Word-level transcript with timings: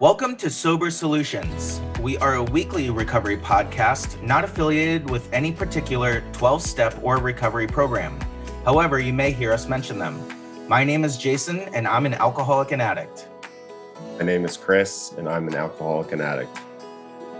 Welcome 0.00 0.36
to 0.36 0.48
Sober 0.48 0.92
Solutions. 0.92 1.80
We 2.00 2.18
are 2.18 2.34
a 2.34 2.42
weekly 2.44 2.88
recovery 2.88 3.36
podcast 3.36 4.22
not 4.22 4.44
affiliated 4.44 5.10
with 5.10 5.28
any 5.32 5.50
particular 5.50 6.22
12 6.30 6.62
step 6.62 6.96
or 7.02 7.16
recovery 7.16 7.66
program. 7.66 8.16
However, 8.64 9.00
you 9.00 9.12
may 9.12 9.32
hear 9.32 9.52
us 9.52 9.68
mention 9.68 9.98
them. 9.98 10.22
My 10.68 10.84
name 10.84 11.02
is 11.02 11.18
Jason, 11.18 11.62
and 11.74 11.88
I'm 11.88 12.06
an 12.06 12.14
alcoholic 12.14 12.70
and 12.70 12.80
addict. 12.80 13.26
My 14.18 14.24
name 14.24 14.44
is 14.44 14.56
Chris, 14.56 15.14
and 15.18 15.28
I'm 15.28 15.48
an 15.48 15.56
alcoholic 15.56 16.12
and 16.12 16.22
addict. 16.22 16.56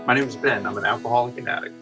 My 0.05 0.13
name 0.13 0.27
is 0.27 0.35
Ben. 0.35 0.65
I'm 0.65 0.77
an 0.77 0.83
alcoholic 0.83 1.37
and 1.37 1.47
addict. 1.47 1.75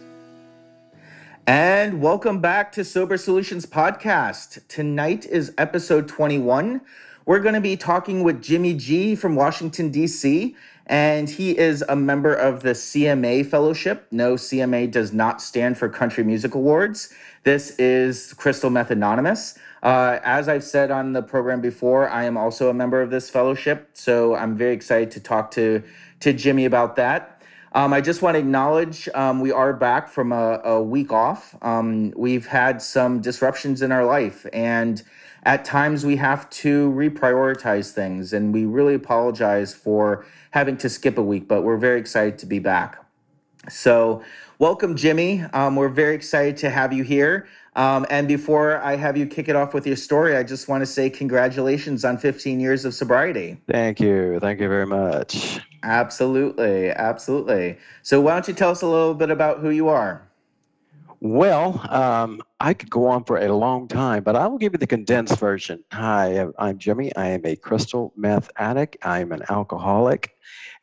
And 1.48 2.00
welcome 2.00 2.40
back 2.40 2.72
to 2.74 2.84
Sober 2.84 3.18
Solutions 3.18 3.66
Podcast. 3.66 4.62
Tonight 4.68 5.26
is 5.26 5.56
episode 5.58 6.08
21. 6.08 6.82
We're 7.28 7.40
going 7.40 7.56
to 7.56 7.62
be 7.62 7.76
talking 7.76 8.24
with 8.24 8.42
Jimmy 8.42 8.74
G 8.74 9.14
from 9.14 9.36
Washington, 9.36 9.92
D.C., 9.92 10.56
and 10.86 11.30
he 11.30 11.58
is 11.58 11.84
a 11.90 11.96
member 11.98 12.34
of 12.34 12.64
the 12.64 12.70
CMA 12.70 13.46
Fellowship. 13.46 14.08
No, 14.12 14.36
CMA 14.36 14.90
does 14.90 15.12
not 15.12 15.42
stand 15.42 15.78
for 15.78 15.90
Country 15.90 16.24
Music 16.24 16.56
Awards. 16.56 17.14
This 17.44 17.72
is 17.72 18.32
Crystal 18.36 18.70
Meth 18.70 18.92
Anonymous. 18.92 19.60
Uh, 19.84 20.20
as 20.24 20.48
I've 20.48 20.64
said 20.64 20.90
on 20.90 21.12
the 21.12 21.22
program 21.22 21.60
before, 21.60 22.08
I 22.08 22.24
am 22.24 22.38
also 22.38 22.70
a 22.70 22.74
member 22.74 23.02
of 23.02 23.10
this 23.10 23.30
fellowship, 23.30 23.90
so 23.92 24.34
I'm 24.34 24.56
very 24.56 24.74
excited 24.74 25.12
to 25.12 25.20
talk 25.20 25.52
to, 25.52 25.84
to 26.22 26.32
Jimmy 26.32 26.64
about 26.64 26.96
that. 26.96 27.42
Um, 27.74 27.92
I 27.92 28.00
just 28.00 28.22
want 28.22 28.36
to 28.36 28.40
acknowledge 28.40 29.10
um, 29.14 29.42
we 29.42 29.52
are 29.52 29.74
back 29.74 30.08
from 30.08 30.32
a, 30.32 30.62
a 30.64 30.82
week 30.82 31.12
off. 31.12 31.58
Um, 31.62 32.14
we've 32.16 32.48
had 32.48 32.82
some 32.82 33.20
disruptions 33.20 33.82
in 33.82 33.92
our 33.92 34.06
life, 34.06 34.46
and 34.54 35.04
at 35.44 35.66
times 35.66 36.06
we 36.06 36.16
have 36.18 36.50
to 36.50 36.92
reprioritize 36.92 37.92
things, 37.92 38.34
and 38.34 38.54
we 38.54 38.66
really 38.66 38.96
apologize 38.96 39.74
for 39.74 40.26
having 40.52 40.78
to 40.78 40.90
skip 40.90 41.18
a 41.18 41.24
week, 41.24 41.48
but 41.48 41.64
we're 41.64 41.78
very 41.78 42.00
excited 42.00 42.38
to 42.40 42.46
be 42.46 42.60
back. 42.60 43.04
So, 43.70 44.24
welcome, 44.60 44.96
Jimmy. 44.96 45.42
Um, 45.54 45.76
we're 45.76 45.90
very 45.90 46.16
excited 46.16 46.58
to 46.58 46.70
have 46.70 46.94
you 46.94 47.04
here. 47.04 47.48
Um, 47.76 48.08
and 48.10 48.28
before 48.28 48.78
I 48.78 48.96
have 48.96 49.18
you 49.18 49.28
kick 49.28 49.50
it 49.50 49.56
off 49.56 49.74
with 49.74 49.86
your 49.86 49.96
story, 49.96 50.36
I 50.36 50.42
just 50.42 50.68
want 50.68 50.82
to 50.82 50.86
say 50.86 51.10
congratulations 51.10 52.04
on 52.04 52.18
15 52.18 52.60
years 52.60 52.86
of 52.86 52.94
sobriety. 52.94 53.62
Thank 53.68 54.00
you. 54.00 54.40
Thank 54.40 54.60
you 54.60 54.68
very 54.68 54.88
much. 54.88 55.60
Absolutely. 55.84 56.90
Absolutely. 56.90 57.78
So, 58.02 58.20
why 58.20 58.34
don't 58.34 58.48
you 58.48 58.54
tell 58.54 58.72
us 58.72 58.82
a 58.82 58.88
little 58.88 59.14
bit 59.14 59.30
about 59.30 59.60
who 59.60 59.70
you 59.70 59.90
are? 59.90 60.27
Well, 61.20 61.84
um, 61.90 62.42
I 62.60 62.76
could 62.76 62.92
go 62.92 63.08
on 63.08 63.24
for 63.24 63.40
a 63.40 63.52
long 63.52 63.88
time, 63.88 64.24
but 64.24 64.36
I 64.36 64.46
will 64.46 64.60
give 64.60 64.74
you 64.74 64.78
the 64.78 64.86
condensed 64.86 65.40
version. 65.40 65.84
Hi, 65.92 66.46
I'm 66.60 66.78
Jimmy. 66.78 67.16
I 67.16 67.30
am 67.30 67.44
a 67.44 67.56
crystal 67.56 68.14
meth 68.16 68.52
addict. 68.58 68.98
I'm 69.02 69.32
an 69.32 69.42
alcoholic, 69.50 70.36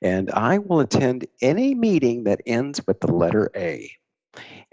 and 0.03 0.33
I 0.33 0.59
will 0.59 0.81
attend 0.81 1.27
any 1.41 1.77
meeting 1.77 2.25
that 2.25 2.41
ends 2.47 2.85
with 2.85 3.01
the 3.01 3.13
letter 3.13 3.49
A. 3.55 3.89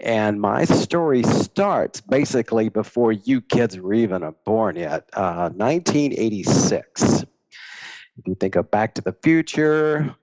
And 0.00 0.40
my 0.40 0.64
story 0.64 1.22
starts 1.22 2.00
basically 2.00 2.68
before 2.68 3.12
you 3.12 3.40
kids 3.40 3.78
were 3.78 3.94
even 3.94 4.34
born 4.44 4.74
yet, 4.74 5.08
uh, 5.12 5.50
1986. 5.50 7.22
If 7.22 8.26
you 8.26 8.34
think 8.34 8.56
of 8.56 8.68
Back 8.72 8.94
to 8.94 9.02
the 9.02 9.14
Future, 9.22 10.16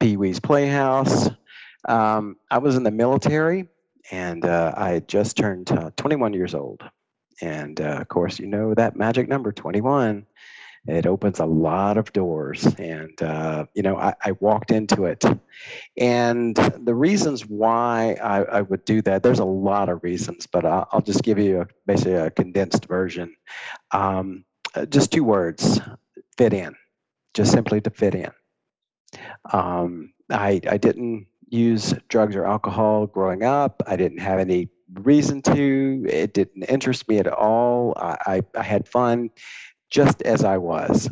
Pee 0.00 0.16
Wee's 0.16 0.40
Playhouse, 0.40 1.30
um, 1.88 2.36
I 2.50 2.58
was 2.58 2.74
in 2.74 2.82
the 2.82 2.90
military 2.90 3.68
and 4.10 4.44
uh, 4.44 4.74
I 4.76 4.90
had 4.90 5.08
just 5.08 5.36
turned 5.36 5.70
uh, 5.70 5.90
21 5.96 6.32
years 6.32 6.54
old. 6.54 6.82
And 7.40 7.80
uh, 7.80 7.98
of 8.00 8.08
course, 8.08 8.38
you 8.38 8.46
know 8.46 8.74
that 8.74 8.96
magic 8.96 9.28
number 9.28 9.52
21. 9.52 10.26
It 10.86 11.06
opens 11.06 11.40
a 11.40 11.46
lot 11.46 11.96
of 11.96 12.12
doors, 12.12 12.66
and 12.78 13.20
uh, 13.22 13.64
you 13.72 13.82
know 13.82 13.96
I, 13.96 14.12
I, 14.22 14.32
walked 14.32 14.70
into 14.70 15.06
it. 15.06 15.24
And 15.96 16.54
the 16.56 16.94
reasons 16.94 17.46
why 17.46 18.18
I, 18.22 18.42
I, 18.42 18.60
would 18.60 18.84
do 18.84 19.00
that, 19.02 19.22
there's 19.22 19.38
a 19.38 19.46
lot 19.46 19.88
of 19.88 20.04
reasons, 20.04 20.46
but 20.46 20.66
I'll, 20.66 20.86
I'll 20.92 21.00
just 21.00 21.22
give 21.22 21.38
you 21.38 21.62
a, 21.62 21.66
basically 21.86 22.12
a 22.12 22.30
condensed 22.30 22.84
version. 22.84 23.34
Um, 23.92 24.44
uh, 24.74 24.84
just 24.84 25.10
two 25.10 25.24
words: 25.24 25.80
fit 26.36 26.52
in. 26.52 26.76
Just 27.32 27.52
simply 27.52 27.80
to 27.80 27.90
fit 27.90 28.14
in. 28.14 28.30
Um, 29.54 30.12
I 30.30 30.60
I 30.68 30.76
didn't 30.76 31.28
use 31.48 31.94
drugs 32.08 32.36
or 32.36 32.46
alcohol 32.46 33.06
growing 33.06 33.42
up. 33.42 33.82
I 33.86 33.96
didn't 33.96 34.18
have 34.18 34.38
any 34.38 34.68
reason 34.94 35.42
to. 35.42 36.06
It 36.08 36.34
didn't 36.34 36.64
interest 36.64 37.08
me 37.08 37.18
at 37.18 37.26
all. 37.26 37.94
I, 37.96 38.16
I, 38.26 38.42
I 38.56 38.62
had 38.62 38.88
fun 38.88 39.30
just 39.90 40.22
as 40.22 40.44
I 40.44 40.58
was. 40.58 41.08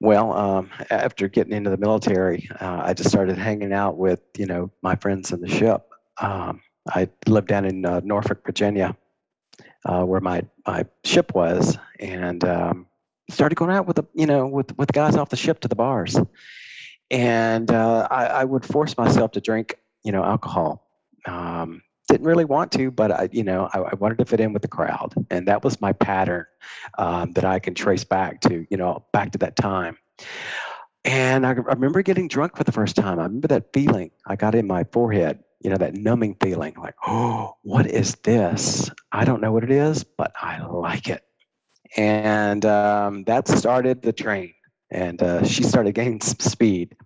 Well, 0.00 0.32
um, 0.32 0.70
after 0.90 1.26
getting 1.28 1.54
into 1.54 1.70
the 1.70 1.78
military, 1.78 2.48
uh, 2.60 2.82
I 2.84 2.92
just 2.92 3.08
started 3.08 3.38
hanging 3.38 3.72
out 3.72 3.96
with, 3.96 4.20
you 4.36 4.46
know, 4.46 4.70
my 4.82 4.94
friends 4.94 5.32
in 5.32 5.40
the 5.40 5.48
ship. 5.48 5.88
Um, 6.20 6.60
I 6.88 7.08
lived 7.26 7.48
down 7.48 7.64
in 7.64 7.84
uh, 7.86 8.00
Norfolk, 8.04 8.44
Virginia, 8.44 8.94
uh, 9.86 10.04
where 10.04 10.20
my, 10.20 10.42
my 10.66 10.84
ship 11.04 11.34
was, 11.34 11.78
and 11.98 12.44
um, 12.44 12.86
started 13.30 13.54
going 13.54 13.70
out 13.70 13.86
with 13.86 13.96
the, 13.96 14.04
you 14.14 14.26
know, 14.26 14.46
with 14.46 14.76
with 14.76 14.92
guys 14.92 15.16
off 15.16 15.30
the 15.30 15.36
ship 15.36 15.60
to 15.60 15.68
the 15.68 15.74
bars 15.74 16.18
and 17.10 17.70
uh, 17.70 18.08
I, 18.10 18.26
I, 18.26 18.44
would 18.44 18.64
force 18.64 18.96
myself 18.96 19.32
to 19.32 19.40
drink, 19.40 19.78
you 20.02 20.12
know, 20.12 20.24
alcohol. 20.24 20.88
Um, 21.26 21.82
didn't 22.08 22.26
really 22.26 22.44
want 22.44 22.70
to, 22.72 22.90
but 22.90 23.10
I, 23.10 23.28
you 23.32 23.42
know, 23.42 23.68
I, 23.72 23.78
I, 23.78 23.94
wanted 23.94 24.18
to 24.18 24.24
fit 24.24 24.40
in 24.40 24.52
with 24.52 24.62
the 24.62 24.68
crowd, 24.68 25.14
and 25.30 25.46
that 25.48 25.64
was 25.64 25.80
my 25.80 25.92
pattern 25.92 26.46
um, 26.98 27.32
that 27.32 27.44
I 27.44 27.58
can 27.58 27.74
trace 27.74 28.04
back 28.04 28.40
to, 28.42 28.66
you 28.70 28.76
know, 28.76 29.04
back 29.12 29.32
to 29.32 29.38
that 29.38 29.56
time. 29.56 29.98
And 31.04 31.46
I, 31.46 31.50
I 31.50 31.52
remember 31.52 32.02
getting 32.02 32.28
drunk 32.28 32.56
for 32.56 32.64
the 32.64 32.72
first 32.72 32.96
time. 32.96 33.18
I 33.18 33.24
remember 33.24 33.48
that 33.48 33.72
feeling 33.72 34.10
I 34.26 34.36
got 34.36 34.54
in 34.54 34.66
my 34.66 34.84
forehead, 34.92 35.40
you 35.60 35.70
know, 35.70 35.76
that 35.76 35.94
numbing 35.94 36.36
feeling, 36.40 36.74
like, 36.76 36.94
oh, 37.06 37.56
what 37.62 37.86
is 37.86 38.16
this? 38.22 38.90
I 39.12 39.24
don't 39.24 39.40
know 39.40 39.52
what 39.52 39.64
it 39.64 39.70
is, 39.70 40.04
but 40.04 40.32
I 40.40 40.64
like 40.64 41.08
it. 41.08 41.22
And 41.96 42.64
um, 42.66 43.24
that 43.24 43.48
started 43.48 44.02
the 44.02 44.12
train 44.12 44.52
and 44.90 45.22
uh, 45.22 45.44
she 45.44 45.62
started 45.62 45.94
gaining 45.94 46.20
some 46.20 46.38
speed. 46.38 46.96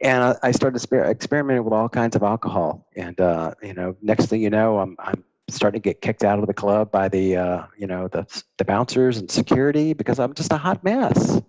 And 0.00 0.22
I, 0.22 0.36
I 0.42 0.50
started 0.52 0.80
exper- 0.80 1.08
experimenting 1.08 1.64
with 1.64 1.72
all 1.72 1.88
kinds 1.88 2.16
of 2.16 2.22
alcohol. 2.22 2.86
And 2.96 3.20
uh, 3.20 3.54
you 3.62 3.74
know, 3.74 3.96
next 4.02 4.26
thing 4.26 4.42
you 4.42 4.50
know, 4.50 4.78
I'm 4.78 4.96
I'm 4.98 5.24
starting 5.48 5.80
to 5.80 5.88
get 5.88 6.00
kicked 6.00 6.24
out 6.24 6.38
of 6.38 6.46
the 6.46 6.54
club 6.54 6.90
by 6.90 7.08
the 7.08 7.36
uh, 7.36 7.66
you 7.76 7.86
know 7.86 8.08
the 8.08 8.26
the 8.58 8.64
bouncers 8.64 9.18
and 9.18 9.30
security 9.30 9.92
because 9.92 10.18
I'm 10.18 10.34
just 10.34 10.52
a 10.52 10.56
hot 10.56 10.82
mess. 10.84 11.40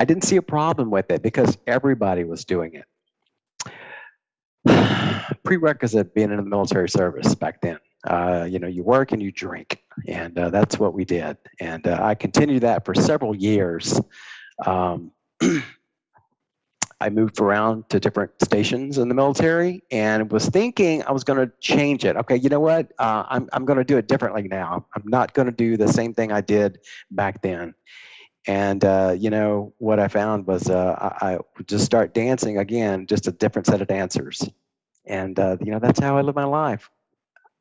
I 0.00 0.04
didn't 0.04 0.24
see 0.24 0.36
a 0.36 0.42
problem 0.42 0.90
with 0.90 1.10
it 1.10 1.22
because 1.22 1.56
everybody 1.66 2.24
was 2.24 2.44
doing 2.44 2.74
it. 2.74 2.84
Prerequisite 5.44 6.14
being 6.14 6.30
in 6.30 6.36
the 6.36 6.42
military 6.42 6.88
service 6.88 7.34
back 7.34 7.60
then. 7.60 7.78
Uh, 8.06 8.46
you 8.48 8.58
know, 8.58 8.66
you 8.66 8.82
work 8.82 9.12
and 9.12 9.22
you 9.22 9.32
drink, 9.32 9.82
and 10.08 10.38
uh, 10.38 10.50
that's 10.50 10.78
what 10.78 10.92
we 10.92 11.04
did. 11.04 11.38
And 11.60 11.86
uh, 11.86 12.00
I 12.02 12.14
continued 12.14 12.62
that 12.62 12.84
for 12.84 12.94
several 12.94 13.34
years 13.34 13.98
um, 14.64 15.12
I 17.00 17.10
moved 17.10 17.40
around 17.40 17.88
to 17.90 18.00
different 18.00 18.30
stations 18.42 18.98
in 18.98 19.08
the 19.08 19.14
military 19.14 19.82
and 19.90 20.30
was 20.32 20.46
thinking 20.46 21.02
I 21.04 21.12
was 21.12 21.22
going 21.22 21.38
to 21.38 21.52
change 21.60 22.04
it. 22.04 22.16
Okay, 22.16 22.36
you 22.36 22.48
know 22.48 22.60
what? 22.60 22.92
Uh, 22.98 23.24
I'm, 23.28 23.48
I'm 23.52 23.64
going 23.64 23.78
to 23.78 23.84
do 23.84 23.98
it 23.98 24.08
differently 24.08 24.42
now. 24.44 24.86
I'm 24.94 25.02
not 25.04 25.34
going 25.34 25.46
to 25.46 25.52
do 25.52 25.76
the 25.76 25.88
same 25.88 26.14
thing 26.14 26.32
I 26.32 26.40
did 26.40 26.78
back 27.10 27.42
then. 27.42 27.74
And, 28.46 28.84
uh, 28.84 29.16
you 29.18 29.30
know, 29.30 29.72
what 29.78 29.98
I 29.98 30.08
found 30.08 30.46
was 30.46 30.68
uh, 30.70 31.14
I, 31.20 31.32
I, 31.32 31.38
would 31.56 31.66
just 31.66 31.84
start 31.84 32.14
dancing 32.14 32.58
again, 32.58 33.06
just 33.06 33.26
a 33.26 33.32
different 33.32 33.66
set 33.66 33.80
of 33.80 33.88
dancers. 33.88 34.48
And, 35.06 35.38
uh, 35.38 35.56
you 35.60 35.72
know, 35.72 35.78
that's 35.78 36.00
how 36.00 36.16
I 36.16 36.22
live 36.22 36.34
my 36.34 36.44
life. 36.44 36.90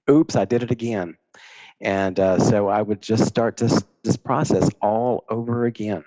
Oops, 0.09 0.35
I 0.35 0.45
did 0.45 0.63
it 0.63 0.71
again. 0.71 1.17
And 1.81 2.19
uh, 2.19 2.39
so 2.39 2.67
I 2.67 2.81
would 2.81 3.01
just 3.01 3.25
start 3.25 3.57
this, 3.57 3.83
this 4.03 4.17
process 4.17 4.69
all 4.81 5.25
over 5.29 5.65
again. 5.65 6.03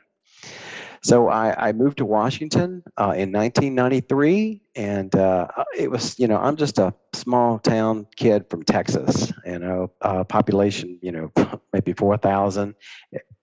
So 1.06 1.28
I, 1.28 1.68
I 1.68 1.72
moved 1.72 1.98
to 1.98 2.04
Washington 2.04 2.82
uh, 2.96 3.14
in 3.16 3.30
1993, 3.30 4.60
and 4.74 5.14
uh, 5.14 5.46
it 5.78 5.88
was, 5.88 6.18
you 6.18 6.26
know, 6.26 6.36
I'm 6.36 6.56
just 6.56 6.80
a 6.80 6.92
small 7.12 7.60
town 7.60 8.08
kid 8.16 8.50
from 8.50 8.64
Texas, 8.64 9.32
you 9.44 9.60
know, 9.60 9.92
uh, 10.00 10.24
population, 10.24 10.98
you 11.02 11.12
know, 11.12 11.30
maybe 11.72 11.92
4,000. 11.92 12.74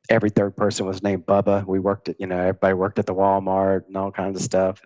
Every 0.09 0.29
third 0.29 0.57
person 0.57 0.85
was 0.85 1.01
named 1.01 1.25
Bubba. 1.25 1.65
We 1.65 1.79
worked 1.79 2.09
at, 2.09 2.19
you 2.19 2.27
know, 2.27 2.37
everybody 2.37 2.73
worked 2.73 2.99
at 2.99 3.05
the 3.05 3.15
Walmart 3.15 3.87
and 3.87 3.95
all 3.95 4.11
kinds 4.11 4.35
of 4.35 4.43
stuff. 4.43 4.81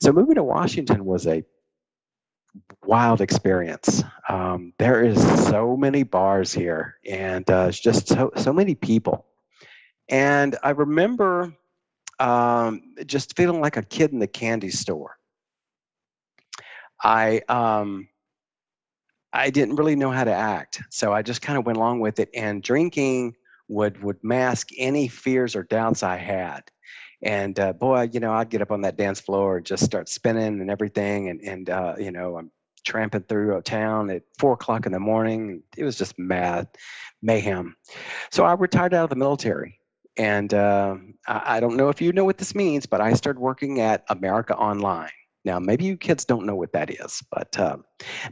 So 0.00 0.10
moving 0.10 0.36
to 0.36 0.44
Washington 0.44 1.04
was 1.04 1.26
a 1.26 1.44
wild 2.86 3.20
experience. 3.20 4.02
Um, 4.30 4.72
there 4.78 5.04
is 5.04 5.20
so 5.46 5.76
many 5.76 6.02
bars 6.02 6.50
here, 6.50 6.94
and 7.06 7.48
uh, 7.50 7.66
it's 7.68 7.78
just 7.78 8.08
so 8.08 8.32
so 8.36 8.54
many 8.54 8.74
people. 8.74 9.26
And 10.08 10.56
I 10.62 10.70
remember 10.70 11.52
um, 12.18 12.82
just 13.06 13.36
feeling 13.36 13.60
like 13.60 13.76
a 13.76 13.82
kid 13.82 14.12
in 14.12 14.18
the 14.18 14.26
candy 14.26 14.70
store. 14.70 15.16
I 17.02 17.42
um, 17.48 18.08
I 19.32 19.50
didn't 19.50 19.76
really 19.76 19.96
know 19.96 20.10
how 20.10 20.24
to 20.24 20.32
act, 20.32 20.82
so 20.90 21.12
I 21.12 21.22
just 21.22 21.42
kind 21.42 21.58
of 21.58 21.66
went 21.66 21.76
along 21.78 22.00
with 22.00 22.18
it. 22.18 22.30
And 22.34 22.62
drinking 22.62 23.34
would 23.68 24.02
would 24.02 24.22
mask 24.22 24.68
any 24.76 25.08
fears 25.08 25.54
or 25.54 25.62
doubts 25.64 26.02
I 26.02 26.16
had. 26.16 26.62
And 27.22 27.58
uh, 27.58 27.72
boy, 27.72 28.08
you 28.12 28.20
know, 28.20 28.32
I'd 28.32 28.50
get 28.50 28.62
up 28.62 28.70
on 28.70 28.82
that 28.82 28.96
dance 28.96 29.20
floor 29.20 29.56
and 29.58 29.66
just 29.66 29.84
start 29.84 30.08
spinning 30.08 30.60
and 30.60 30.70
everything. 30.70 31.28
And, 31.28 31.40
and 31.40 31.70
uh, 31.70 31.94
you 31.98 32.12
know, 32.12 32.38
I'm 32.38 32.50
tramping 32.84 33.22
through 33.22 33.56
a 33.56 33.62
town 33.62 34.10
at 34.10 34.22
four 34.38 34.52
o'clock 34.52 34.86
in 34.86 34.92
the 34.92 35.00
morning. 35.00 35.62
It 35.76 35.84
was 35.84 35.98
just 35.98 36.18
mad, 36.18 36.68
mayhem. 37.20 37.76
So 38.30 38.44
I 38.44 38.54
retired 38.54 38.94
out 38.94 39.04
of 39.04 39.10
the 39.10 39.16
military. 39.16 39.77
And 40.18 40.52
uh, 40.52 40.96
I, 41.28 41.60
don't 41.60 41.76
know 41.76 41.88
if 41.88 42.00
you 42.00 42.12
know 42.12 42.24
what 42.24 42.38
this 42.38 42.54
means, 42.54 42.86
but 42.86 43.00
I 43.00 43.12
started 43.12 43.38
working 43.38 43.80
at 43.80 44.04
America 44.08 44.56
Online. 44.56 45.10
Now, 45.44 45.60
maybe 45.60 45.84
you 45.84 45.96
kids 45.96 46.24
don't 46.24 46.44
know 46.44 46.56
what 46.56 46.72
that 46.72 46.90
is, 46.90 47.22
but 47.30 47.56
uh, 47.58 47.76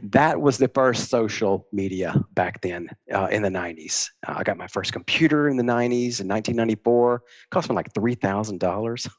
that 0.03 0.41
was 0.41 0.57
the 0.57 0.67
first 0.67 1.09
social 1.09 1.65
media 1.71 2.13
back 2.33 2.61
then 2.61 2.89
uh, 3.13 3.27
in 3.31 3.41
the 3.41 3.49
90s. 3.49 4.09
Uh, 4.27 4.35
I 4.37 4.43
got 4.43 4.57
my 4.57 4.67
first 4.67 4.91
computer 4.91 5.47
in 5.47 5.55
the 5.55 5.63
90s 5.63 6.19
in 6.19 6.27
1994. 6.27 7.15
It 7.15 7.21
Cost 7.49 7.69
me 7.69 7.75
like 7.75 7.93
$3,000. 7.93 9.09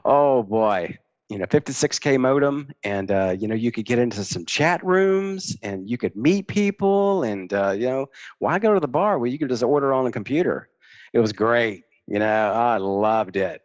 oh 0.04 0.42
boy. 0.42 0.98
You 1.28 1.38
know, 1.38 1.46
56K 1.46 2.18
modem, 2.18 2.72
and 2.82 3.12
uh, 3.12 3.36
you 3.38 3.46
know, 3.46 3.54
you 3.54 3.70
could 3.70 3.84
get 3.84 4.00
into 4.00 4.24
some 4.24 4.44
chat 4.46 4.84
rooms 4.84 5.56
and 5.62 5.88
you 5.88 5.96
could 5.96 6.16
meet 6.16 6.48
people. 6.48 7.22
And 7.22 7.52
uh, 7.52 7.70
you 7.70 7.86
know, 7.86 8.06
why 8.40 8.58
go 8.58 8.74
to 8.74 8.80
the 8.80 8.88
bar 8.88 9.20
where 9.20 9.30
you 9.30 9.38
could 9.38 9.50
just 9.50 9.62
order 9.62 9.92
on 9.92 10.08
a 10.08 10.10
computer? 10.10 10.68
It 11.12 11.18
was 11.18 11.32
great. 11.32 11.84
You 12.06 12.18
know, 12.18 12.52
I 12.52 12.76
loved 12.78 13.36
it. 13.36 13.62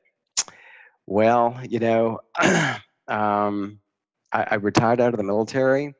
Well, 1.08 1.60
you 1.68 1.80
know, 1.80 2.20
um, 3.08 3.80
I, 4.32 4.48
I, 4.52 4.56
retired 4.56 5.00
out 5.00 5.14
of 5.14 5.18
the 5.18 5.24
military, 5.24 5.94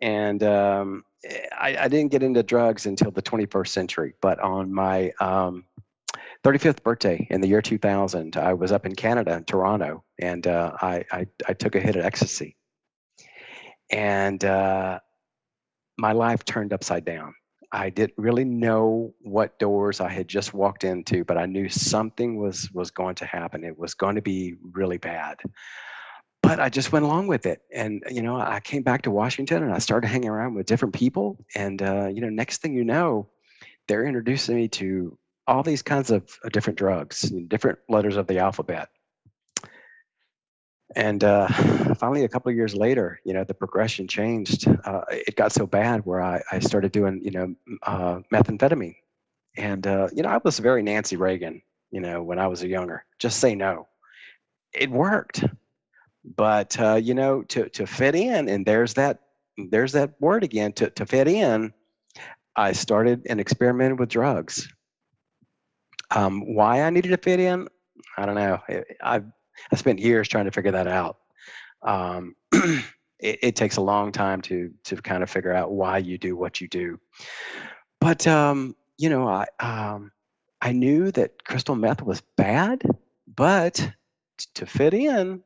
and 0.00 0.42
um, 0.42 1.04
I, 1.52 1.76
I, 1.80 1.88
didn't 1.88 2.10
get 2.10 2.22
into 2.22 2.42
drugs 2.42 2.86
until 2.86 3.10
the 3.10 3.20
21st 3.20 3.68
century. 3.68 4.14
But 4.22 4.40
on 4.40 4.72
my 4.72 5.12
um, 5.20 5.64
35th 6.42 6.82
birthday 6.82 7.26
in 7.30 7.42
the 7.42 7.48
year 7.48 7.60
2000, 7.60 8.36
I 8.36 8.54
was 8.54 8.72
up 8.72 8.86
in 8.86 8.94
Canada, 8.94 9.36
in 9.36 9.44
Toronto, 9.44 10.04
and 10.18 10.46
uh, 10.46 10.72
I, 10.80 11.04
I, 11.12 11.26
I 11.46 11.52
took 11.52 11.74
a 11.74 11.80
hit 11.80 11.96
of 11.96 12.04
ecstasy, 12.04 12.56
and 13.90 14.42
uh, 14.42 15.00
my 15.98 16.12
life 16.12 16.44
turned 16.44 16.72
upside 16.72 17.04
down. 17.04 17.34
I 17.72 17.90
didn't 17.90 18.16
really 18.16 18.44
know 18.44 19.14
what 19.20 19.58
doors 19.58 20.00
I 20.00 20.08
had 20.08 20.26
just 20.28 20.54
walked 20.54 20.84
into, 20.84 21.24
but 21.24 21.36
I 21.36 21.46
knew 21.46 21.68
something 21.68 22.38
was 22.38 22.70
was 22.72 22.90
going 22.90 23.14
to 23.16 23.26
happen. 23.26 23.64
It 23.64 23.78
was 23.78 23.94
going 23.94 24.14
to 24.14 24.22
be 24.22 24.54
really 24.72 24.98
bad. 24.98 25.40
But 26.42 26.60
I 26.60 26.70
just 26.70 26.92
went 26.92 27.04
along 27.04 27.26
with 27.26 27.44
it, 27.46 27.62
and 27.74 28.02
you 28.10 28.22
know, 28.22 28.36
I 28.36 28.60
came 28.60 28.82
back 28.82 29.02
to 29.02 29.10
Washington, 29.10 29.62
and 29.62 29.72
I 29.72 29.78
started 29.78 30.08
hanging 30.08 30.30
around 30.30 30.54
with 30.54 30.66
different 30.66 30.94
people, 30.94 31.44
and 31.54 31.82
uh, 31.82 32.08
you 32.12 32.20
know, 32.20 32.30
next 32.30 32.62
thing 32.62 32.74
you 32.74 32.84
know, 32.84 33.28
they're 33.86 34.06
introducing 34.06 34.56
me 34.56 34.68
to 34.68 35.18
all 35.46 35.62
these 35.62 35.82
kinds 35.82 36.10
of 36.10 36.38
uh, 36.44 36.48
different 36.50 36.78
drugs, 36.78 37.22
different 37.48 37.78
letters 37.88 38.16
of 38.16 38.26
the 38.26 38.38
alphabet 38.38 38.88
and 40.98 41.22
uh, 41.22 41.46
finally 41.94 42.24
a 42.24 42.28
couple 42.28 42.50
of 42.50 42.56
years 42.56 42.74
later 42.74 43.20
you 43.24 43.32
know 43.32 43.44
the 43.44 43.54
progression 43.54 44.06
changed. 44.06 44.66
Uh, 44.84 45.02
it 45.10 45.36
got 45.36 45.52
so 45.52 45.66
bad 45.66 46.04
where 46.04 46.20
i, 46.20 46.42
I 46.52 46.58
started 46.58 46.92
doing 46.92 47.20
you 47.22 47.30
know 47.30 47.54
uh, 47.84 48.18
methamphetamine. 48.34 48.96
And 49.56 49.86
uh, 49.86 50.08
you 50.12 50.22
know 50.22 50.28
i 50.28 50.40
was 50.44 50.58
very 50.58 50.82
nancy 50.82 51.16
reagan 51.16 51.62
you 51.90 52.00
know 52.00 52.22
when 52.22 52.38
i 52.38 52.46
was 52.46 52.62
a 52.62 52.68
younger. 52.68 53.04
Just 53.18 53.38
say 53.38 53.54
no. 53.54 53.86
It 54.74 54.90
worked. 54.90 55.44
But 56.36 56.78
uh, 56.78 56.96
you 56.96 57.14
know 57.14 57.42
to, 57.44 57.68
to 57.70 57.86
fit 57.86 58.14
in 58.14 58.48
and 58.48 58.66
there's 58.66 58.94
that 58.94 59.20
there's 59.70 59.92
that 59.92 60.14
word 60.20 60.44
again 60.44 60.72
to, 60.74 60.90
to 60.90 61.06
fit 61.06 61.26
in 61.26 61.72
i 62.56 62.70
started 62.72 63.24
and 63.30 63.40
experimented 63.40 63.98
with 64.00 64.08
drugs. 64.08 64.68
Um, 66.10 66.54
why 66.54 66.82
i 66.82 66.90
needed 66.90 67.10
to 67.10 67.18
fit 67.18 67.38
in? 67.38 67.68
I 68.16 68.26
don't 68.26 68.34
know. 68.34 68.58
I've 69.00 69.26
I 69.72 69.76
spent 69.76 69.98
years 69.98 70.28
trying 70.28 70.46
to 70.46 70.50
figure 70.50 70.72
that 70.72 70.86
out. 70.86 71.18
Um, 71.82 72.34
it, 72.52 72.84
it, 73.20 73.56
takes 73.56 73.76
a 73.76 73.80
long 73.80 74.12
time 74.12 74.40
to 74.42 74.72
to 74.84 74.96
kind 74.96 75.22
of 75.22 75.30
figure 75.30 75.52
out 75.52 75.72
why 75.72 75.98
you 75.98 76.18
do 76.18 76.36
what 76.36 76.60
you 76.60 76.68
do. 76.68 76.98
But 78.00 78.26
um, 78.26 78.74
you 78.96 79.08
know, 79.08 79.28
I 79.28 79.46
um, 79.60 80.12
I 80.60 80.72
knew 80.72 81.10
that 81.12 81.44
crystal 81.44 81.76
meth 81.76 82.02
was 82.02 82.22
bad, 82.36 82.82
but 83.34 83.74
t- 83.74 83.92
to 84.54 84.66
fit 84.66 84.94
in, 84.94 85.42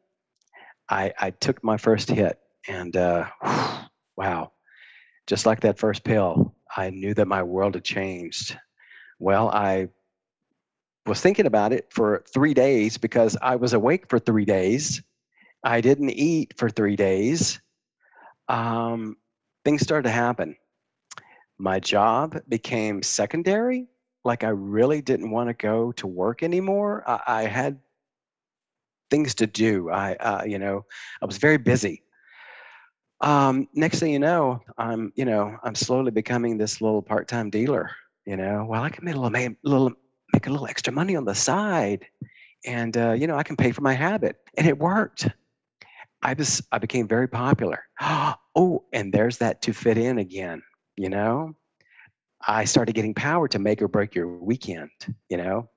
I 0.88 1.12
I 1.18 1.30
took 1.30 1.62
my 1.62 1.76
first 1.76 2.08
hit, 2.08 2.38
and 2.68 2.96
uh, 2.96 3.26
wow, 4.16 4.52
just 5.26 5.46
like 5.46 5.60
that 5.60 5.78
first 5.78 6.04
pill, 6.04 6.54
I 6.76 6.90
knew 6.90 7.14
that 7.14 7.28
my 7.28 7.42
world 7.42 7.74
had 7.74 7.84
changed. 7.84 8.56
Well, 9.18 9.50
I 9.50 9.88
was 11.06 11.20
thinking 11.20 11.46
about 11.46 11.72
it 11.72 11.88
for 11.90 12.24
three 12.32 12.54
days 12.54 12.96
because 12.96 13.36
I 13.42 13.56
was 13.56 13.72
awake 13.72 14.08
for 14.08 14.18
three 14.18 14.44
days. 14.44 15.02
I 15.64 15.80
didn't 15.80 16.10
eat 16.10 16.54
for 16.56 16.70
three 16.70 16.96
days. 16.96 17.60
Um, 18.48 19.16
things 19.64 19.82
started 19.82 20.04
to 20.04 20.14
happen. 20.14 20.56
My 21.58 21.80
job 21.80 22.38
became 22.48 23.02
secondary. 23.02 23.86
Like 24.24 24.44
I 24.44 24.48
really 24.48 25.00
didn't 25.00 25.30
want 25.30 25.48
to 25.48 25.54
go 25.54 25.92
to 25.92 26.06
work 26.06 26.42
anymore. 26.42 27.02
I, 27.06 27.20
I 27.26 27.42
had 27.44 27.78
things 29.10 29.34
to 29.36 29.46
do. 29.46 29.90
I, 29.90 30.14
uh, 30.14 30.44
you 30.44 30.58
know, 30.58 30.84
I 31.20 31.26
was 31.26 31.38
very 31.38 31.58
busy. 31.58 32.02
Um, 33.20 33.68
next 33.74 34.00
thing 34.00 34.12
you 34.12 34.18
know, 34.18 34.60
I'm, 34.78 35.12
you 35.14 35.24
know, 35.24 35.56
I'm 35.62 35.74
slowly 35.74 36.10
becoming 36.10 36.58
this 36.58 36.80
little 36.80 37.02
part-time 37.02 37.50
dealer. 37.50 37.90
You 38.26 38.36
know, 38.36 38.66
well, 38.68 38.82
I 38.82 38.90
can 38.90 39.04
make 39.04 39.14
a 39.14 39.18
little, 39.18 39.54
little 39.62 39.92
make 40.32 40.46
a 40.46 40.50
little 40.50 40.66
extra 40.66 40.92
money 40.92 41.16
on 41.16 41.24
the 41.24 41.34
side 41.34 42.06
and 42.64 42.96
uh, 42.96 43.12
you 43.12 43.26
know 43.26 43.36
i 43.36 43.42
can 43.42 43.56
pay 43.56 43.72
for 43.72 43.82
my 43.82 43.92
habit 43.94 44.36
and 44.56 44.66
it 44.66 44.78
worked. 44.78 45.28
I 46.22 46.34
was 46.34 46.62
i 46.72 46.78
became 46.78 47.08
very 47.08 47.28
popular. 47.28 47.84
Oh 48.54 48.84
and 48.92 49.14
there's 49.14 49.38
that 49.38 49.62
to 49.62 49.72
fit 49.72 49.96
in 49.96 50.18
again 50.18 50.62
you 50.96 51.08
know? 51.08 51.54
I 52.46 52.64
started 52.66 52.94
getting 52.94 53.14
power 53.14 53.48
to 53.48 53.58
make 53.58 53.80
or 53.80 53.88
break 53.88 54.14
your 54.14 54.28
weekend 54.28 54.90
you 55.30 55.38
know? 55.38 55.70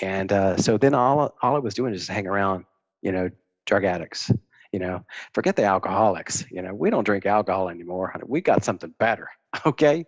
And 0.00 0.32
uh, 0.32 0.56
so 0.56 0.78
then 0.78 0.94
all 0.94 1.34
all 1.42 1.56
i 1.56 1.58
was 1.58 1.74
doing 1.74 1.92
is 1.92 2.00
just 2.02 2.10
hang 2.10 2.26
around 2.28 2.64
you 3.02 3.12
know 3.12 3.30
drug 3.66 3.84
addicts 3.84 4.30
you 4.72 4.78
know? 4.80 5.04
Forget 5.34 5.56
the 5.56 5.64
alcoholics 5.64 6.44
you 6.50 6.62
know? 6.62 6.74
We 6.74 6.90
don't 6.90 7.04
drink 7.04 7.26
alcohol 7.26 7.68
anymore 7.68 8.14
we 8.26 8.40
got 8.40 8.64
something 8.64 8.94
better 8.98 9.28
okay 9.66 10.04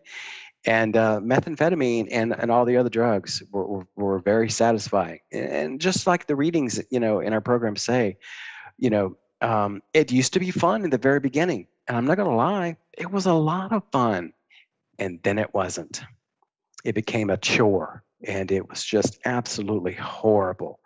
and 0.66 0.96
uh, 0.96 1.20
methamphetamine 1.22 2.08
and, 2.10 2.34
and 2.38 2.50
all 2.50 2.64
the 2.64 2.76
other 2.76 2.90
drugs 2.90 3.42
were, 3.52 3.66
were, 3.66 3.86
were, 3.94 4.18
very 4.18 4.50
satisfying. 4.50 5.20
And 5.30 5.80
just 5.80 6.06
like 6.06 6.26
the 6.26 6.34
readings 6.34 6.82
you 6.90 7.00
know 7.00 7.20
in 7.20 7.32
our 7.32 7.40
program 7.40 7.76
say 7.76 8.18
you 8.78 8.90
know 8.90 9.16
um, 9.40 9.82
it 9.94 10.10
used 10.10 10.32
to 10.32 10.40
be 10.40 10.50
fun 10.50 10.84
in 10.84 10.90
the 10.90 10.98
very 10.98 11.20
beginning 11.20 11.66
and 11.88 11.96
i'm 11.96 12.06
not 12.06 12.16
going 12.16 12.28
to 12.28 12.34
lie 12.34 12.76
it 12.96 13.10
was 13.10 13.26
a 13.26 13.34
lot 13.34 13.72
of 13.72 13.82
fun 13.92 14.32
and 14.98 15.20
then 15.22 15.38
it 15.38 15.52
wasn't. 15.52 16.02
It 16.84 16.94
became 16.94 17.30
a 17.30 17.36
chore 17.36 18.02
and 18.26 18.50
it 18.50 18.68
was 18.68 18.82
just 18.84 19.18
absolutely 19.24 19.92
horrible 19.92 20.80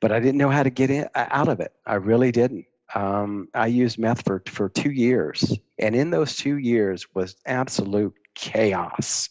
but 0.00 0.12
i 0.12 0.20
didn't 0.20 0.38
know 0.38 0.50
how 0.50 0.62
to 0.62 0.70
get 0.70 0.90
in, 0.90 1.08
out 1.14 1.48
of 1.48 1.58
it. 1.60 1.72
I 1.86 1.94
really 1.94 2.30
didn't. 2.30 2.66
Um, 2.94 3.48
i 3.54 3.66
used 3.66 3.98
meth 3.98 4.24
for, 4.24 4.42
for 4.46 4.68
two 4.68 4.92
years 4.92 5.58
and 5.78 5.94
in 5.96 6.10
those 6.10 6.36
two 6.36 6.58
years 6.58 7.06
was 7.14 7.36
absolute 7.46 8.14
chaos. 8.36 9.28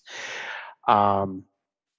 Um, 0.87 1.45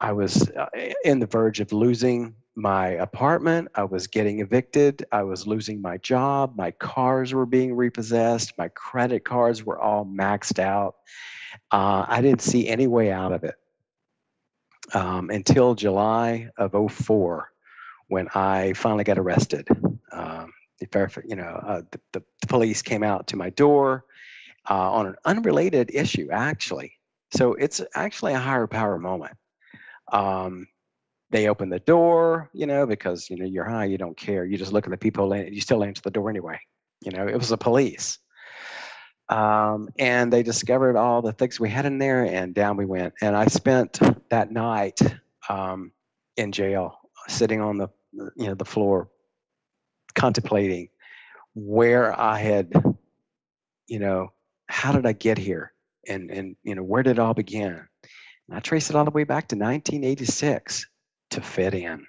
I 0.00 0.12
was 0.12 0.50
uh, 0.50 0.66
in 1.04 1.18
the 1.18 1.26
verge 1.26 1.60
of 1.60 1.72
losing 1.72 2.34
my 2.54 2.88
apartment. 2.88 3.68
I 3.74 3.84
was 3.84 4.06
getting 4.06 4.40
evicted. 4.40 5.04
I 5.12 5.22
was 5.22 5.46
losing 5.46 5.80
my 5.80 5.96
job. 5.98 6.54
My 6.56 6.70
cars 6.72 7.32
were 7.32 7.46
being 7.46 7.74
repossessed. 7.74 8.52
My 8.58 8.68
credit 8.68 9.24
cards 9.24 9.64
were 9.64 9.80
all 9.80 10.04
maxed 10.04 10.58
out. 10.58 10.96
Uh, 11.70 12.04
I 12.06 12.20
didn't 12.20 12.42
see 12.42 12.68
any 12.68 12.86
way 12.86 13.10
out 13.10 13.32
of 13.32 13.44
it 13.44 13.54
um, 14.94 15.30
until 15.30 15.74
July 15.74 16.50
of 16.56 16.74
04 16.92 17.50
when 18.08 18.28
I 18.34 18.72
finally 18.74 19.04
got 19.04 19.18
arrested. 19.18 19.68
Um, 20.12 20.52
you 20.80 21.36
know, 21.36 21.60
uh, 21.66 21.82
the, 21.90 22.00
the, 22.12 22.22
police 22.48 22.82
came 22.82 23.02
out 23.02 23.26
to 23.28 23.36
my 23.36 23.50
door 23.50 24.04
uh, 24.68 24.92
on 24.92 25.06
an 25.06 25.16
unrelated 25.24 25.90
issue, 25.92 26.28
actually. 26.30 26.92
So 27.34 27.54
it's 27.54 27.80
actually 27.94 28.32
a 28.32 28.38
higher 28.38 28.66
power 28.66 28.98
moment. 28.98 29.36
Um, 30.12 30.68
they 31.30 31.48
open 31.48 31.68
the 31.68 31.80
door, 31.80 32.48
you 32.52 32.66
know, 32.66 32.86
because 32.86 33.28
you 33.28 33.36
know 33.36 33.44
you're 33.44 33.68
high, 33.68 33.86
you 33.86 33.98
don't 33.98 34.16
care. 34.16 34.44
You 34.44 34.56
just 34.56 34.72
look 34.72 34.86
at 34.86 34.90
the 34.90 34.96
people, 34.96 35.32
and 35.32 35.52
you 35.52 35.60
still 35.60 35.82
answer 35.82 36.02
the 36.02 36.10
door 36.10 36.30
anyway. 36.30 36.58
You 37.02 37.12
know, 37.12 37.26
it 37.26 37.36
was 37.36 37.48
the 37.48 37.58
police, 37.58 38.18
um, 39.28 39.88
and 39.98 40.32
they 40.32 40.42
discovered 40.42 40.96
all 40.96 41.22
the 41.22 41.32
things 41.32 41.58
we 41.58 41.68
had 41.68 41.84
in 41.84 41.98
there, 41.98 42.24
and 42.24 42.54
down 42.54 42.76
we 42.76 42.86
went. 42.86 43.12
And 43.20 43.36
I 43.36 43.46
spent 43.46 43.98
that 44.30 44.52
night 44.52 45.00
um, 45.48 45.90
in 46.36 46.52
jail, 46.52 46.96
sitting 47.26 47.60
on 47.60 47.76
the 47.76 47.88
you 48.36 48.46
know 48.46 48.54
the 48.54 48.64
floor, 48.64 49.08
contemplating 50.14 50.88
where 51.56 52.18
I 52.18 52.38
had, 52.38 52.72
you 53.88 53.98
know, 53.98 54.32
how 54.68 54.92
did 54.92 55.06
I 55.06 55.12
get 55.12 55.38
here? 55.38 55.72
And 56.08 56.30
and 56.30 56.56
you 56.62 56.74
know 56.74 56.82
where 56.82 57.02
did 57.02 57.12
it 57.12 57.18
all 57.18 57.34
begin 57.34 57.86
and 58.48 58.56
i 58.56 58.60
trace 58.60 58.90
it 58.90 58.96
all 58.96 59.04
the 59.04 59.10
way 59.10 59.24
back 59.24 59.48
to 59.48 59.56
1986 59.56 60.86
to 61.30 61.40
fit 61.40 61.74
in 61.74 62.06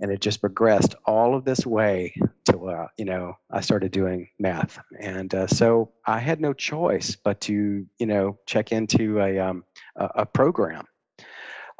and 0.00 0.10
it 0.10 0.20
just 0.20 0.40
progressed 0.40 0.94
all 1.04 1.34
of 1.34 1.44
this 1.44 1.66
way 1.66 2.14
to 2.46 2.68
uh, 2.68 2.86
you 2.96 3.04
know 3.04 3.36
I 3.50 3.60
started 3.60 3.92
doing 3.92 4.28
meth, 4.38 4.78
and 4.98 5.32
uh, 5.34 5.46
so 5.46 5.92
I 6.06 6.18
had 6.18 6.40
no 6.40 6.52
choice 6.52 7.16
but 7.16 7.40
to 7.42 7.86
you 7.98 8.06
know 8.06 8.38
check 8.46 8.72
into 8.72 9.20
a 9.20 9.38
um, 9.38 9.64
a, 9.96 10.10
a 10.16 10.26
program. 10.26 10.86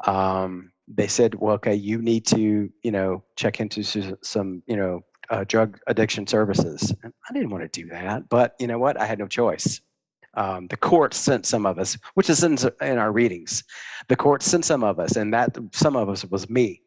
Um, 0.05 0.71
they 0.87 1.07
said, 1.07 1.35
well, 1.35 1.55
okay, 1.55 1.75
you 1.75 2.01
need 2.01 2.25
to 2.27 2.69
you 2.83 2.91
know 2.91 3.23
check 3.35 3.59
into 3.59 3.83
some 4.21 4.63
you 4.67 4.77
know 4.77 5.01
uh, 5.29 5.43
drug 5.47 5.79
addiction 5.87 6.27
services. 6.27 6.93
And 7.03 7.13
I 7.29 7.33
didn't 7.33 7.49
want 7.49 7.63
to 7.63 7.81
do 7.81 7.89
that, 7.89 8.29
but 8.29 8.55
you 8.59 8.67
know 8.67 8.77
what? 8.77 8.99
I 8.99 9.05
had 9.05 9.19
no 9.19 9.27
choice. 9.27 9.81
Um, 10.35 10.67
the 10.67 10.77
court 10.77 11.13
sent 11.13 11.45
some 11.45 11.65
of 11.65 11.77
us, 11.77 11.97
which 12.13 12.29
is 12.29 12.43
in, 12.43 12.57
in 12.81 12.97
our 12.97 13.11
readings. 13.11 13.63
The 14.07 14.15
court 14.15 14.43
sent 14.43 14.65
some 14.65 14.83
of 14.83 14.99
us, 14.99 15.15
and 15.15 15.33
that 15.33 15.57
some 15.73 15.95
of 15.95 16.09
us 16.09 16.23
was 16.25 16.49
me. 16.49 16.81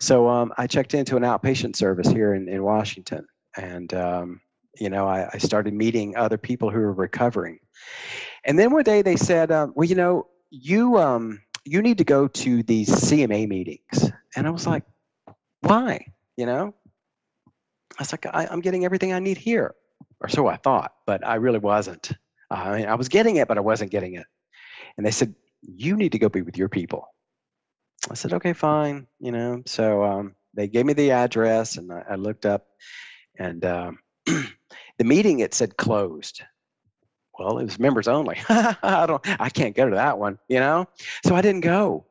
So 0.00 0.28
um, 0.28 0.52
I 0.58 0.66
checked 0.66 0.94
into 0.94 1.16
an 1.16 1.22
outpatient 1.22 1.76
service 1.76 2.08
here 2.08 2.34
in, 2.34 2.48
in 2.48 2.62
Washington, 2.62 3.26
and 3.56 3.92
um, 3.94 4.40
you 4.78 4.90
know 4.90 5.06
I, 5.06 5.28
I 5.32 5.38
started 5.38 5.72
meeting 5.72 6.16
other 6.16 6.36
people 6.36 6.70
who 6.70 6.80
were 6.80 6.92
recovering. 6.92 7.58
And 8.44 8.58
then 8.58 8.72
one 8.72 8.84
day 8.84 9.02
they 9.02 9.16
said, 9.16 9.50
uh, 9.50 9.68
"Well, 9.74 9.88
you 9.88 9.94
know, 9.94 10.26
you 10.50 10.98
um, 10.98 11.40
you 11.64 11.80
need 11.80 11.98
to 11.98 12.04
go 12.04 12.28
to 12.28 12.62
these 12.62 12.88
CMA 12.88 13.48
meetings," 13.48 14.10
and 14.36 14.46
I 14.46 14.50
was 14.50 14.66
like, 14.66 14.84
"Why?" 15.60 16.04
You 16.36 16.46
know, 16.46 16.74
I 17.98 18.02
was 18.02 18.12
like, 18.12 18.26
I, 18.26 18.46
"I'm 18.50 18.60
getting 18.60 18.84
everything 18.84 19.12
I 19.12 19.20
need 19.20 19.38
here," 19.38 19.74
or 20.20 20.28
so 20.28 20.46
I 20.46 20.56
thought, 20.56 20.92
but 21.06 21.26
I 21.26 21.36
really 21.36 21.60
wasn't. 21.60 22.12
Uh, 22.50 22.54
I 22.54 22.78
mean, 22.78 22.86
I 22.88 22.94
was 22.94 23.08
getting 23.08 23.36
it, 23.36 23.48
but 23.48 23.58
I 23.58 23.62
wasn't 23.62 23.90
getting 23.90 24.14
it. 24.14 24.26
And 24.96 25.06
they 25.06 25.10
said, 25.10 25.34
"You 25.62 25.96
need 25.96 26.12
to 26.12 26.18
go 26.18 26.28
be 26.28 26.42
with 26.42 26.56
your 26.56 26.68
people." 26.68 27.06
I 28.10 28.14
said, 28.14 28.32
okay, 28.32 28.52
fine, 28.52 29.06
you 29.20 29.32
know. 29.32 29.62
So 29.66 30.04
um, 30.04 30.34
they 30.54 30.68
gave 30.68 30.86
me 30.86 30.92
the 30.92 31.10
address, 31.10 31.76
and 31.76 31.92
I, 31.92 32.04
I 32.10 32.14
looked 32.14 32.46
up, 32.46 32.66
and 33.38 33.64
um, 33.64 33.98
the 34.26 35.04
meeting 35.04 35.40
it 35.40 35.54
said 35.54 35.76
closed. 35.76 36.42
Well, 37.38 37.58
it 37.58 37.64
was 37.64 37.78
members 37.78 38.08
only. 38.08 38.36
I 38.48 39.04
don't, 39.06 39.22
I 39.40 39.48
can't 39.48 39.76
go 39.76 39.88
to 39.88 39.94
that 39.96 40.18
one, 40.18 40.38
you 40.48 40.58
know. 40.58 40.86
So 41.24 41.34
I 41.34 41.42
didn't 41.42 41.60
go. 41.60 42.04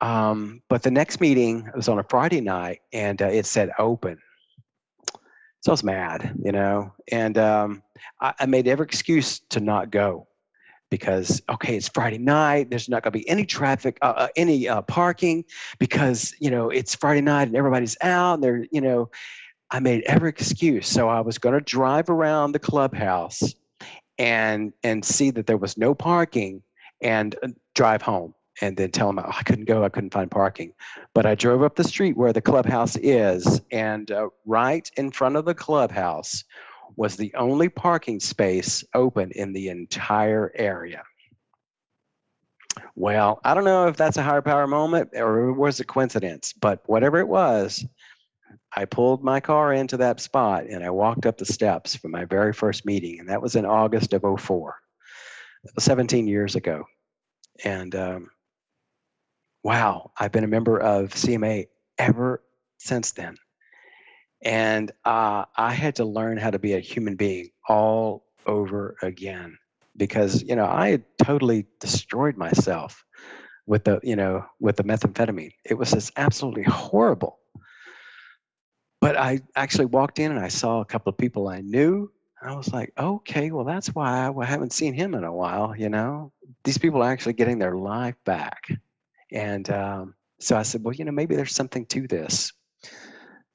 Um, 0.00 0.62
but 0.68 0.82
the 0.82 0.90
next 0.90 1.20
meeting 1.20 1.68
was 1.74 1.88
on 1.88 1.98
a 1.98 2.04
Friday 2.04 2.40
night, 2.40 2.80
and 2.92 3.20
uh, 3.20 3.26
it 3.26 3.46
said 3.46 3.70
open. 3.78 4.18
So 5.68 5.72
I 5.72 5.74
was 5.74 5.84
mad, 5.84 6.34
you 6.42 6.50
know, 6.50 6.94
and 7.12 7.36
um, 7.36 7.82
I, 8.22 8.32
I 8.40 8.46
made 8.46 8.66
every 8.66 8.86
excuse 8.86 9.40
to 9.50 9.60
not 9.60 9.90
go 9.90 10.26
because 10.90 11.42
okay 11.50 11.76
it's 11.76 11.88
friday 11.90 12.16
night 12.16 12.70
there's 12.70 12.88
not 12.88 13.02
going 13.02 13.12
to 13.12 13.18
be 13.18 13.28
any 13.28 13.44
traffic 13.44 13.98
uh, 14.00 14.14
uh, 14.16 14.28
any 14.36 14.66
uh, 14.66 14.80
parking 14.80 15.44
because 15.78 16.34
you 16.40 16.50
know 16.50 16.70
it's 16.70 16.94
friday 16.94 17.20
night 17.20 17.48
and 17.48 17.54
everybody's 17.54 17.98
out 18.00 18.36
and 18.36 18.42
they're 18.42 18.64
you 18.72 18.80
know 18.80 19.10
i 19.70 19.78
made 19.78 20.02
every 20.06 20.30
excuse. 20.30 20.88
So 20.88 21.10
i 21.10 21.20
was 21.20 21.36
going 21.36 21.52
to 21.52 21.60
drive 21.60 22.08
around 22.08 22.52
the 22.52 22.58
clubhouse 22.58 23.42
and 24.16 24.72
and 24.82 25.04
see 25.04 25.30
that 25.32 25.46
there 25.46 25.58
was 25.58 25.76
no 25.76 25.94
parking 25.94 26.62
and 27.02 27.36
uh, 27.42 27.48
drive 27.74 28.00
home 28.00 28.32
and 28.60 28.76
then 28.76 28.90
tell 28.90 29.08
them 29.08 29.18
oh, 29.18 29.32
i 29.38 29.42
couldn't 29.42 29.64
go 29.64 29.84
i 29.84 29.88
couldn't 29.88 30.12
find 30.12 30.30
parking 30.30 30.72
but 31.14 31.26
i 31.26 31.34
drove 31.34 31.62
up 31.62 31.76
the 31.76 31.84
street 31.84 32.16
where 32.16 32.32
the 32.32 32.40
clubhouse 32.40 32.96
is 32.96 33.60
and 33.70 34.10
uh, 34.10 34.28
right 34.46 34.90
in 34.96 35.10
front 35.10 35.36
of 35.36 35.44
the 35.44 35.54
clubhouse 35.54 36.44
was 36.96 37.16
the 37.16 37.32
only 37.34 37.68
parking 37.68 38.18
space 38.18 38.84
open 38.94 39.30
in 39.32 39.52
the 39.52 39.68
entire 39.68 40.52
area. 40.56 41.02
Well, 42.96 43.40
I 43.44 43.54
don't 43.54 43.64
know 43.64 43.86
if 43.86 43.96
that's 43.96 44.16
a 44.16 44.22
higher 44.22 44.42
power 44.42 44.66
moment 44.66 45.10
or 45.14 45.48
it 45.48 45.54
was 45.54 45.78
a 45.78 45.84
coincidence, 45.84 46.52
but 46.52 46.82
whatever 46.86 47.18
it 47.18 47.28
was, 47.28 47.86
I 48.76 48.84
pulled 48.84 49.22
my 49.22 49.38
car 49.38 49.72
into 49.72 49.96
that 49.98 50.20
spot 50.20 50.64
and 50.64 50.84
I 50.84 50.90
walked 50.90 51.24
up 51.24 51.38
the 51.38 51.44
steps 51.44 51.94
for 51.94 52.08
my 52.08 52.24
very 52.24 52.52
first 52.52 52.84
meeting, 52.84 53.20
and 53.20 53.28
that 53.28 53.42
was 53.42 53.56
in 53.56 53.64
August 53.64 54.12
of 54.12 54.24
04. 54.40 54.74
17 55.78 56.28
years 56.28 56.54
ago. 56.54 56.84
And 57.64 57.94
um, 57.94 58.30
wow, 59.62 60.12
I've 60.18 60.32
been 60.32 60.44
a 60.44 60.48
member 60.48 60.78
of 60.78 61.10
CMA 61.10 61.66
ever 61.98 62.42
since 62.78 63.12
then 63.12 63.36
and 64.42 64.92
uh, 65.04 65.44
I 65.56 65.72
had 65.72 65.96
to 65.96 66.04
learn 66.04 66.36
how 66.38 66.50
to 66.50 66.58
be 66.58 66.74
a 66.74 66.80
human 66.80 67.16
being 67.16 67.50
all 67.68 68.24
over 68.46 68.96
again 69.02 69.58
because 69.96 70.42
you 70.42 70.54
know 70.54 70.66
I 70.66 70.90
had 70.90 71.04
totally 71.22 71.66
destroyed 71.80 72.36
myself 72.36 73.04
with 73.66 73.84
the 73.84 74.00
you 74.02 74.16
know 74.16 74.44
with 74.60 74.76
the 74.76 74.84
methamphetamine. 74.84 75.52
It 75.64 75.74
was 75.74 75.90
just 75.90 76.12
absolutely 76.16 76.62
horrible. 76.64 77.38
But 79.00 79.16
I 79.16 79.40
actually 79.54 79.86
walked 79.86 80.18
in 80.18 80.32
and 80.32 80.40
I 80.40 80.48
saw 80.48 80.80
a 80.80 80.84
couple 80.84 81.10
of 81.10 81.18
people 81.18 81.48
I 81.48 81.60
knew. 81.60 82.10
I 82.42 82.54
was 82.54 82.72
like, 82.72 82.92
okay, 82.98 83.50
well 83.50 83.64
that's 83.64 83.88
why 83.88 84.28
I 84.28 84.44
haven't 84.44 84.72
seen 84.72 84.94
him 84.94 85.14
in 85.14 85.24
a 85.24 85.32
while. 85.32 85.74
You 85.76 85.88
know, 85.88 86.32
these 86.64 86.78
people 86.78 87.02
are 87.02 87.10
actually 87.10 87.32
getting 87.32 87.58
their 87.58 87.76
life 87.76 88.16
back, 88.24 88.68
and 89.32 89.68
um, 89.70 90.14
so 90.40 90.56
I 90.56 90.62
said, 90.62 90.84
well, 90.84 90.94
you 90.94 91.04
know, 91.04 91.12
maybe 91.12 91.36
there's 91.36 91.54
something 91.54 91.86
to 91.86 92.06
this 92.06 92.52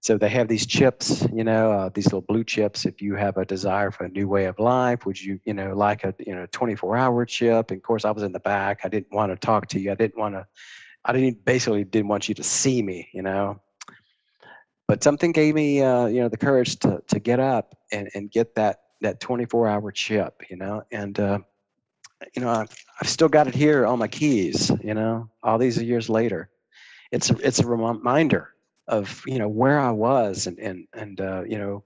so 0.04 0.18
they 0.18 0.28
have 0.30 0.50
these 0.50 0.66
chips, 0.66 1.26
you 1.34 1.46
know, 1.46 1.72
uh, 1.72 1.90
these 1.94 2.08
little 2.08 2.24
blue 2.28 2.44
chips. 2.44 2.86
If 2.86 3.02
you 3.02 3.16
have 3.16 3.38
a 3.38 3.46
desire 3.46 3.90
for 3.90 4.04
a 4.04 4.10
new 4.10 4.28
way 4.28 4.46
of 4.46 4.60
life, 4.60 5.06
would 5.06 5.20
you, 5.20 5.40
you 5.46 5.54
know, 5.54 5.74
like 5.74 6.04
a, 6.04 6.14
you 6.20 6.36
know, 6.36 6.46
24 6.52 6.98
hour 6.98 7.26
chip? 7.26 7.72
And 7.72 7.78
of 7.78 7.84
course, 7.84 8.04
I 8.04 8.12
was 8.12 8.22
in 8.22 8.34
the 8.34 8.42
back. 8.42 8.82
I 8.84 8.90
didn't 8.90 9.14
want 9.14 9.32
to 9.32 9.38
talk 9.38 9.68
to 9.70 9.80
you. 9.80 9.94
I 9.94 9.96
didn't 9.96 10.20
want 10.20 10.36
to, 10.36 10.46
I 11.06 11.14
didn't 11.14 11.46
basically 11.46 11.86
didn't 11.86 12.10
want 12.10 12.28
you 12.28 12.36
to 12.36 12.44
see 12.44 12.82
me, 12.82 13.08
you 13.14 13.22
know. 13.22 13.62
But 14.90 15.06
something 15.06 15.32
gave 15.32 15.56
me, 15.56 15.82
uh, 15.82 16.08
you 16.08 16.20
know, 16.20 16.28
the 16.28 16.36
courage 16.36 16.80
to 16.80 17.02
to 17.08 17.20
get 17.22 17.40
up 17.40 17.74
and 17.94 18.10
and 18.14 18.30
get 18.30 18.56
that 18.56 18.80
that 19.00 19.22
24 19.22 19.70
hour 19.70 19.92
chip, 19.94 20.44
you 20.50 20.58
know, 20.58 20.84
and. 20.92 21.18
Uh, 21.18 21.40
you 22.36 22.42
know, 22.42 22.50
I've, 22.50 22.76
I've 23.02 23.10
still 23.10 23.30
got 23.30 23.48
it 23.48 23.56
here 23.56 23.86
on 23.86 24.00
my 24.00 24.08
keys. 24.08 24.72
You 24.84 24.94
know, 24.94 25.30
all 25.42 25.58
these 25.58 25.82
years 25.82 26.10
later, 26.10 26.50
it's 27.12 27.30
a, 27.30 27.38
it's 27.38 27.60
a 27.60 27.68
reminder 27.68 28.50
of 28.88 29.24
you 29.26 29.40
know 29.40 29.48
where 29.48 29.80
I 29.80 29.92
was 29.92 30.48
and 30.48 30.60
and 30.60 30.88
and 30.94 31.22
uh, 31.22 31.44
you 31.48 31.58
know 31.58 31.84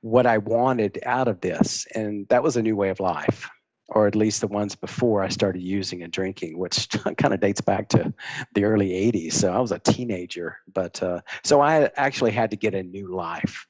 what 0.00 0.26
I 0.26 0.38
wanted 0.38 0.98
out 1.04 1.28
of 1.28 1.40
this, 1.40 1.86
and 1.94 2.26
that 2.28 2.42
was 2.42 2.56
a 2.56 2.62
new 2.62 2.74
way 2.74 2.88
of 2.88 3.00
life, 3.00 3.48
or 3.88 4.06
at 4.06 4.14
least 4.14 4.40
the 4.40 4.46
ones 4.46 4.74
before 4.74 5.22
I 5.22 5.28
started 5.28 5.62
using 5.62 6.02
and 6.02 6.12
drinking, 6.12 6.58
which 6.58 6.88
kind 7.18 7.34
of 7.34 7.40
dates 7.40 7.60
back 7.60 7.88
to 7.90 8.12
the 8.54 8.64
early 8.64 8.90
'80s. 8.90 9.34
So 9.34 9.52
I 9.52 9.58
was 9.58 9.72
a 9.72 9.78
teenager, 9.78 10.58
but 10.72 11.02
uh, 11.02 11.20
so 11.44 11.60
I 11.60 11.90
actually 11.96 12.30
had 12.30 12.50
to 12.50 12.56
get 12.56 12.74
a 12.74 12.82
new 12.82 13.14
life, 13.14 13.66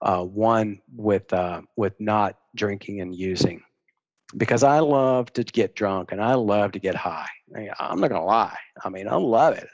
uh, 0.00 0.22
one 0.22 0.80
with 0.94 1.32
uh, 1.32 1.62
with 1.76 1.94
not 2.00 2.38
drinking 2.54 3.00
and 3.00 3.14
using. 3.14 3.62
Because 4.36 4.62
I 4.62 4.80
love 4.80 5.32
to 5.34 5.44
get 5.44 5.76
drunk 5.76 6.12
and 6.12 6.22
I 6.22 6.34
love 6.34 6.72
to 6.72 6.78
get 6.78 6.94
high. 6.94 7.28
I'm 7.78 8.00
not 8.00 8.10
gonna 8.10 8.24
lie. 8.24 8.56
I 8.84 8.88
mean, 8.88 9.08
I 9.08 9.14
love 9.14 9.54
it. 9.54 9.68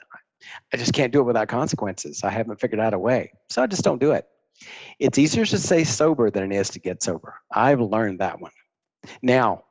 I 0.73 0.77
just 0.77 0.93
can't 0.93 1.11
do 1.11 1.19
it 1.19 1.23
without 1.23 1.47
consequences. 1.47 2.23
I 2.23 2.29
haven't 2.29 2.59
figured 2.59 2.79
out 2.79 2.93
a 2.93 2.99
way. 2.99 3.31
So 3.49 3.63
I 3.63 3.67
just 3.67 3.83
don't 3.83 3.99
do 3.99 4.11
it. 4.11 4.27
It's 4.99 5.17
easier 5.17 5.45
to 5.45 5.57
stay 5.57 5.83
sober 5.83 6.29
than 6.29 6.51
it 6.51 6.55
is 6.55 6.69
to 6.71 6.79
get 6.79 7.01
sober. 7.01 7.35
I've 7.51 7.81
learned 7.81 8.19
that 8.19 8.39
one. 8.39 8.51
Now, 9.21 9.63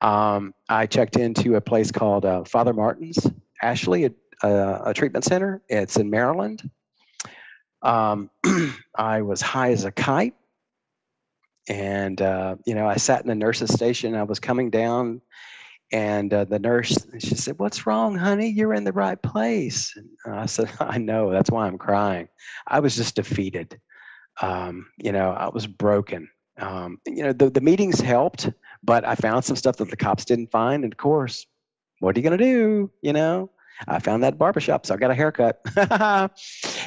um, 0.00 0.54
I 0.68 0.86
checked 0.86 1.16
into 1.16 1.56
a 1.56 1.60
place 1.60 1.90
called 1.90 2.24
uh, 2.24 2.44
Father 2.44 2.72
Martin's, 2.72 3.26
Ashley, 3.62 4.06
a, 4.06 4.12
a, 4.42 4.82
a, 4.86 4.94
treatment 4.94 5.24
center. 5.24 5.60
It's 5.68 5.98
in 5.98 6.08
Maryland. 6.08 6.70
Um, 7.82 8.30
I 8.94 9.20
was 9.20 9.42
high 9.42 9.72
as 9.72 9.84
a 9.84 9.92
kite. 9.92 10.34
And, 11.70 12.20
uh, 12.20 12.56
you 12.66 12.74
know, 12.74 12.86
I 12.86 12.96
sat 12.96 13.22
in 13.22 13.28
the 13.28 13.34
nurse's 13.34 13.72
station. 13.72 14.16
I 14.16 14.24
was 14.24 14.40
coming 14.40 14.70
down 14.70 15.22
and 15.92 16.32
uh, 16.32 16.44
the 16.44 16.58
nurse, 16.58 16.96
she 17.18 17.34
said, 17.34 17.58
What's 17.58 17.86
wrong, 17.86 18.16
honey? 18.16 18.48
You're 18.48 18.74
in 18.74 18.84
the 18.84 18.92
right 18.92 19.20
place. 19.20 19.96
And 20.24 20.34
I 20.34 20.46
said, 20.46 20.70
I 20.80 20.98
know. 20.98 21.30
That's 21.30 21.50
why 21.50 21.66
I'm 21.66 21.78
crying. 21.78 22.28
I 22.66 22.80
was 22.80 22.96
just 22.96 23.16
defeated. 23.16 23.80
Um, 24.40 24.86
you 24.98 25.12
know, 25.12 25.30
I 25.30 25.48
was 25.48 25.66
broken. 25.66 26.28
Um, 26.58 26.98
you 27.06 27.22
know, 27.22 27.32
the, 27.32 27.50
the 27.50 27.60
meetings 27.60 28.00
helped, 28.00 28.50
but 28.82 29.04
I 29.04 29.14
found 29.14 29.44
some 29.44 29.56
stuff 29.56 29.76
that 29.76 29.90
the 29.90 29.96
cops 29.96 30.24
didn't 30.24 30.50
find. 30.50 30.84
And 30.84 30.92
of 30.92 30.96
course, 30.96 31.46
what 31.98 32.16
are 32.16 32.20
you 32.20 32.28
going 32.28 32.38
to 32.38 32.44
do? 32.44 32.90
You 33.02 33.12
know, 33.12 33.50
I 33.88 33.98
found 33.98 34.22
that 34.22 34.38
barbershop, 34.38 34.86
so 34.86 34.94
I 34.94 34.98
got 34.98 35.10
a 35.10 35.14
haircut. 35.14 35.60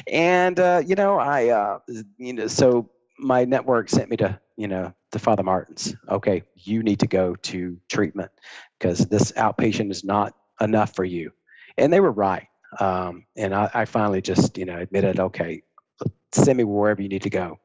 and, 0.06 0.58
uh, 0.58 0.82
you 0.84 0.94
know, 0.94 1.18
I, 1.18 1.48
uh, 1.48 1.78
you 2.16 2.32
know, 2.32 2.46
so 2.46 2.88
my 3.18 3.44
network 3.44 3.90
sent 3.90 4.10
me 4.10 4.16
to, 4.18 4.40
you 4.56 4.68
know, 4.68 4.92
the 5.12 5.18
Father 5.18 5.42
Martin's. 5.42 5.94
Okay, 6.08 6.42
you 6.56 6.82
need 6.82 7.00
to 7.00 7.06
go 7.06 7.34
to 7.36 7.76
treatment 7.88 8.30
because 8.78 9.06
this 9.06 9.32
outpatient 9.32 9.90
is 9.90 10.04
not 10.04 10.34
enough 10.60 10.94
for 10.94 11.04
you. 11.04 11.30
And 11.78 11.92
they 11.92 12.00
were 12.00 12.12
right. 12.12 12.46
Um, 12.80 13.26
and 13.36 13.54
I, 13.54 13.70
I, 13.72 13.84
finally 13.84 14.20
just, 14.20 14.58
you 14.58 14.64
know, 14.64 14.78
admitted, 14.78 15.20
okay, 15.20 15.62
send 16.32 16.58
me 16.58 16.64
wherever 16.64 17.00
you 17.00 17.08
need 17.08 17.22
to 17.22 17.30
go. 17.30 17.58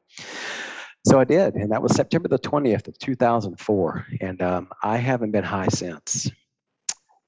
So 1.06 1.18
I 1.18 1.24
did, 1.24 1.54
and 1.54 1.72
that 1.72 1.82
was 1.82 1.94
September 1.94 2.28
the 2.28 2.38
20th 2.38 2.86
of 2.86 2.98
2004. 2.98 4.06
And 4.20 4.42
um, 4.42 4.68
I 4.82 4.98
haven't 4.98 5.32
been 5.32 5.44
high 5.44 5.68
since. 5.68 6.30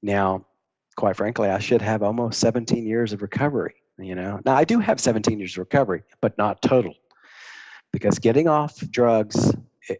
Now, 0.01 0.45
quite 0.95 1.17
frankly, 1.17 1.49
I 1.49 1.59
should 1.59 1.81
have 1.81 2.03
almost 2.03 2.39
17 2.39 2.85
years 2.85 3.13
of 3.13 3.21
recovery. 3.21 3.73
You 3.97 4.15
know, 4.15 4.39
now 4.45 4.55
I 4.55 4.63
do 4.63 4.79
have 4.79 4.99
17 4.99 5.39
years 5.39 5.53
of 5.53 5.59
recovery, 5.59 6.03
but 6.21 6.37
not 6.37 6.61
total, 6.61 6.93
because 7.93 8.19
getting 8.19 8.49
off 8.49 8.77
drugs 8.89 9.53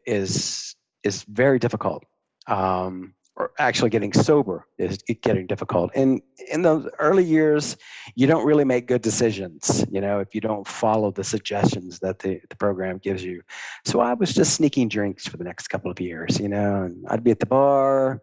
is 0.06 0.76
is 1.04 1.24
very 1.24 1.60
difficult. 1.60 2.04
Um, 2.48 3.14
or 3.36 3.52
actually 3.58 3.90
getting 3.90 4.14
sober 4.14 4.68
is 4.78 5.00
getting 5.22 5.48
difficult. 5.48 5.92
And 5.96 6.22
in 6.52 6.62
those 6.62 6.88
early 7.00 7.24
years, 7.24 7.78
you 8.16 8.28
don't 8.28 8.46
really 8.46 8.64
make 8.64 8.88
good 8.88 9.02
decisions, 9.02 9.84
you 9.92 10.02
know, 10.02 10.20
if 10.20 10.36
you 10.36 10.42
don't 10.42 10.68
follow 10.68 11.10
the 11.12 11.24
suggestions 11.24 12.00
that 12.00 12.20
the, 12.20 12.40
the 12.50 12.56
program 12.56 13.00
gives 13.00 13.24
you. 13.24 13.42
So 13.86 14.02
I 14.02 14.14
was 14.14 14.34
just 14.34 14.54
sneaking 14.54 14.90
drinks 14.90 15.28
for 15.28 15.38
the 15.38 15.44
next 15.44 15.70
couple 15.70 15.90
of 15.90 16.00
years, 16.00 16.40
you 16.40 16.48
know, 16.48 16.84
and 16.84 17.06
I'd 17.10 17.24
be 17.24 17.32
at 17.32 17.40
the 17.40 17.48
bar, 17.48 18.22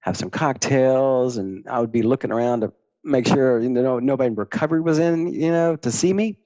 have 0.00 0.16
some 0.16 0.30
cocktails, 0.30 1.38
and 1.38 1.66
I 1.68 1.80
would 1.80 1.92
be 1.92 2.02
looking 2.02 2.30
around 2.30 2.60
to 2.60 2.72
make 3.02 3.26
sure, 3.26 3.60
you 3.60 3.68
know, 3.68 3.98
nobody 3.98 4.28
in 4.28 4.36
recovery 4.36 4.80
was 4.80 5.00
in, 5.00 5.26
you 5.32 5.50
know, 5.50 5.74
to 5.74 5.90
see 5.90 6.12
me 6.12 6.38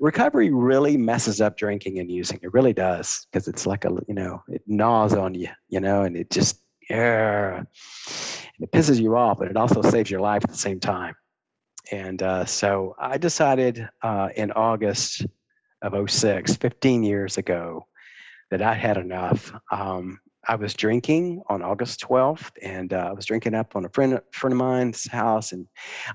recovery 0.00 0.50
really 0.50 0.96
messes 0.96 1.40
up 1.40 1.56
drinking 1.56 1.98
and 1.98 2.10
using. 2.10 2.38
It 2.42 2.52
really 2.52 2.72
does 2.72 3.26
because 3.30 3.48
it's 3.48 3.66
like 3.66 3.84
a 3.84 3.90
you 4.08 4.14
know 4.14 4.42
it 4.48 4.62
gnaws 4.66 5.14
on 5.14 5.34
you, 5.34 5.48
you 5.68 5.80
know, 5.80 6.02
and 6.02 6.16
it 6.16 6.30
just 6.30 6.60
yeah, 6.88 7.62
it 8.60 8.72
pisses 8.72 9.00
you 9.00 9.16
off, 9.16 9.38
but 9.38 9.48
it 9.48 9.56
also 9.56 9.82
saves 9.82 10.10
your 10.10 10.20
life 10.20 10.42
at 10.44 10.50
the 10.50 10.56
same 10.56 10.80
time. 10.80 11.14
And 11.92 12.22
uh, 12.22 12.44
so 12.44 12.94
I 12.98 13.18
decided 13.18 13.88
uh, 14.02 14.28
in 14.36 14.52
August 14.52 15.26
of 15.82 16.10
06, 16.10 16.56
15 16.56 17.02
years 17.02 17.38
ago, 17.38 17.86
that 18.50 18.62
I 18.62 18.74
had 18.74 18.96
enough. 18.96 19.52
Um, 19.70 20.20
I 20.48 20.54
was 20.54 20.74
drinking 20.74 21.42
on 21.48 21.62
August 21.62 22.00
12th, 22.00 22.50
and 22.62 22.92
uh, 22.92 23.08
I 23.08 23.12
was 23.12 23.26
drinking 23.26 23.54
up 23.54 23.74
on 23.74 23.84
a 23.84 23.88
friend 23.88 24.20
friend 24.32 24.52
of 24.52 24.58
mine's 24.58 25.08
house, 25.08 25.52
and 25.52 25.66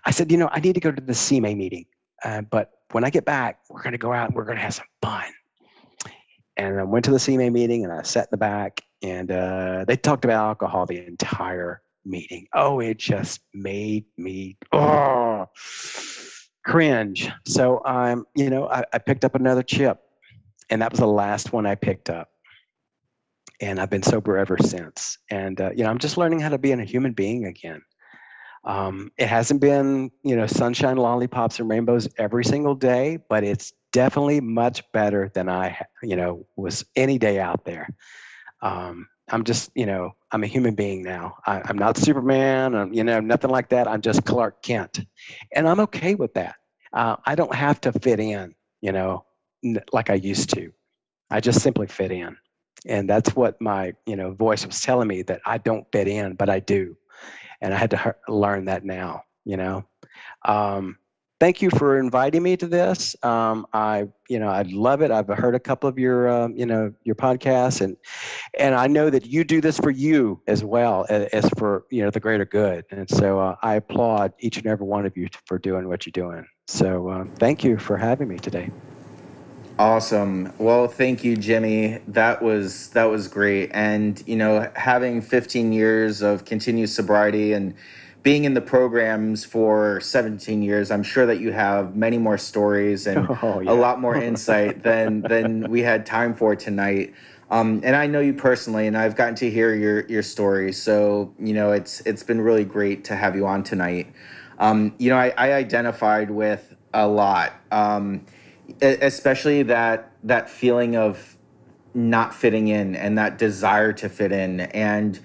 I 0.05 0.11
said, 0.11 0.31
you 0.31 0.38
know, 0.38 0.50
I 0.51 0.59
need 0.59 0.73
to 0.75 0.79
go 0.79 0.91
to 0.91 1.01
the 1.01 1.13
CMA 1.13 1.55
meeting, 1.57 1.85
uh, 2.23 2.41
but 2.41 2.71
when 2.91 3.03
I 3.03 3.10
get 3.10 3.25
back, 3.25 3.60
we're 3.69 3.81
going 3.81 3.93
to 3.93 3.98
go 3.98 4.13
out 4.13 4.27
and 4.27 4.36
we're 4.36 4.45
going 4.45 4.57
to 4.57 4.63
have 4.63 4.75
some 4.75 4.86
fun. 5.01 5.25
And 6.57 6.79
I 6.79 6.83
went 6.83 7.05
to 7.05 7.12
the 7.12 7.17
CMA 7.17 7.51
meeting 7.51 7.83
and 7.83 7.93
I 7.93 8.01
sat 8.03 8.25
in 8.25 8.29
the 8.31 8.38
back 8.38 8.81
and 9.01 9.31
uh, 9.31 9.86
they 9.88 9.95
talked 9.95 10.25
about 10.25 10.45
alcohol 10.45 10.86
the 10.86 11.05
entire 11.05 11.81
meeting. 12.05 12.48
Oh, 12.53 12.79
it 12.79 12.98
just 12.98 13.41
made 13.53 14.05
me 14.17 14.57
oh 14.71 15.48
cringe. 16.65 17.29
So 17.45 17.81
I'm, 17.86 18.25
you 18.36 18.50
know, 18.50 18.67
I, 18.67 18.83
I 18.93 18.98
picked 18.98 19.25
up 19.25 19.36
another 19.36 19.63
chip, 19.63 20.00
and 20.69 20.81
that 20.81 20.91
was 20.91 21.00
the 21.00 21.07
last 21.07 21.53
one 21.53 21.65
I 21.65 21.75
picked 21.75 22.10
up. 22.10 22.29
And 23.60 23.79
I've 23.79 23.89
been 23.89 24.03
sober 24.03 24.38
ever 24.38 24.57
since. 24.57 25.17
And 25.29 25.60
uh, 25.62 25.71
you 25.75 25.83
know, 25.83 25.89
I'm 25.89 26.00
just 26.00 26.17
learning 26.17 26.39
how 26.39 26.50
to 26.50 26.57
be 26.57 26.71
a 26.71 26.83
human 26.83 27.13
being 27.13 27.45
again. 27.45 27.81
Um, 28.63 29.11
it 29.17 29.27
hasn't 29.27 29.59
been, 29.59 30.11
you 30.23 30.35
know, 30.35 30.45
sunshine, 30.45 30.97
lollipops, 30.97 31.59
and 31.59 31.69
rainbows 31.69 32.07
every 32.17 32.45
single 32.45 32.75
day, 32.75 33.17
but 33.29 33.43
it's 33.43 33.73
definitely 33.91 34.39
much 34.39 34.83
better 34.91 35.31
than 35.33 35.49
I, 35.49 35.77
you 36.03 36.15
know, 36.15 36.45
was 36.55 36.85
any 36.95 37.17
day 37.17 37.39
out 37.39 37.65
there. 37.65 37.89
Um, 38.61 39.07
I'm 39.29 39.43
just, 39.43 39.71
you 39.75 39.85
know, 39.85 40.11
I'm 40.31 40.43
a 40.43 40.47
human 40.47 40.75
being 40.75 41.01
now. 41.01 41.37
I, 41.47 41.61
am 41.69 41.77
not 41.77 41.97
Superman, 41.97 42.75
I'm, 42.75 42.93
you 42.93 43.03
know, 43.03 43.19
nothing 43.19 43.49
like 43.49 43.69
that. 43.69 43.87
I'm 43.87 44.01
just 44.01 44.25
Clark 44.25 44.61
Kent, 44.61 45.01
and 45.55 45.67
I'm 45.67 45.79
okay 45.81 46.15
with 46.15 46.33
that. 46.35 46.55
Uh, 46.93 47.15
I 47.25 47.35
don't 47.35 47.55
have 47.55 47.81
to 47.81 47.91
fit 47.93 48.19
in, 48.19 48.53
you 48.81 48.91
know, 48.91 49.25
like 49.91 50.09
I 50.09 50.15
used 50.15 50.53
to. 50.55 50.71
I 51.31 51.39
just 51.39 51.61
simply 51.61 51.87
fit 51.87 52.11
in, 52.11 52.37
and 52.85 53.09
that's 53.09 53.35
what 53.35 53.59
my, 53.59 53.93
you 54.05 54.15
know, 54.15 54.33
voice 54.33 54.65
was 54.65 54.81
telling 54.81 55.07
me 55.07 55.23
that 55.23 55.41
I 55.45 55.57
don't 55.57 55.87
fit 55.91 56.07
in, 56.07 56.35
but 56.35 56.49
I 56.49 56.59
do 56.59 56.95
and 57.61 57.73
I 57.73 57.77
had 57.77 57.91
to 57.91 58.15
learn 58.27 58.65
that 58.65 58.83
now. 58.83 59.23
You 59.45 59.57
know, 59.57 59.85
um, 60.45 60.97
thank 61.39 61.61
you 61.63 61.71
for 61.71 61.97
inviting 61.97 62.43
me 62.43 62.55
to 62.55 62.67
this. 62.67 63.15
Um, 63.23 63.65
I, 63.73 64.07
you 64.29 64.37
know, 64.37 64.49
I 64.49 64.61
love 64.61 65.01
it. 65.01 65.09
I've 65.09 65.27
heard 65.27 65.55
a 65.55 65.59
couple 65.59 65.89
of 65.89 65.97
your, 65.97 66.29
uh, 66.29 66.50
you 66.50 66.67
know, 66.67 66.93
your 67.03 67.15
podcasts, 67.15 67.81
and 67.81 67.97
and 68.59 68.75
I 68.75 68.87
know 68.87 69.09
that 69.09 69.25
you 69.25 69.43
do 69.43 69.59
this 69.61 69.79
for 69.79 69.89
you 69.89 70.41
as 70.47 70.63
well 70.63 71.05
as 71.09 71.50
for 71.57 71.85
you 71.89 72.03
know 72.03 72.11
the 72.11 72.19
greater 72.19 72.45
good. 72.45 72.85
And 72.91 73.09
so 73.09 73.39
uh, 73.39 73.55
I 73.63 73.75
applaud 73.75 74.33
each 74.39 74.57
and 74.57 74.67
every 74.67 74.85
one 74.85 75.05
of 75.05 75.17
you 75.17 75.27
for 75.47 75.57
doing 75.57 75.87
what 75.87 76.05
you're 76.05 76.11
doing. 76.11 76.45
So 76.67 77.09
uh, 77.09 77.25
thank 77.39 77.63
you 77.63 77.77
for 77.77 77.97
having 77.97 78.27
me 78.27 78.37
today. 78.37 78.69
Awesome. 79.79 80.53
Well, 80.57 80.88
thank 80.88 81.24
you, 81.24 81.36
Jimmy. 81.36 82.00
That 82.07 82.42
was 82.42 82.90
that 82.90 83.05
was 83.05 83.27
great. 83.27 83.72
And 83.74 84.22
you 84.27 84.36
know, 84.36 84.70
having 84.75 85.22
15 85.22 85.74
years 85.74 86.22
of 86.22 86.46
continued 86.46 86.90
sobriety 86.90 87.53
and 87.53 87.74
being 88.24 88.44
in 88.44 88.53
the 88.53 88.62
programs 88.62 89.44
for 89.44 90.00
17 90.01 90.62
years, 90.62 90.92
I'm 90.92 91.03
sure 91.03 91.25
that 91.25 91.40
you 91.40 91.51
have 91.51 91.96
many 91.96 92.18
more 92.18 92.38
stories 92.38 93.07
and 93.07 93.27
oh, 93.42 93.62
yeah. 93.62 93.72
a 93.72 93.74
lot 93.74 94.00
more 94.00 94.16
insight 94.16 94.84
than 94.84 95.22
than 95.22 95.70
we 95.72 95.81
had 95.81 96.05
time 96.05 96.36
for 96.36 96.55
tonight. 96.55 97.14
Um, 97.50 97.81
and 97.84 97.96
I 97.96 98.07
know 98.07 98.22
you 98.22 98.34
personally, 98.34 98.88
and 98.88 98.98
I've 98.98 99.16
gotten 99.16 99.36
to 99.36 99.50
hear 99.50 99.74
your 99.74 100.05
your 100.05 100.24
story. 100.24 100.72
So 100.74 101.34
you 101.40 101.53
know, 101.53 101.72
it's 101.72 102.01
it's 102.01 102.24
been 102.24 102.40
really 102.40 102.66
great 102.66 103.03
to 103.05 103.16
have 103.16 103.36
you 103.36 103.48
on 103.48 103.64
tonight. 103.64 104.14
Um, 104.60 104.94
you 105.00 105.10
know, 105.10 105.18
I, 105.18 105.34
I 105.38 105.53
identified 105.53 106.29
with 106.29 106.75
a 106.94 107.07
lot. 107.07 107.53
Um, 107.72 108.25
especially 108.81 109.64
that 109.64 110.12
that 110.24 110.50
feeling 110.50 110.96
of 110.96 111.38
not 111.94 112.34
fitting 112.34 112.68
in 112.68 112.96
and 112.96 113.18
that 113.18 113.38
desire 113.38 113.92
to 113.94 114.07
fit 114.07 114.31
in 114.31 114.62
and 114.62 115.20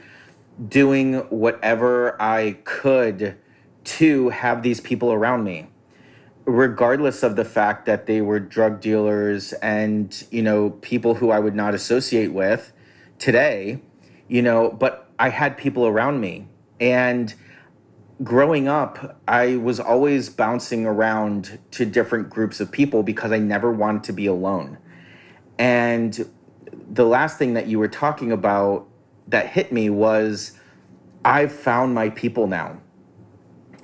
doing 0.68 1.14
whatever 1.30 2.20
I 2.20 2.58
could 2.64 3.36
to 3.84 4.30
have 4.30 4.62
these 4.62 4.80
people 4.80 5.12
around 5.12 5.44
me. 5.44 5.68
Regardless 6.44 7.22
of 7.22 7.36
the 7.36 7.44
fact 7.44 7.86
that 7.86 8.06
they 8.06 8.20
were 8.20 8.40
drug 8.40 8.80
dealers 8.80 9.52
and 9.54 10.26
you 10.30 10.42
know 10.42 10.70
people 10.70 11.14
who 11.14 11.30
I 11.30 11.38
would 11.38 11.54
not 11.54 11.74
associate 11.74 12.32
with 12.32 12.72
today 13.18 13.80
you 14.28 14.42
know 14.42 14.70
but 14.70 15.06
I 15.18 15.28
had 15.30 15.56
people 15.56 15.86
around 15.86 16.20
me. 16.20 16.46
And 16.80 17.34
growing 18.22 18.68
up, 18.68 19.20
I 19.28 19.56
was 19.56 19.78
always 19.78 20.28
bouncing 20.28 20.86
around 20.86 21.58
to 21.72 21.84
different 21.84 22.30
groups 22.30 22.60
of 22.60 22.70
people 22.70 23.02
because 23.02 23.32
I 23.32 23.38
never 23.38 23.70
wanted 23.70 24.04
to 24.04 24.12
be 24.12 24.26
alone. 24.26 24.78
And 25.58 26.28
the 26.90 27.04
last 27.04 27.38
thing 27.38 27.54
that 27.54 27.66
you 27.66 27.78
were 27.78 27.88
talking 27.88 28.32
about 28.32 28.86
that 29.28 29.48
hit 29.48 29.72
me 29.72 29.90
was 29.90 30.58
I've 31.24 31.52
found 31.52 31.94
my 31.94 32.10
people 32.10 32.46
now. 32.46 32.80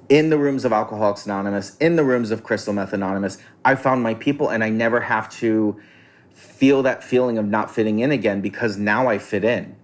In 0.09 0.31
the 0.31 0.39
rooms 0.39 0.65
of 0.65 0.73
Alcoholics 0.73 1.25
Anonymous, 1.27 1.77
in 1.79 1.97
the 1.97 2.05
rooms 2.05 2.31
of 2.31 2.43
Crystal 2.43 2.73
Meth 2.73 2.93
Anonymous, 2.93 3.39
I 3.65 3.75
found 3.75 4.03
my 4.03 4.15
people 4.15 4.51
and 4.51 4.63
I 4.63 4.69
never 4.69 5.01
have 5.01 5.31
to 5.37 5.81
feel 6.31 6.83
that 6.83 7.03
feeling 7.03 7.39
of 7.39 7.47
not 7.47 7.71
fitting 7.71 8.01
in 8.01 8.11
again 8.11 8.41
because 8.41 8.77
now 8.77 9.09
I 9.09 9.19
fit 9.19 9.45
in 9.45 9.77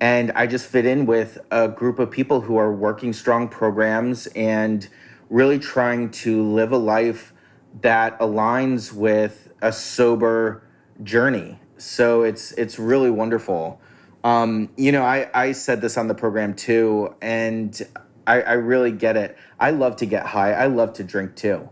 and 0.00 0.32
I 0.32 0.46
just 0.46 0.66
fit 0.66 0.86
in 0.86 1.04
with 1.04 1.38
a 1.50 1.68
group 1.68 1.98
of 1.98 2.10
people 2.10 2.40
who 2.40 2.56
are 2.56 2.72
working 2.72 3.12
strong 3.12 3.48
programs 3.48 4.26
and 4.28 4.88
really 5.28 5.58
trying 5.58 6.10
to 6.10 6.42
live 6.42 6.72
a 6.72 6.78
life 6.78 7.34
that 7.82 8.18
aligns 8.18 8.92
with 8.92 9.52
a 9.60 9.72
sober 9.72 10.62
journey. 11.02 11.58
So 11.76 12.22
it's 12.22 12.52
it's 12.52 12.78
really 12.78 13.10
wonderful. 13.10 13.80
Um, 14.24 14.70
you 14.76 14.92
know, 14.92 15.02
I, 15.02 15.30
I 15.32 15.52
said 15.52 15.80
this 15.80 15.96
on 15.96 16.08
the 16.08 16.14
program 16.14 16.54
too, 16.54 17.14
and 17.22 17.80
I, 18.26 18.42
I 18.42 18.52
really 18.54 18.92
get 18.92 19.16
it. 19.16 19.36
I 19.58 19.70
love 19.70 19.96
to 19.96 20.06
get 20.06 20.26
high. 20.26 20.52
I 20.52 20.66
love 20.66 20.94
to 20.94 21.04
drink 21.04 21.36
too. 21.36 21.68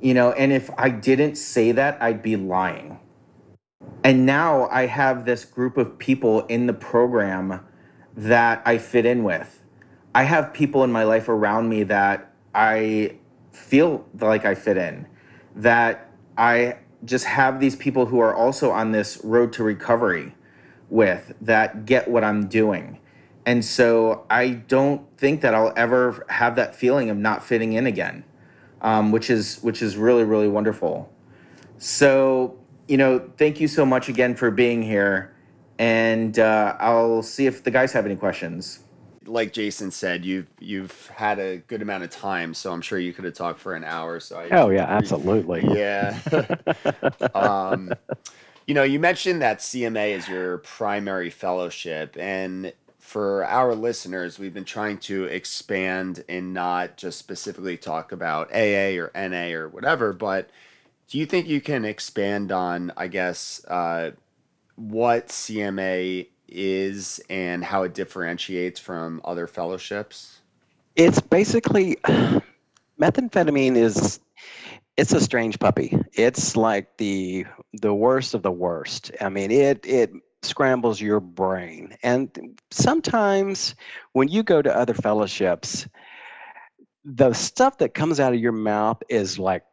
You 0.00 0.14
know, 0.14 0.32
and 0.32 0.52
if 0.52 0.68
I 0.78 0.90
didn't 0.90 1.36
say 1.36 1.72
that, 1.72 2.00
I'd 2.02 2.22
be 2.22 2.36
lying 2.36 2.98
and 4.06 4.24
now 4.24 4.68
I 4.68 4.86
have 4.86 5.24
this 5.24 5.44
group 5.44 5.76
of 5.76 5.98
people 5.98 6.46
in 6.46 6.66
the 6.66 6.72
program 6.72 7.66
that 8.16 8.62
I 8.64 8.78
fit 8.78 9.04
in 9.04 9.24
with. 9.24 9.60
I 10.14 10.22
have 10.22 10.54
people 10.54 10.84
in 10.84 10.92
my 10.92 11.02
life 11.02 11.28
around 11.28 11.68
me 11.68 11.82
that 11.82 12.32
I 12.54 13.16
feel 13.50 14.06
like 14.20 14.44
I 14.44 14.54
fit 14.54 14.76
in, 14.76 15.08
that 15.56 16.08
I 16.38 16.76
just 17.04 17.24
have 17.24 17.58
these 17.58 17.74
people 17.74 18.06
who 18.06 18.20
are 18.20 18.32
also 18.32 18.70
on 18.70 18.92
this 18.92 19.20
road 19.24 19.52
to 19.54 19.64
recovery 19.64 20.32
with 20.88 21.34
that 21.40 21.84
get 21.84 22.06
what 22.08 22.22
I'm 22.22 22.46
doing. 22.46 23.00
And 23.44 23.64
so 23.64 24.24
I 24.30 24.50
don't 24.50 25.04
think 25.18 25.40
that 25.40 25.52
I'll 25.52 25.72
ever 25.76 26.24
have 26.28 26.54
that 26.54 26.76
feeling 26.76 27.10
of 27.10 27.16
not 27.16 27.44
fitting 27.44 27.72
in 27.72 27.88
again, 27.88 28.22
um, 28.82 29.10
which 29.10 29.30
is 29.30 29.58
which 29.62 29.82
is 29.82 29.96
really 29.96 30.22
really 30.22 30.48
wonderful. 30.48 31.12
So 31.78 32.58
you 32.88 32.96
know, 32.96 33.30
thank 33.36 33.60
you 33.60 33.68
so 33.68 33.84
much 33.84 34.08
again 34.08 34.34
for 34.34 34.50
being 34.50 34.82
here. 34.82 35.34
And 35.78 36.38
uh, 36.38 36.76
I'll 36.78 37.22
see 37.22 37.46
if 37.46 37.62
the 37.62 37.70
guys 37.70 37.92
have 37.92 38.06
any 38.06 38.16
questions. 38.16 38.80
Like 39.26 39.52
Jason 39.52 39.90
said, 39.90 40.24
you've 40.24 40.46
you've 40.60 41.08
had 41.08 41.38
a 41.38 41.58
good 41.58 41.82
amount 41.82 42.04
of 42.04 42.10
time, 42.10 42.54
so 42.54 42.72
I'm 42.72 42.80
sure 42.80 42.98
you 42.98 43.12
could 43.12 43.24
have 43.24 43.34
talked 43.34 43.58
for 43.58 43.74
an 43.74 43.82
hour. 43.82 44.20
So 44.20 44.38
I, 44.38 44.48
oh 44.50 44.70
yeah, 44.70 44.84
absolutely. 44.84 45.62
Yeah. 45.76 46.16
um, 47.34 47.92
you 48.66 48.74
know, 48.74 48.84
you 48.84 49.00
mentioned 49.00 49.42
that 49.42 49.58
CMA 49.58 50.16
is 50.16 50.28
your 50.28 50.58
primary 50.58 51.30
fellowship, 51.30 52.16
and 52.18 52.72
for 53.06 53.44
our 53.44 53.74
listeners, 53.74 54.38
we've 54.38 54.54
been 54.54 54.64
trying 54.64 54.98
to 54.98 55.24
expand 55.24 56.24
and 56.28 56.52
not 56.54 56.96
just 56.96 57.18
specifically 57.18 57.76
talk 57.76 58.10
about 58.10 58.52
AA 58.52 58.96
or 58.98 59.10
NA 59.14 59.56
or 59.56 59.68
whatever, 59.68 60.12
but 60.12 60.50
do 61.08 61.18
you 61.18 61.26
think 61.26 61.46
you 61.46 61.60
can 61.60 61.84
expand 61.84 62.52
on, 62.52 62.92
I 62.96 63.08
guess, 63.08 63.64
uh, 63.66 64.12
what 64.76 65.28
CMA 65.28 66.28
is 66.48 67.20
and 67.30 67.64
how 67.64 67.82
it 67.84 67.94
differentiates 67.94 68.80
from 68.80 69.20
other 69.24 69.46
fellowships? 69.46 70.40
It's 70.96 71.20
basically 71.20 71.96
methamphetamine 73.00 73.76
is 73.76 74.20
it's 74.96 75.12
a 75.12 75.20
strange 75.20 75.58
puppy. 75.58 75.98
It's 76.14 76.56
like 76.56 76.96
the 76.96 77.46
the 77.74 77.94
worst 77.94 78.34
of 78.34 78.42
the 78.42 78.50
worst. 78.50 79.10
I 79.20 79.28
mean, 79.28 79.50
it 79.50 79.84
it 79.84 80.12
scrambles 80.42 81.00
your 81.00 81.20
brain. 81.20 81.96
And 82.02 82.58
sometimes 82.70 83.74
when 84.12 84.28
you 84.28 84.42
go 84.42 84.62
to 84.62 84.74
other 84.74 84.94
fellowships, 84.94 85.86
the 87.04 87.32
stuff 87.32 87.78
that 87.78 87.94
comes 87.94 88.20
out 88.20 88.32
of 88.32 88.40
your 88.40 88.52
mouth 88.52 89.02
is 89.08 89.38
like, 89.38 89.64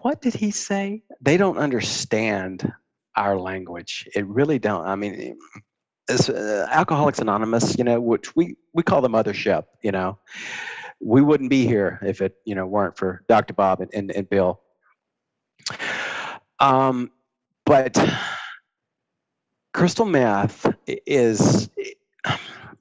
what 0.00 0.22
did 0.22 0.34
he 0.34 0.50
say? 0.50 1.02
They 1.20 1.36
don't 1.36 1.58
understand 1.58 2.72
our 3.16 3.38
language. 3.38 4.08
It 4.14 4.26
really 4.26 4.58
don't. 4.58 4.86
I 4.86 4.94
mean, 4.94 5.36
as, 6.08 6.28
uh, 6.28 6.66
Alcoholics 6.70 7.18
Anonymous, 7.18 7.76
you 7.78 7.84
know, 7.84 8.00
which 8.00 8.34
we 8.36 8.56
we 8.72 8.82
call 8.82 9.00
the 9.00 9.08
mothership, 9.08 9.64
you 9.82 9.92
know, 9.92 10.18
we 11.00 11.22
wouldn't 11.22 11.50
be 11.50 11.66
here 11.66 11.98
if 12.02 12.20
it, 12.20 12.34
you 12.44 12.54
know, 12.54 12.66
weren't 12.66 12.96
for 12.96 13.24
Dr. 13.28 13.54
Bob 13.54 13.80
and, 13.80 13.90
and, 13.94 14.10
and 14.10 14.28
Bill. 14.28 14.60
Um, 16.60 17.10
but 17.66 17.96
crystal 19.72 20.06
meth 20.06 20.72
is 20.86 21.68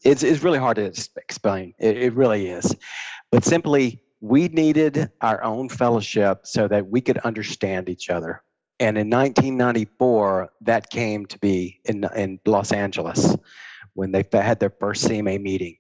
it's, 0.04 0.24
it's 0.24 0.44
really 0.44 0.60
hard 0.60 0.76
to 0.76 0.86
explain. 1.18 1.74
It, 1.80 1.98
it 1.98 2.14
really 2.14 2.50
is. 2.50 2.76
But 3.32 3.44
simply, 3.44 4.03
we 4.24 4.48
needed 4.48 5.12
our 5.20 5.44
own 5.44 5.68
fellowship 5.68 6.48
so 6.48 6.66
that 6.66 6.88
we 6.88 7.02
could 7.02 7.18
understand 7.20 7.90
each 7.90 8.10
other. 8.10 8.42
And 8.80 8.98
in 8.98 9.10
1994, 9.10 10.50
that 10.62 10.90
came 10.90 11.26
to 11.26 11.38
be 11.40 11.82
in, 11.84 12.08
in 12.16 12.40
Los 12.46 12.72
Angeles 12.72 13.36
when 13.96 14.14
they 14.14 14.24
had 14.32 14.62
their 14.62 14.70
first 14.80 15.06
CMA 15.06 15.42
meeting. 15.42 15.76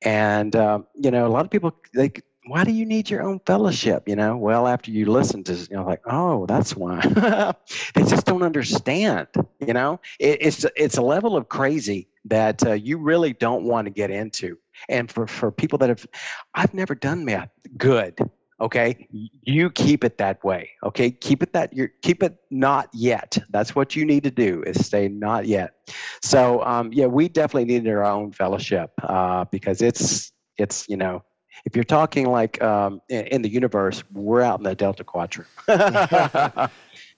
And, 0.00 0.54
um, 0.54 0.86
you 0.94 1.10
know, 1.10 1.26
a 1.26 1.28
lot 1.28 1.44
of 1.44 1.50
people, 1.50 1.76
they 1.92 2.12
why 2.46 2.62
do 2.64 2.72
you 2.72 2.86
need 2.86 3.10
your 3.10 3.22
own 3.22 3.40
fellowship? 3.46 4.08
You 4.08 4.16
know, 4.16 4.36
well, 4.36 4.66
after 4.68 4.90
you 4.92 5.06
listen 5.06 5.42
to, 5.44 5.54
you 5.54 5.76
know, 5.76 5.84
like, 5.84 6.02
oh, 6.06 6.46
that's 6.46 6.76
why. 6.76 7.00
they 7.94 8.02
just 8.02 8.26
don't 8.26 8.42
understand. 8.42 9.28
You 9.60 9.72
know, 9.72 10.00
it, 10.18 10.38
it's 10.40 10.66
it's 10.76 10.98
a 10.98 11.02
level 11.02 11.36
of 11.36 11.48
crazy 11.48 12.08
that 12.24 12.64
uh, 12.66 12.72
you 12.72 12.98
really 12.98 13.32
don't 13.32 13.64
want 13.64 13.86
to 13.86 13.90
get 13.90 14.10
into. 14.10 14.58
And 14.88 15.10
for 15.10 15.26
for 15.26 15.50
people 15.50 15.78
that 15.78 15.88
have, 15.88 16.06
I've 16.54 16.74
never 16.74 16.94
done 16.94 17.24
meth. 17.24 17.50
Good. 17.76 18.18
Okay, 18.60 19.08
you 19.42 19.70
keep 19.70 20.04
it 20.04 20.18
that 20.18 20.42
way. 20.44 20.70
Okay, 20.84 21.10
keep 21.10 21.42
it 21.42 21.52
that 21.52 21.72
you 21.72 21.88
keep 22.02 22.22
it 22.22 22.36
not 22.50 22.88
yet. 22.92 23.36
That's 23.50 23.74
what 23.74 23.96
you 23.96 24.04
need 24.04 24.22
to 24.22 24.30
do 24.30 24.62
is 24.64 24.86
stay 24.86 25.08
not 25.08 25.46
yet. 25.46 25.90
So 26.22 26.62
um, 26.62 26.92
yeah, 26.92 27.06
we 27.06 27.28
definitely 27.28 27.64
needed 27.64 27.90
our 27.90 28.04
own 28.04 28.30
fellowship 28.30 28.92
uh, 29.02 29.46
because 29.50 29.82
it's 29.82 30.30
it's 30.58 30.88
you 30.88 30.96
know 30.96 31.24
if 31.64 31.74
you're 31.74 31.84
talking 31.84 32.26
like 32.26 32.62
um, 32.62 33.00
in, 33.08 33.26
in, 33.26 33.42
the 33.42 33.48
universe, 33.48 34.02
we're 34.12 34.42
out 34.42 34.58
in 34.58 34.64
the 34.64 34.74
Delta 34.74 35.04
Quadrant. 35.04 35.48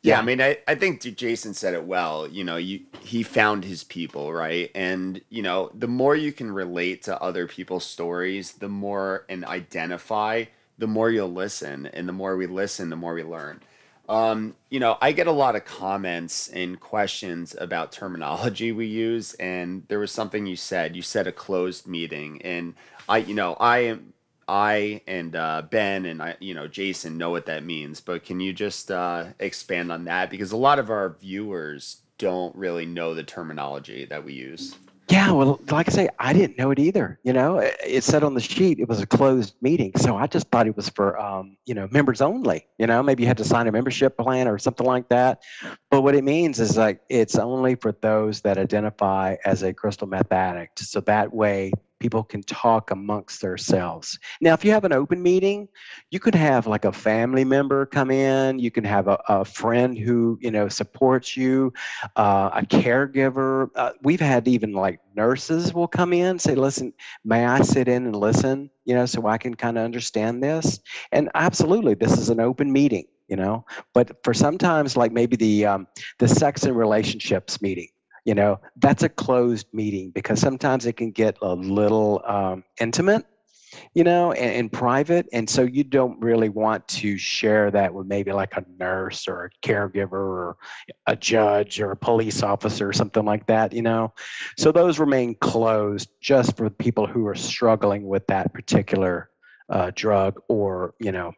yeah. 0.05 0.17
yeah, 0.17 0.21
I 0.21 0.23
mean, 0.23 0.41
I, 0.43 0.59
I 0.69 0.75
think 0.75 1.01
Jason 1.01 1.55
said 1.55 1.73
it 1.73 1.85
well. 1.85 2.29
You 2.29 2.45
know, 2.45 2.57
you 2.57 2.81
he 3.01 3.23
found 3.23 3.65
his 3.65 3.85
people, 3.85 4.35
right? 4.35 4.71
And 4.75 5.23
you 5.31 5.43
know, 5.43 5.71
the 5.75 5.89
more 5.89 6.15
you 6.15 6.31
can 6.31 6.53
relate 6.53 7.03
to 7.05 7.21
other 7.23 7.47
people's 7.49 7.87
stories, 7.87 8.53
the 8.53 8.69
more 8.69 9.25
and 9.31 9.47
identify, 9.47 10.45
the 10.77 10.87
more 10.87 11.11
you'll 11.11 11.33
listen, 11.33 11.87
and 11.87 12.07
the 12.07 12.13
more 12.13 12.37
we 12.37 12.47
listen, 12.47 12.91
the 12.91 12.97
more 12.97 13.15
we 13.15 13.25
learn. 13.25 13.61
Um, 14.07 14.55
you 14.69 14.79
know, 14.79 14.99
I 15.01 15.13
get 15.13 15.27
a 15.27 15.33
lot 15.33 15.57
of 15.57 15.65
comments 15.65 16.49
and 16.49 16.79
questions 16.79 17.57
about 17.59 17.91
terminology 17.91 18.73
we 18.73 18.87
use, 18.87 19.33
and 19.35 19.85
there 19.89 19.99
was 19.99 20.13
something 20.13 20.45
you 20.45 20.57
said. 20.57 20.95
You 20.95 21.01
said 21.01 21.27
a 21.27 21.33
closed 21.33 21.87
meeting, 21.87 22.43
and 22.43 22.75
I, 23.09 23.19
you 23.19 23.35
know, 23.35 23.55
I 23.55 23.79
am 23.79 24.13
I 24.49 25.03
and 25.07 25.35
uh, 25.37 25.63
Ben 25.71 26.07
and 26.07 26.23
I, 26.23 26.37
you 26.41 26.55
know, 26.55 26.69
Jason 26.69 27.19
know 27.19 27.31
what 27.31 27.47
that 27.47 27.65
means, 27.65 28.01
but 28.01 28.25
can 28.25 28.41
you 28.41 28.53
just 28.53 28.91
uh, 28.91 29.27
expand 29.39 29.91
on 29.93 30.05
that 30.05 30.31
because 30.31 30.53
a 30.53 30.57
lot 30.57 30.79
of 30.79 30.91
our 30.91 31.17
viewers 31.21 31.99
don't 32.19 32.55
really 32.55 32.87
know 32.87 33.15
the 33.15 33.23
terminology 33.23 34.05
that 34.07 34.25
we 34.25 34.33
use. 34.33 34.77
Yeah, 35.11 35.33
well, 35.33 35.61
like 35.71 35.87
I 35.87 35.93
say, 35.93 36.09
I 36.19 36.33
didn't 36.33 36.57
know 36.57 36.71
it 36.71 36.79
either. 36.79 37.19
You 37.25 37.35
know, 37.35 37.59
it, 37.59 38.03
said 38.03 38.25
on 38.25 38.33
the 38.33 38.41
sheet 38.41 38.79
it 38.79 38.89
was 38.89 39.03
a 39.03 39.07
closed 39.07 39.55
meeting, 39.61 39.93
so 39.97 40.17
I 40.17 40.27
just 40.27 40.49
thought 40.49 40.67
it 40.67 40.77
was 40.77 40.89
for 40.89 41.21
um, 41.21 41.59
you 41.67 41.75
know 41.75 41.87
members 41.91 42.23
only. 42.23 42.67
You 42.79 42.87
know, 42.87 43.03
maybe 43.03 43.23
you 43.23 43.27
had 43.27 43.37
to 43.37 43.45
sign 43.45 43.67
a 43.67 43.73
membership 43.73 44.17
plan 44.17 44.49
or 44.49 44.59
something 44.59 44.87
like 44.87 45.11
that. 45.11 45.43
But 45.91 46.01
what 46.01 46.15
it 46.15 46.25
means 46.25 46.59
is 46.59 46.79
like 46.79 47.03
it's 47.11 47.37
only 47.37 47.75
for 47.75 47.93
those 48.01 48.41
that 48.43 48.57
identify 48.57 49.37
as 49.45 49.63
a 49.63 49.75
crystal 49.75 50.07
meth 50.07 50.33
addict. 50.33 50.79
So 50.79 51.01
that 51.01 51.35
way, 51.35 51.73
people 52.05 52.23
can 52.23 52.43
talk 52.43 52.91
amongst 52.91 53.41
themselves. 53.41 54.19
Now, 54.43 54.53
if 54.53 54.63
you 54.63 54.73
have 54.73 54.85
an 54.85 54.93
open 54.93 55.23
meeting, 55.23 55.69
you 56.11 56.21
could 56.21 56.35
have 56.35 56.67
like 56.67 56.85
a 56.85 56.93
family 56.93 57.47
member 57.47 57.87
come 57.87 58.11
in, 58.11 58.59
you 58.59 58.71
can 58.71 58.85
have 58.85 59.09
a, 59.09 59.19
a 59.27 59.43
friend 59.43 59.97
who, 59.97 60.39
you 60.43 60.51
know, 60.51 60.69
supports 60.69 61.35
you, 61.35 61.73
uh, 62.17 62.51
a 62.53 62.61
caregiver. 62.61 63.71
Uh, 63.75 63.93
we've 64.03 64.21
had 64.21 64.47
even 64.47 64.75
like 64.75 65.01
nurses 65.17 65.73
will 65.73 65.89
come 65.89 66.13
in, 66.13 66.39
say, 66.39 66.55
listen, 66.55 66.93
may 67.25 67.47
I 67.47 67.63
sit 67.63 67.89
in 67.89 68.05
and 68.05 68.15
listen, 68.15 68.69
you 68.85 68.95
know, 68.95 69.07
so 69.07 69.27
I 69.27 69.39
can 69.39 69.55
kind 69.55 69.79
of 69.79 69.85
understand 69.87 70.43
this? 70.43 70.81
And 71.11 71.31
absolutely, 71.35 71.95
this 71.95 72.19
is 72.19 72.29
an 72.29 72.39
open 72.39 72.71
meeting 72.71 73.07
you 73.29 73.37
know 73.37 73.65
but 73.95 74.23
for 74.23 74.35
sometimes 74.35 74.99
like 74.99 75.11
maybe 75.11 75.35
the 75.35 75.65
um, 75.65 75.87
the 76.19 76.29
sex 76.29 76.65
and 76.65 76.77
relationships 76.77 77.63
meeting 77.63 77.89
you 78.25 78.35
know 78.35 78.61
that's 78.77 79.03
a 79.03 79.09
closed 79.09 79.67
meeting 79.73 80.11
because 80.11 80.41
sometimes 80.41 80.87
it 80.87 80.95
can 80.95 81.11
get 81.11 81.37
a 81.43 81.55
little 81.55 82.23
um, 82.27 82.65
intimate 82.81 83.27
you 83.95 84.05
know 84.05 84.33
in 84.33 84.69
private. 84.69 85.29
And 85.33 85.49
so 85.49 85.63
you 85.63 85.85
don't 85.85 86.21
really 86.21 86.49
want 86.49 86.87
to 86.89 87.17
share 87.19 87.71
that 87.71 87.93
with 87.93 88.07
maybe 88.07 88.33
like 88.33 88.57
a 88.57 88.65
nurse 88.79 89.29
or 89.29 89.47
a 89.47 89.67
caregiver 89.67 90.13
or 90.13 90.57
a 91.07 91.17
judge 91.17 91.81
or 91.81 91.91
a 91.91 91.97
police 91.97 92.43
officer 92.43 92.89
or 92.89 92.93
something 92.93 93.25
like 93.25 93.47
that 93.47 93.73
you 93.73 93.83
know? 93.83 94.13
So 94.59 94.73
those 94.73 94.99
remain 94.99 95.35
closed 95.37 96.09
just 96.21 96.57
for 96.57 96.71
people 96.71 97.07
who 97.07 97.27
are 97.27 97.35
struggling 97.35 98.07
with 98.07 98.27
that 98.29 98.53
particular 98.53 99.31
uh, 99.69 99.91
drug 99.95 100.41
or 100.49 100.95
you 101.01 101.13
know 101.13 101.33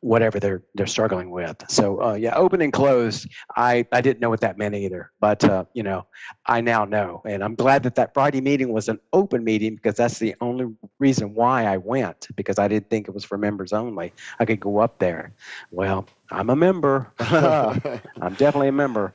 whatever 0.00 0.38
they're 0.40 0.62
they're 0.74 0.86
struggling 0.86 1.30
with. 1.30 1.62
So 1.68 2.02
uh, 2.02 2.14
yeah, 2.14 2.34
open 2.34 2.60
and 2.60 2.72
closed. 2.72 3.28
I 3.56 3.86
I 3.92 4.00
didn't 4.00 4.20
know 4.20 4.30
what 4.30 4.40
that 4.40 4.58
meant 4.58 4.74
either, 4.74 5.10
but 5.20 5.44
uh, 5.44 5.64
you 5.74 5.82
know, 5.82 6.06
I 6.46 6.60
now 6.60 6.84
know, 6.84 7.22
and 7.24 7.42
I'm 7.42 7.54
glad 7.54 7.82
that 7.84 7.94
that 7.96 8.14
Friday 8.14 8.40
meeting 8.40 8.72
was 8.72 8.88
an 8.88 9.00
open 9.12 9.44
meeting 9.44 9.76
because 9.76 9.96
that's 9.96 10.18
the 10.18 10.34
only 10.40 10.74
reason 10.98 11.34
why 11.34 11.64
I 11.64 11.76
went 11.76 12.28
because 12.36 12.58
I 12.58 12.68
didn't 12.68 12.90
think 12.90 13.08
it 13.08 13.14
was 13.14 13.24
for 13.24 13.38
members 13.38 13.72
only. 13.72 14.12
I 14.38 14.44
could 14.44 14.60
go 14.60 14.78
up 14.78 14.98
there. 14.98 15.32
Well, 15.70 16.06
I'm 16.30 16.50
a 16.50 16.56
member. 16.56 17.12
I'm 17.18 18.34
definitely 18.34 18.68
a 18.68 18.72
member. 18.72 19.14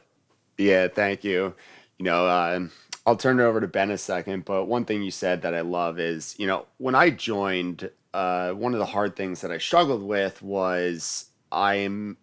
Yeah, 0.58 0.88
thank 0.88 1.24
you. 1.24 1.54
You 1.98 2.06
know, 2.06 2.28
uh, 2.28 2.68
I'll 3.06 3.16
turn 3.16 3.40
it 3.40 3.44
over 3.44 3.60
to 3.62 3.68
Ben 3.68 3.92
a 3.92 3.98
second, 3.98 4.46
but 4.46 4.66
one 4.66 4.86
thing 4.86 5.02
you 5.02 5.12
said 5.12 5.42
that 5.42 5.56
I 5.56 5.62
love 5.62 6.00
is, 6.00 6.36
you 6.38 6.48
know, 6.48 6.66
when 6.78 6.96
I 6.96 7.10
joined 7.10 7.90
uh, 8.14 8.52
one 8.52 8.74
of 8.74 8.80
the 8.80 8.86
hard 8.86 9.16
things 9.16 9.42
that 9.42 9.52
I 9.52 9.58
struggled 9.58 10.04
with 10.04 10.42
was 10.42 11.30
I'm 11.52 12.18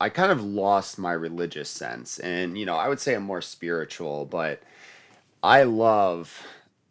I 0.00 0.10
kind 0.10 0.30
of 0.30 0.44
lost 0.44 0.98
my 0.98 1.12
religious 1.12 1.68
sense, 1.68 2.18
and 2.18 2.58
you 2.58 2.66
know 2.66 2.76
I 2.76 2.88
would 2.88 3.00
say 3.00 3.14
I'm 3.14 3.22
more 3.22 3.42
spiritual, 3.42 4.26
but 4.26 4.62
I 5.42 5.62
love 5.62 6.42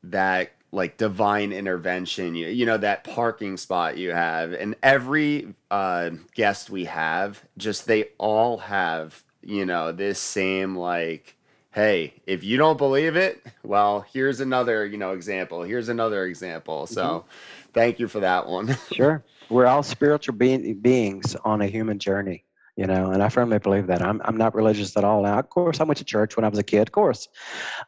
that 0.04 0.52
like 0.72 0.98
divine 0.98 1.52
intervention. 1.52 2.36
You, 2.36 2.48
you 2.48 2.66
know 2.66 2.78
that 2.78 3.04
parking 3.04 3.58
spot 3.58 3.98
you 3.98 4.12
have, 4.12 4.54
and 4.54 4.76
every 4.82 5.54
uh, 5.70 6.12
guest 6.34 6.70
we 6.70 6.86
have, 6.86 7.44
just 7.58 7.86
they 7.86 8.10
all 8.18 8.58
have 8.58 9.24
you 9.44 9.66
know 9.66 9.92
this 9.92 10.20
same 10.20 10.76
like 10.76 11.36
hey, 11.76 12.14
if 12.26 12.42
you 12.42 12.56
don't 12.56 12.78
believe 12.78 13.18
it, 13.18 13.46
well, 13.64 14.06
here's 14.14 14.40
another, 14.40 14.86
you 14.86 14.98
know, 14.98 15.12
example. 15.12 15.62
Here's 15.62 15.90
another 15.90 16.26
example. 16.26 16.88
So, 16.88 17.04
mm-hmm. 17.04 17.28
Thank 17.76 18.00
you 18.00 18.08
for 18.08 18.22
that 18.22 18.48
one. 18.48 18.76
sure. 18.92 19.24
We're 19.50 19.68
all 19.68 19.84
spiritual 19.84 20.34
being, 20.36 20.80
beings 20.80 21.36
on 21.46 21.62
a 21.62 21.68
human 21.68 22.00
journey. 22.00 22.46
You 22.76 22.86
know, 22.86 23.12
and 23.12 23.24
I 23.24 23.30
firmly 23.30 23.58
believe 23.58 23.88
that. 23.88 24.02
I'm, 24.02 24.22
I'm 24.26 24.36
not 24.36 24.54
religious 24.54 24.98
at 24.98 25.06
all 25.06 25.24
now. 25.24 25.40
Of 25.40 25.50
course, 25.50 25.80
I 25.80 25.86
went 25.86 25.98
to 26.00 26.04
church 26.04 26.36
when 26.36 26.44
I 26.44 26.50
was 26.50 26.60
a 26.60 26.64
kid, 26.64 26.82
of 26.82 26.92
course. 26.92 27.30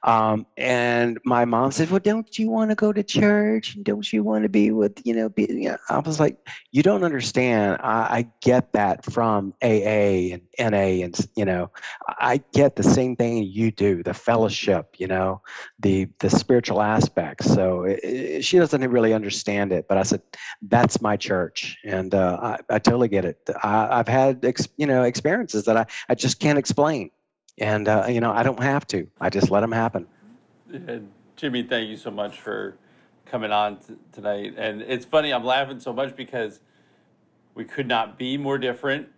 Um, 0.03 0.45
and 0.55 1.17
my 1.25 1.43
mom 1.43 1.71
said, 1.71 1.89
Well, 1.89 1.99
don't 1.99 2.37
you 2.39 2.49
want 2.49 2.71
to 2.71 2.75
go 2.75 2.93
to 2.93 3.03
church? 3.03 3.77
Don't 3.83 4.11
you 4.13 4.23
want 4.23 4.43
to 4.43 4.49
be 4.49 4.71
with, 4.71 5.01
you 5.03 5.13
know, 5.13 5.27
be, 5.27 5.45
you 5.49 5.69
know, 5.69 5.77
I 5.89 5.99
was 5.99 6.21
like, 6.21 6.37
You 6.71 6.83
don't 6.83 7.03
understand. 7.03 7.79
I, 7.81 7.99
I 7.99 8.27
get 8.41 8.71
that 8.73 9.03
from 9.03 9.53
AA 9.61 10.35
and 10.35 10.41
NA, 10.57 11.03
and, 11.03 11.17
you 11.35 11.43
know, 11.43 11.69
I 12.07 12.41
get 12.53 12.77
the 12.77 12.83
same 12.83 13.17
thing 13.17 13.43
you 13.43 13.71
do 13.71 14.03
the 14.03 14.13
fellowship, 14.13 14.95
you 14.97 15.07
know, 15.07 15.41
the, 15.79 16.07
the 16.19 16.29
spiritual 16.29 16.81
aspects. 16.81 17.53
So 17.53 17.83
it, 17.83 17.99
it, 18.03 18.45
she 18.45 18.57
doesn't 18.57 18.81
really 18.89 19.13
understand 19.13 19.73
it. 19.73 19.85
But 19.89 19.97
I 19.97 20.03
said, 20.03 20.21
That's 20.61 21.01
my 21.01 21.17
church. 21.17 21.77
And 21.83 22.15
uh, 22.15 22.39
I, 22.41 22.75
I 22.75 22.79
totally 22.79 23.09
get 23.09 23.25
it. 23.25 23.37
I, 23.63 23.99
I've 23.99 24.07
had, 24.07 24.45
ex- 24.45 24.67
you 24.77 24.85
know, 24.85 25.03
experiences 25.03 25.65
that 25.65 25.75
I, 25.75 25.85
I 26.09 26.15
just 26.15 26.39
can't 26.39 26.57
explain. 26.57 27.11
And, 27.59 27.87
uh, 27.87 28.05
you 28.07 28.21
know, 28.21 28.31
I 28.31 28.43
don't 28.43 28.61
have 28.61 28.85
to. 28.87 29.07
I 29.19 29.29
just 29.29 29.49
let 29.49 29.61
them 29.61 29.71
happen. 29.71 30.07
Jimmy, 31.35 31.63
thank 31.63 31.89
you 31.89 31.97
so 31.97 32.11
much 32.11 32.39
for 32.39 32.77
coming 33.25 33.51
on 33.51 33.77
t- 33.77 33.95
tonight. 34.11 34.53
And 34.57 34.81
it's 34.81 35.05
funny, 35.05 35.33
I'm 35.33 35.43
laughing 35.43 35.79
so 35.79 35.91
much 35.93 36.15
because 36.15 36.59
we 37.55 37.65
could 37.65 37.87
not 37.87 38.17
be 38.17 38.37
more 38.37 38.57
different. 38.57 39.09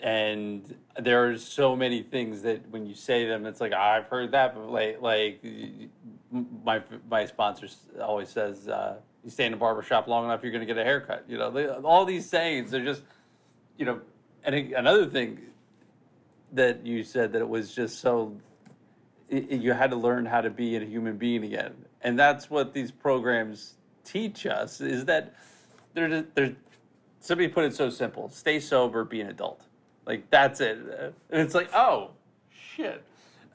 And 0.00 0.76
there 0.98 1.30
are 1.30 1.38
so 1.38 1.76
many 1.76 2.02
things 2.02 2.42
that 2.42 2.68
when 2.70 2.86
you 2.86 2.94
say 2.94 3.26
them, 3.26 3.46
it's 3.46 3.60
like 3.60 3.72
I've 3.72 4.06
heard 4.06 4.32
that, 4.32 4.54
but 4.54 4.70
like 4.70 5.00
like 5.00 5.42
my 6.64 6.82
my 7.08 7.24
sponsor 7.24 7.68
always 8.02 8.28
says, 8.28 8.68
uh, 8.68 8.96
"You 9.22 9.30
stay 9.30 9.46
in 9.46 9.54
a 9.54 9.56
barber 9.56 9.82
shop 9.82 10.06
long 10.08 10.24
enough, 10.24 10.42
you're 10.42 10.52
going 10.52 10.66
to 10.66 10.66
get 10.66 10.76
a 10.76 10.84
haircut." 10.84 11.24
You 11.28 11.38
know, 11.38 11.50
they, 11.50 11.68
all 11.68 12.04
these 12.04 12.28
sayings, 12.28 12.70
they're 12.70 12.84
just, 12.84 13.02
you 13.78 13.86
know. 13.86 14.00
And 14.44 14.54
another 14.74 15.06
thing 15.06 15.40
that 16.52 16.86
you 16.86 17.02
said 17.02 17.32
that 17.32 17.40
it 17.40 17.48
was 17.48 17.74
just 17.74 18.00
so 18.00 18.36
i- 19.32 19.36
i- 19.36 19.54
you 19.54 19.72
had 19.72 19.90
to 19.90 19.96
learn 19.96 20.26
how 20.26 20.40
to 20.40 20.50
be 20.50 20.76
a 20.76 20.80
human 20.84 21.16
being 21.16 21.44
again. 21.44 21.74
And 22.02 22.18
that's 22.18 22.50
what 22.50 22.74
these 22.74 22.92
programs 22.92 23.74
teach 24.04 24.44
us 24.46 24.80
is 24.80 25.06
that 25.06 25.34
they're, 25.94 26.22
they're 26.34 26.54
somebody 27.20 27.48
put 27.48 27.64
it 27.64 27.74
so 27.74 27.88
simple 27.88 28.28
stay 28.28 28.60
sober 28.60 29.02
be 29.04 29.20
an 29.22 29.28
adult. 29.28 29.62
Like 30.04 30.28
that's 30.30 30.60
it. 30.60 30.78
And 31.30 31.40
it's 31.40 31.54
like 31.54 31.70
oh 31.74 32.10
shit. 32.76 33.02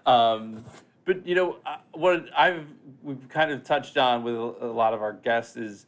Um, 0.08 0.66
but 1.06 1.26
you 1.26 1.36
know 1.36 1.58
what 1.92 2.26
i've 2.36 2.66
we've 3.04 3.28
kind 3.30 3.52
of 3.52 3.64
touched 3.64 3.98
on 3.98 4.24
with 4.24 4.36
a 4.36 4.68
lot 4.68 4.94
of 4.94 5.02
our 5.02 5.14
guests 5.14 5.56
is 5.58 5.86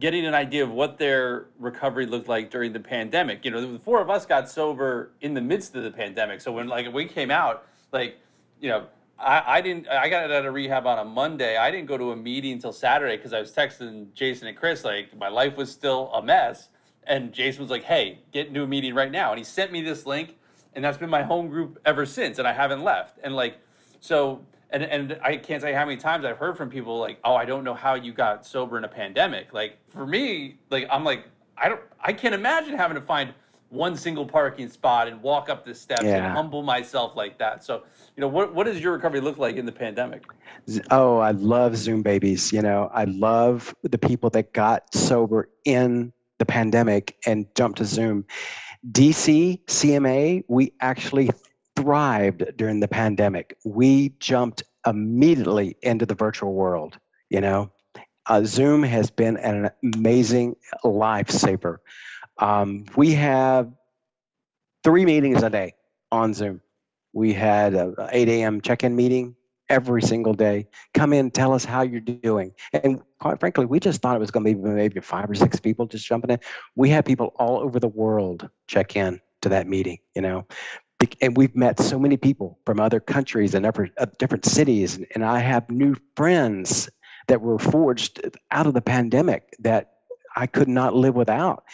getting 0.00 0.24
an 0.26 0.34
idea 0.34 0.64
of 0.64 0.72
what 0.72 0.98
their 0.98 1.46
recovery 1.58 2.06
looked 2.06 2.26
like 2.26 2.50
during 2.50 2.72
the 2.72 2.80
pandemic. 2.80 3.44
You 3.44 3.50
know, 3.50 3.72
the 3.72 3.78
four 3.78 4.00
of 4.00 4.08
us 4.08 4.24
got 4.24 4.48
sober 4.48 5.12
in 5.20 5.34
the 5.34 5.42
midst 5.42 5.76
of 5.76 5.84
the 5.84 5.90
pandemic. 5.90 6.40
So 6.40 6.50
when 6.50 6.66
like 6.66 6.92
we 6.92 7.04
came 7.04 7.30
out, 7.30 7.66
like, 7.92 8.18
you 8.60 8.70
know, 8.70 8.86
I, 9.18 9.42
I 9.46 9.60
didn't 9.60 9.86
I 9.88 10.08
got 10.08 10.30
out 10.30 10.46
of 10.46 10.54
rehab 10.54 10.86
on 10.86 10.98
a 10.98 11.04
Monday. 11.04 11.58
I 11.58 11.70
didn't 11.70 11.86
go 11.86 11.98
to 11.98 12.12
a 12.12 12.16
meeting 12.16 12.52
until 12.52 12.72
Saturday 12.72 13.16
because 13.16 13.34
I 13.34 13.40
was 13.40 13.52
texting 13.52 14.12
Jason 14.14 14.48
and 14.48 14.56
Chris 14.56 14.84
like 14.84 15.14
my 15.16 15.28
life 15.28 15.56
was 15.56 15.70
still 15.70 16.10
a 16.14 16.22
mess. 16.22 16.70
And 17.06 17.32
Jason 17.32 17.62
was 17.62 17.70
like, 17.70 17.84
hey, 17.84 18.20
get 18.32 18.46
into 18.46 18.62
a 18.62 18.66
meeting 18.66 18.94
right 18.94 19.10
now. 19.10 19.30
And 19.30 19.38
he 19.38 19.44
sent 19.44 19.70
me 19.70 19.82
this 19.82 20.06
link 20.06 20.36
and 20.74 20.82
that's 20.82 20.98
been 20.98 21.10
my 21.10 21.22
home 21.22 21.48
group 21.48 21.78
ever 21.84 22.06
since 22.06 22.38
and 22.38 22.48
I 22.48 22.52
haven't 22.52 22.82
left. 22.82 23.18
And 23.22 23.36
like 23.36 23.58
so 24.00 24.46
and 24.72 24.82
and 24.82 25.18
I 25.22 25.36
can't 25.36 25.62
say 25.62 25.72
how 25.72 25.84
many 25.84 25.96
times 25.96 26.24
I've 26.24 26.38
heard 26.38 26.56
from 26.56 26.70
people 26.70 26.98
like, 26.98 27.18
"Oh, 27.24 27.34
I 27.34 27.44
don't 27.44 27.64
know 27.64 27.74
how 27.74 27.94
you 27.94 28.12
got 28.12 28.46
sober 28.46 28.78
in 28.78 28.84
a 28.84 28.88
pandemic." 28.88 29.52
Like 29.52 29.78
for 29.88 30.06
me, 30.06 30.58
like 30.70 30.86
I'm 30.90 31.04
like 31.04 31.24
I 31.58 31.68
don't 31.68 31.80
I 32.00 32.12
can't 32.12 32.34
imagine 32.34 32.76
having 32.76 32.94
to 32.96 33.00
find 33.02 33.34
one 33.70 33.96
single 33.96 34.26
parking 34.26 34.68
spot 34.68 35.06
and 35.06 35.22
walk 35.22 35.48
up 35.48 35.64
the 35.64 35.74
steps 35.74 36.02
Yeah. 36.02 36.16
and 36.16 36.26
humble 36.26 36.62
myself 36.62 37.14
like 37.14 37.38
that. 37.38 37.62
So, 37.64 37.84
you 38.16 38.20
know, 38.20 38.28
what 38.28 38.54
what 38.54 38.66
does 38.66 38.80
your 38.80 38.92
recovery 38.92 39.20
look 39.20 39.38
like 39.38 39.56
in 39.56 39.66
the 39.66 39.72
pandemic? 39.72 40.24
Oh, 40.90 41.18
I 41.18 41.30
love 41.30 41.76
Zoom 41.76 42.02
babies. 42.02 42.52
You 42.52 42.62
know, 42.62 42.90
I 42.92 43.04
love 43.04 43.74
the 43.82 43.98
people 43.98 44.30
that 44.30 44.52
got 44.52 44.92
sober 44.94 45.48
in 45.64 46.12
the 46.38 46.46
pandemic 46.46 47.16
and 47.26 47.46
jumped 47.54 47.78
to 47.78 47.84
Zoom. 47.84 48.24
DC, 48.92 49.60
CMA, 49.66 50.42
we 50.48 50.72
actually 50.80 51.30
thrived 51.80 52.44
during 52.56 52.80
the 52.80 52.88
pandemic. 52.88 53.56
We 53.64 54.10
jumped 54.20 54.62
immediately 54.86 55.76
into 55.82 56.04
the 56.04 56.14
virtual 56.14 56.52
world. 56.52 56.98
You 57.30 57.40
know, 57.40 57.72
uh, 58.26 58.44
Zoom 58.44 58.82
has 58.82 59.10
been 59.10 59.36
an 59.38 59.70
amazing 59.94 60.56
lifesaver. 60.84 61.78
Um, 62.38 62.84
we 62.96 63.12
have 63.14 63.70
three 64.84 65.04
meetings 65.04 65.42
a 65.42 65.50
day 65.50 65.74
on 66.12 66.34
Zoom. 66.34 66.60
We 67.12 67.32
had 67.32 67.74
a 67.74 67.94
a 67.98 68.08
8 68.12 68.28
a.m. 68.28 68.60
check-in 68.60 68.94
meeting 68.94 69.36
every 69.70 70.02
single 70.02 70.34
day. 70.34 70.66
Come 70.92 71.12
in, 71.12 71.30
tell 71.30 71.54
us 71.54 71.64
how 71.64 71.82
you're 71.82 72.00
doing. 72.00 72.52
And 72.72 73.00
quite 73.20 73.40
frankly, 73.40 73.64
we 73.64 73.80
just 73.80 74.02
thought 74.02 74.16
it 74.16 74.20
was 74.20 74.30
going 74.30 74.44
to 74.44 74.54
be 74.54 74.60
maybe 74.60 75.00
five 75.00 75.30
or 75.30 75.34
six 75.34 75.60
people 75.60 75.86
just 75.86 76.06
jumping 76.06 76.30
in. 76.30 76.40
We 76.76 76.90
had 76.90 77.06
people 77.06 77.32
all 77.36 77.58
over 77.58 77.80
the 77.80 77.88
world 77.88 78.50
check 78.66 78.96
in 78.96 79.20
to 79.42 79.48
that 79.48 79.66
meeting. 79.66 79.98
You 80.14 80.22
know, 80.22 80.46
and 81.20 81.36
we've 81.36 81.56
met 81.56 81.80
so 81.80 81.98
many 81.98 82.16
people 82.16 82.58
from 82.66 82.80
other 82.80 83.00
countries 83.00 83.54
and 83.54 83.66
uh, 83.66 84.06
different 84.18 84.44
cities. 84.44 84.96
And, 84.96 85.06
and 85.14 85.24
I 85.24 85.38
have 85.38 85.70
new 85.70 85.96
friends 86.16 86.88
that 87.28 87.40
were 87.40 87.58
forged 87.58 88.20
out 88.50 88.66
of 88.66 88.74
the 88.74 88.80
pandemic 88.80 89.54
that 89.60 89.92
I 90.36 90.46
could 90.46 90.68
not 90.68 90.94
live 90.94 91.14
without. 91.14 91.64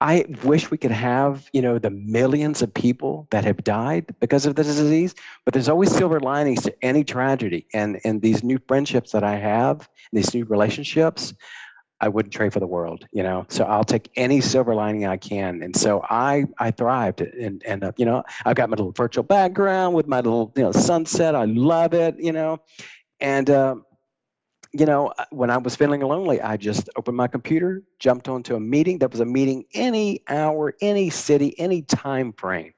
I 0.00 0.26
wish 0.42 0.70
we 0.70 0.76
could 0.76 0.90
have, 0.90 1.48
you 1.52 1.62
know, 1.62 1.78
the 1.78 1.90
millions 1.90 2.60
of 2.62 2.74
people 2.74 3.26
that 3.30 3.44
have 3.44 3.64
died 3.64 4.14
because 4.20 4.44
of 4.44 4.54
this 4.54 4.66
disease, 4.66 5.14
but 5.44 5.54
there's 5.54 5.68
always 5.68 5.90
silver 5.94 6.20
linings 6.20 6.62
to 6.64 6.84
any 6.84 7.04
tragedy. 7.04 7.66
And 7.72 8.00
and 8.04 8.20
these 8.20 8.42
new 8.42 8.58
friendships 8.68 9.12
that 9.12 9.24
I 9.24 9.36
have, 9.36 9.88
these 10.12 10.34
new 10.34 10.44
relationships, 10.44 11.32
I 12.00 12.08
wouldn't 12.08 12.34
trade 12.34 12.52
for 12.52 12.60
the 12.60 12.66
world, 12.66 13.06
you 13.12 13.22
know. 13.22 13.46
So 13.48 13.64
I'll 13.64 13.84
take 13.84 14.10
any 14.16 14.40
silver 14.40 14.74
lining 14.74 15.06
I 15.06 15.16
can. 15.16 15.62
And 15.62 15.76
so 15.76 16.04
I 16.10 16.44
I 16.58 16.70
thrived 16.70 17.20
and 17.20 17.62
and 17.64 17.84
uh, 17.84 17.92
you 17.96 18.04
know, 18.04 18.22
I've 18.44 18.56
got 18.56 18.68
my 18.68 18.76
little 18.76 18.92
virtual 18.92 19.24
background 19.24 19.94
with 19.94 20.06
my 20.06 20.18
little, 20.18 20.52
you 20.56 20.62
know, 20.62 20.72
sunset. 20.72 21.34
I 21.34 21.44
love 21.44 21.94
it, 21.94 22.16
you 22.18 22.32
know. 22.32 22.58
And 23.20 23.48
um 23.50 23.84
you 24.74 24.86
know, 24.86 25.12
uh, 25.18 25.24
when 25.30 25.50
I 25.50 25.56
was 25.56 25.76
feeling 25.76 26.00
lonely, 26.00 26.40
I 26.42 26.56
just 26.56 26.90
opened 26.96 27.16
my 27.16 27.28
computer, 27.28 27.84
jumped 28.00 28.28
onto 28.28 28.56
a 28.56 28.60
meeting. 28.60 28.98
That 28.98 29.12
was 29.12 29.20
a 29.20 29.24
meeting 29.24 29.64
any 29.72 30.20
hour, 30.28 30.74
any 30.80 31.10
city, 31.10 31.54
any 31.60 31.82
time 31.82 32.32
frame, 32.32 32.72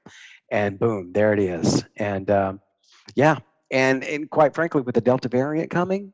and 0.51 0.77
boom, 0.77 1.11
there 1.11 1.33
it 1.33 1.39
is. 1.39 1.83
And 1.95 2.29
um, 2.29 2.61
yeah, 3.15 3.39
and 3.71 4.03
and 4.03 4.29
quite 4.29 4.53
frankly, 4.53 4.81
with 4.81 4.93
the 4.93 5.01
Delta 5.01 5.27
variant 5.27 5.71
coming, 5.71 6.13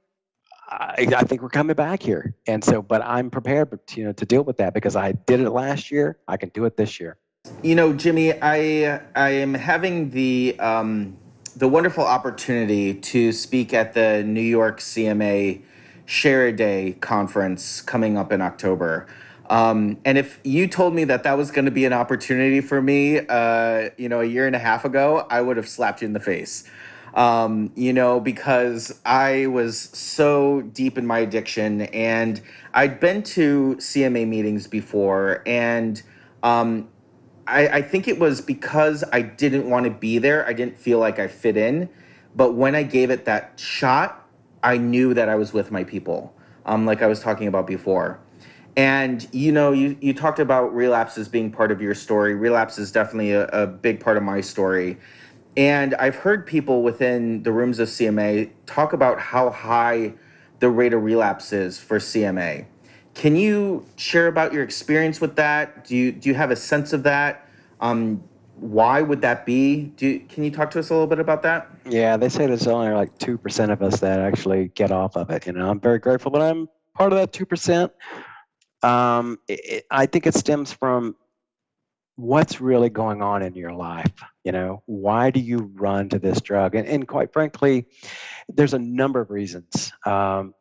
I, 0.80 1.08
I 1.16 1.24
think 1.24 1.42
we're 1.42 1.50
coming 1.50 1.76
back 1.76 2.02
here. 2.02 2.36
And 2.48 2.64
so, 2.64 2.82
but 2.82 3.02
I'm 3.04 3.30
prepared, 3.30 3.70
to, 3.88 4.00
you 4.00 4.06
know, 4.06 4.14
to 4.14 4.26
deal 4.26 4.44
with 4.44 4.58
that 4.58 4.74
because 4.74 4.96
I 4.96 5.12
did 5.12 5.40
it 5.40 5.50
last 5.52 5.92
year. 5.92 6.18
I 6.28 6.38
can 6.38 6.50
do 6.50 6.66
it 6.66 6.78
this 6.78 7.00
year. 7.00 7.18
You 7.62 7.76
know, 7.76 7.94
Jimmy, 7.94 8.34
I 8.42 9.02
I 9.16 9.30
am 9.30 9.54
having 9.54 10.12
the 10.12 10.58
um, 10.60 11.18
the 11.56 11.68
wonderful 11.68 12.06
opportunity 12.06 12.94
to 12.94 13.32
speak 13.32 13.74
at 13.74 13.94
the 13.94 14.24
New 14.24 14.42
York 14.42 14.80
CMA 14.80 15.62
Share 16.06 16.48
a 16.48 16.54
Day 16.54 16.98
conference 17.02 17.82
coming 17.82 18.18
up 18.18 18.32
in 18.32 18.42
October. 18.42 19.08
Um, 19.50 19.98
and 20.06 20.18
if 20.18 20.40
you 20.44 20.68
told 20.68 20.96
me 20.96 21.04
that 21.04 21.24
that 21.24 21.38
was 21.38 21.52
going 21.52 21.66
to 21.66 21.72
be 21.72 21.84
an 21.86 21.94
opportunity 21.94 22.62
for 22.62 22.82
me, 22.82 23.20
uh, 23.28 23.90
you 23.98 24.08
know, 24.08 24.22
a 24.22 24.26
year 24.26 24.48
and 24.48 24.56
a 24.56 24.60
half 24.60 24.86
ago, 24.86 25.28
I 25.30 25.42
would 25.42 25.58
have 25.58 25.68
slapped 25.68 26.02
you 26.02 26.08
in 26.08 26.14
the 26.14 26.20
face. 26.20 26.64
Um, 27.14 27.72
you 27.76 27.94
know, 27.94 28.20
because 28.20 29.00
I 29.06 29.46
was 29.48 29.80
so 29.80 30.62
deep 30.62 30.98
in 30.98 31.06
my 31.06 31.20
addiction, 31.20 31.82
and 31.82 32.42
I'd 32.74 33.00
been 33.00 33.22
to 33.24 33.76
CMA 33.80 34.28
meetings 34.28 34.66
before, 34.66 35.44
and 35.46 36.02
um, 36.42 36.90
I, 37.48 37.68
I 37.68 37.82
think 37.82 38.08
it 38.08 38.20
was 38.20 38.42
because 38.42 39.04
I 39.12 39.22
didn't 39.22 39.70
want 39.70 39.86
to 39.86 39.92
be 39.92 40.18
there. 40.18 40.48
I 40.48 40.54
didn't 40.54 40.78
feel 40.78 41.00
like 41.00 41.20
I 41.20 41.28
fit 41.28 41.58
in. 41.58 41.90
But 42.36 42.54
when 42.54 42.76
I 42.76 42.84
gave 42.84 43.10
it 43.10 43.26
that 43.26 43.60
shot, 43.60 44.28
I 44.64 44.78
knew 44.78 45.14
that 45.14 45.30
I 45.30 45.36
was 45.36 45.54
with 45.54 45.72
my 45.72 45.84
people, 45.84 46.34
um, 46.66 46.86
like 46.86 47.02
I 47.02 47.08
was 47.08 47.20
talking 47.20 47.48
about 47.48 47.68
before. 47.68 48.20
And 48.76 49.28
you 49.32 49.52
know, 49.52 49.72
you, 49.72 49.98
you 50.02 50.14
talked 50.14 50.40
about 50.40 50.74
relapses 50.74 51.28
being 51.28 51.52
part 51.52 51.72
of 51.72 51.82
your 51.82 51.94
story. 51.94 52.34
Relapse 52.34 52.80
is 52.80 52.92
definitely 52.92 53.32
a, 53.32 53.46
a 53.48 53.68
big 53.68 54.00
part 54.00 54.18
of 54.18 54.24
my 54.24 54.42
story. 54.42 54.98
And 55.56 55.94
I've 55.96 56.16
heard 56.16 56.46
people 56.46 56.82
within 56.82 57.44
the 57.44 57.52
rooms 57.52 57.80
of 57.80 57.88
CMA 57.88 58.50
talk 58.66 58.94
about 58.94 59.20
how 59.20 59.50
high 59.50 60.14
the 60.60 60.70
rate 60.70 60.94
of 60.94 61.04
relapse 61.04 61.54
is 61.54 61.80
for 61.80 62.00
CMA. 62.00 62.66
Can 63.14 63.36
you 63.36 63.86
share 63.96 64.28
about 64.28 64.54
your 64.54 64.64
experience 64.64 65.22
with 65.22 65.36
that? 65.36 65.86
Do 65.86 65.96
you 65.96 66.12
do 66.12 66.30
you 66.30 66.36
have 66.36 66.50
a 66.50 66.56
sense 66.56 66.94
of 66.94 67.04
that? 67.04 67.48
Um, 67.80 68.24
why 68.56 69.02
would 69.02 69.22
that 69.22 69.46
be? 69.46 69.92
Do 69.98 70.20
can 70.22 70.44
you 70.44 70.50
talk 70.50 70.72
to 70.72 70.80
us 70.80 70.90
a 70.90 70.94
little 70.94 71.08
bit 71.08 71.20
about 71.20 71.44
that? 71.44 71.70
Yeah, 71.88 72.18
they 72.18 72.30
say 72.30 72.48
there's 72.48 72.66
only 72.66 72.92
like 72.92 73.16
two 73.20 73.38
percent 73.38 73.72
of 73.72 73.84
us 73.84 74.00
that 74.00 74.20
actually 74.20 74.70
get 74.70 74.92
off 74.92 75.16
of 75.16 75.30
it. 75.30 75.46
You 75.46 75.54
know, 75.54 75.70
I'm 75.70 75.80
very 75.80 76.00
grateful 76.00 76.32
that 76.32 76.42
I'm 76.42 76.68
part 76.96 77.14
of 77.14 77.20
that 77.20 77.34
two 77.34 77.46
percent. 77.46 77.92
Um, 78.82 79.38
I 79.92 80.06
think 80.08 80.26
it 80.26 80.34
stems 80.34 80.74
from 80.74 81.16
what's 82.16 82.62
really 82.62 82.90
going 82.90 83.22
on 83.22 83.42
in 83.42 83.56
your 83.56 83.74
life? 83.74 84.12
You 84.44 84.52
know 84.52 84.84
why 84.86 85.32
do 85.32 85.40
you 85.40 85.72
run 85.74 86.10
to 86.10 86.20
this 86.20 86.42
drug? 86.42 86.76
And, 86.76 86.88
and 86.88 87.08
quite 87.08 87.34
frankly 87.34 87.88
there's 88.50 88.74
a 88.74 88.80
number 88.80 89.20
of 89.20 89.32
reasons. 89.32 89.92
Um, 90.06 90.54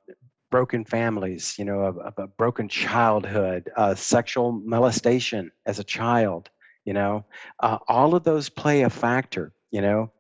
broken 0.51 0.85
families 0.85 1.55
you 1.59 1.65
know 1.65 2.13
a, 2.17 2.23
a 2.23 2.27
broken 2.27 2.69
childhood 2.69 3.71
uh, 3.77 3.95
sexual 3.95 4.53
molestation 4.53 5.51
as 5.65 5.79
a 5.79 5.85
child 5.85 6.51
you 6.85 6.93
know 6.93 7.25
uh, 7.61 7.79
all 7.89 8.15
of 8.15 8.23
those 8.23 8.51
play 8.51 8.83
a 8.83 8.91
factor 8.91 9.53
you 9.71 9.81
know. 9.81 10.11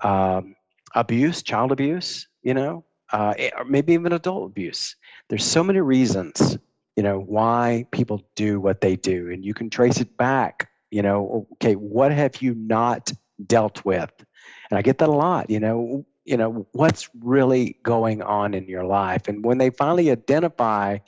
Um, 0.00 0.54
abuse 0.94 1.42
child 1.42 1.72
abuse 1.72 2.28
you 2.42 2.54
know 2.54 2.84
uh, 3.12 3.34
eh, 3.38 3.50
or 3.56 3.64
maybe 3.64 3.94
even 3.94 4.12
adult 4.12 4.50
abuse. 4.50 4.96
There's 5.28 5.44
so 5.44 5.62
many 5.64 5.80
reasons 5.80 6.58
you 6.96 7.02
know 7.02 7.20
why 7.20 7.86
people 7.92 8.24
do 8.34 8.60
what 8.60 8.80
they 8.80 8.96
do 8.96 9.30
and 9.30 9.44
you 9.44 9.54
can 9.54 9.70
trace 9.70 10.00
it 10.00 10.16
back 10.16 10.67
you 10.90 11.02
know 11.02 11.46
okay 11.54 11.74
what 11.74 12.12
have 12.12 12.40
you 12.42 12.54
not 12.54 13.12
dealt 13.46 13.84
with? 13.84 14.10
And 14.70 14.78
i 14.78 14.82
get 14.82 14.98
that 14.98 15.08
a 15.08 15.12
lot 15.12 15.50
you 15.50 15.60
know 15.60 16.04
you 16.24 16.36
know 16.36 16.66
what's 16.72 17.08
really 17.20 17.78
going 17.82 18.22
on 18.22 18.54
in 18.54 18.68
your 18.68 18.84
life? 18.84 19.28
And 19.28 19.44
when 19.44 19.58
they 19.58 19.70
finally 19.70 20.10
identify 20.10 20.98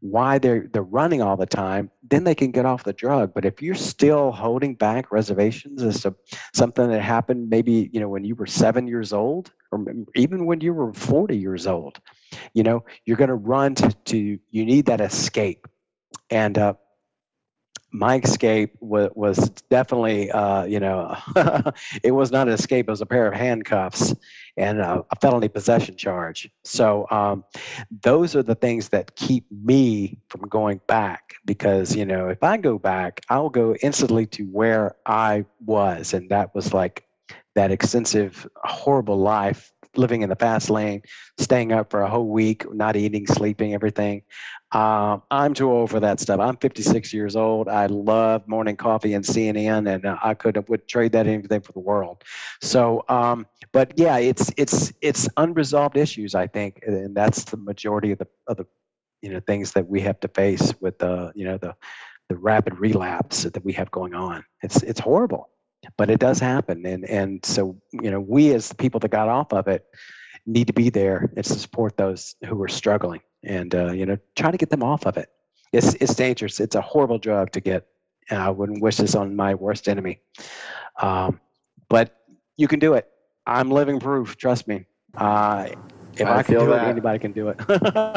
why 0.00 0.38
they're 0.38 0.68
they're 0.72 0.82
running 0.82 1.20
all 1.22 1.36
the 1.36 1.46
time 1.46 1.90
then 2.10 2.24
they 2.24 2.34
can 2.34 2.52
get 2.52 2.64
off 2.64 2.84
the 2.84 2.92
drug. 2.92 3.34
But 3.34 3.44
if 3.44 3.60
you're 3.60 3.74
still 3.74 4.30
holding 4.30 4.74
back 4.74 5.10
reservations 5.10 5.82
as 5.82 6.02
to 6.02 6.14
something 6.54 6.88
that 6.88 7.00
happened 7.00 7.50
maybe 7.50 7.90
you 7.92 8.00
know 8.00 8.08
when 8.08 8.24
you 8.24 8.34
were 8.36 8.46
7 8.46 8.86
years 8.86 9.12
old 9.12 9.50
or 9.72 9.84
even 10.14 10.46
when 10.46 10.60
you 10.60 10.72
were 10.72 10.92
40 10.92 11.36
years 11.36 11.66
old 11.66 12.00
you 12.54 12.62
know 12.62 12.84
you're 13.04 13.16
going 13.16 13.28
to 13.28 13.34
run 13.34 13.74
to, 13.76 13.92
to 14.04 14.38
you 14.50 14.64
need 14.64 14.86
that 14.86 15.00
escape. 15.00 15.66
And 16.30 16.58
uh, 16.58 16.74
my 17.98 18.20
escape 18.20 18.74
was, 18.80 19.10
was 19.14 19.50
definitely, 19.70 20.30
uh, 20.30 20.64
you 20.64 20.78
know, 20.78 21.16
it 22.02 22.12
was 22.12 22.30
not 22.30 22.46
an 22.46 22.54
escape. 22.54 22.88
It 22.88 22.90
was 22.90 23.00
a 23.00 23.06
pair 23.06 23.26
of 23.26 23.34
handcuffs 23.34 24.14
and 24.56 24.80
a, 24.80 25.04
a 25.10 25.16
felony 25.20 25.48
possession 25.48 25.96
charge. 25.96 26.48
So 26.62 27.06
um, 27.10 27.44
those 28.02 28.36
are 28.36 28.42
the 28.42 28.54
things 28.54 28.90
that 28.90 29.16
keep 29.16 29.44
me 29.50 30.18
from 30.28 30.42
going 30.42 30.80
back 30.86 31.34
because, 31.44 31.96
you 31.96 32.06
know, 32.06 32.28
if 32.28 32.42
I 32.42 32.56
go 32.56 32.78
back, 32.78 33.20
I'll 33.30 33.50
go 33.50 33.74
instantly 33.82 34.26
to 34.26 34.44
where 34.44 34.94
I 35.04 35.44
was. 35.66 36.14
And 36.14 36.30
that 36.30 36.54
was 36.54 36.72
like 36.72 37.04
that 37.56 37.72
extensive, 37.72 38.46
horrible 38.62 39.18
life 39.18 39.72
living 39.96 40.22
in 40.22 40.28
the 40.28 40.36
fast 40.36 40.70
lane, 40.70 41.02
staying 41.38 41.72
up 41.72 41.90
for 41.90 42.02
a 42.02 42.08
whole 42.08 42.28
week, 42.28 42.72
not 42.72 42.96
eating, 42.96 43.26
sleeping, 43.26 43.74
everything. 43.74 44.22
Um, 44.72 45.22
I'm 45.30 45.54
too 45.54 45.70
old 45.70 45.90
for 45.90 46.00
that 46.00 46.20
stuff. 46.20 46.40
I'm 46.40 46.56
56 46.58 47.14
years 47.14 47.36
old. 47.36 47.68
I 47.68 47.86
love 47.86 48.46
morning 48.46 48.76
coffee 48.76 49.14
and 49.14 49.24
CNN, 49.24 49.92
and 49.92 50.04
uh, 50.04 50.18
I 50.22 50.34
could 50.34 50.62
would 50.68 50.86
trade 50.86 51.12
that 51.12 51.26
anything 51.26 51.62
for 51.62 51.72
the 51.72 51.80
world. 51.80 52.22
So, 52.60 53.02
um, 53.08 53.46
but 53.72 53.92
yeah, 53.96 54.18
it's 54.18 54.52
it's 54.58 54.92
it's 55.00 55.26
unresolved 55.38 55.96
issues. 55.96 56.34
I 56.34 56.46
think, 56.46 56.80
and 56.86 57.16
that's 57.16 57.44
the 57.44 57.56
majority 57.56 58.12
of 58.12 58.18
the 58.18 58.26
of 58.46 58.58
the 58.58 58.66
you 59.22 59.30
know 59.30 59.40
things 59.40 59.72
that 59.72 59.88
we 59.88 60.02
have 60.02 60.20
to 60.20 60.28
face 60.28 60.74
with 60.80 60.98
the 60.98 61.32
you 61.34 61.46
know 61.46 61.56
the 61.56 61.74
the 62.28 62.36
rapid 62.36 62.78
relapse 62.78 63.44
that 63.44 63.64
we 63.64 63.72
have 63.72 63.90
going 63.90 64.14
on. 64.14 64.44
It's 64.62 64.82
it's 64.82 65.00
horrible, 65.00 65.48
but 65.96 66.10
it 66.10 66.20
does 66.20 66.40
happen, 66.40 66.84
and 66.84 67.06
and 67.06 67.44
so 67.44 67.80
you 67.92 68.10
know 68.10 68.20
we 68.20 68.52
as 68.52 68.68
the 68.68 68.74
people 68.74 69.00
that 69.00 69.10
got 69.10 69.30
off 69.30 69.54
of 69.54 69.66
it 69.66 69.86
need 70.44 70.66
to 70.66 70.74
be 70.74 70.90
there 70.90 71.30
and 71.36 71.44
to 71.44 71.58
support 71.58 71.96
those 71.96 72.34
who 72.46 72.62
are 72.62 72.68
struggling 72.68 73.20
and 73.44 73.74
uh, 73.74 73.92
you 73.92 74.06
know 74.06 74.18
try 74.36 74.50
to 74.50 74.56
get 74.56 74.70
them 74.70 74.82
off 74.82 75.06
of 75.06 75.16
it 75.16 75.30
it's 75.72 75.94
it's 75.94 76.14
dangerous 76.14 76.60
it's 76.60 76.74
a 76.74 76.80
horrible 76.80 77.18
drug 77.18 77.50
to 77.52 77.60
get 77.60 77.86
and 78.30 78.40
i 78.40 78.50
wouldn't 78.50 78.82
wish 78.82 78.96
this 78.96 79.14
on 79.14 79.34
my 79.34 79.54
worst 79.54 79.88
enemy 79.88 80.20
um, 81.00 81.40
but 81.88 82.16
you 82.56 82.68
can 82.68 82.78
do 82.78 82.94
it 82.94 83.08
i'm 83.46 83.70
living 83.70 84.00
proof 84.00 84.36
trust 84.36 84.66
me 84.66 84.86
uh, 85.16 85.68
if 86.16 86.26
I 86.26 86.38
i, 86.38 86.42
can 86.42 86.54
feel 86.54 86.64
do 86.66 86.70
that. 86.72 86.86
it 86.86 86.90
anybody 86.90 87.18
can 87.18 87.32
do 87.32 87.48
it 87.48 87.60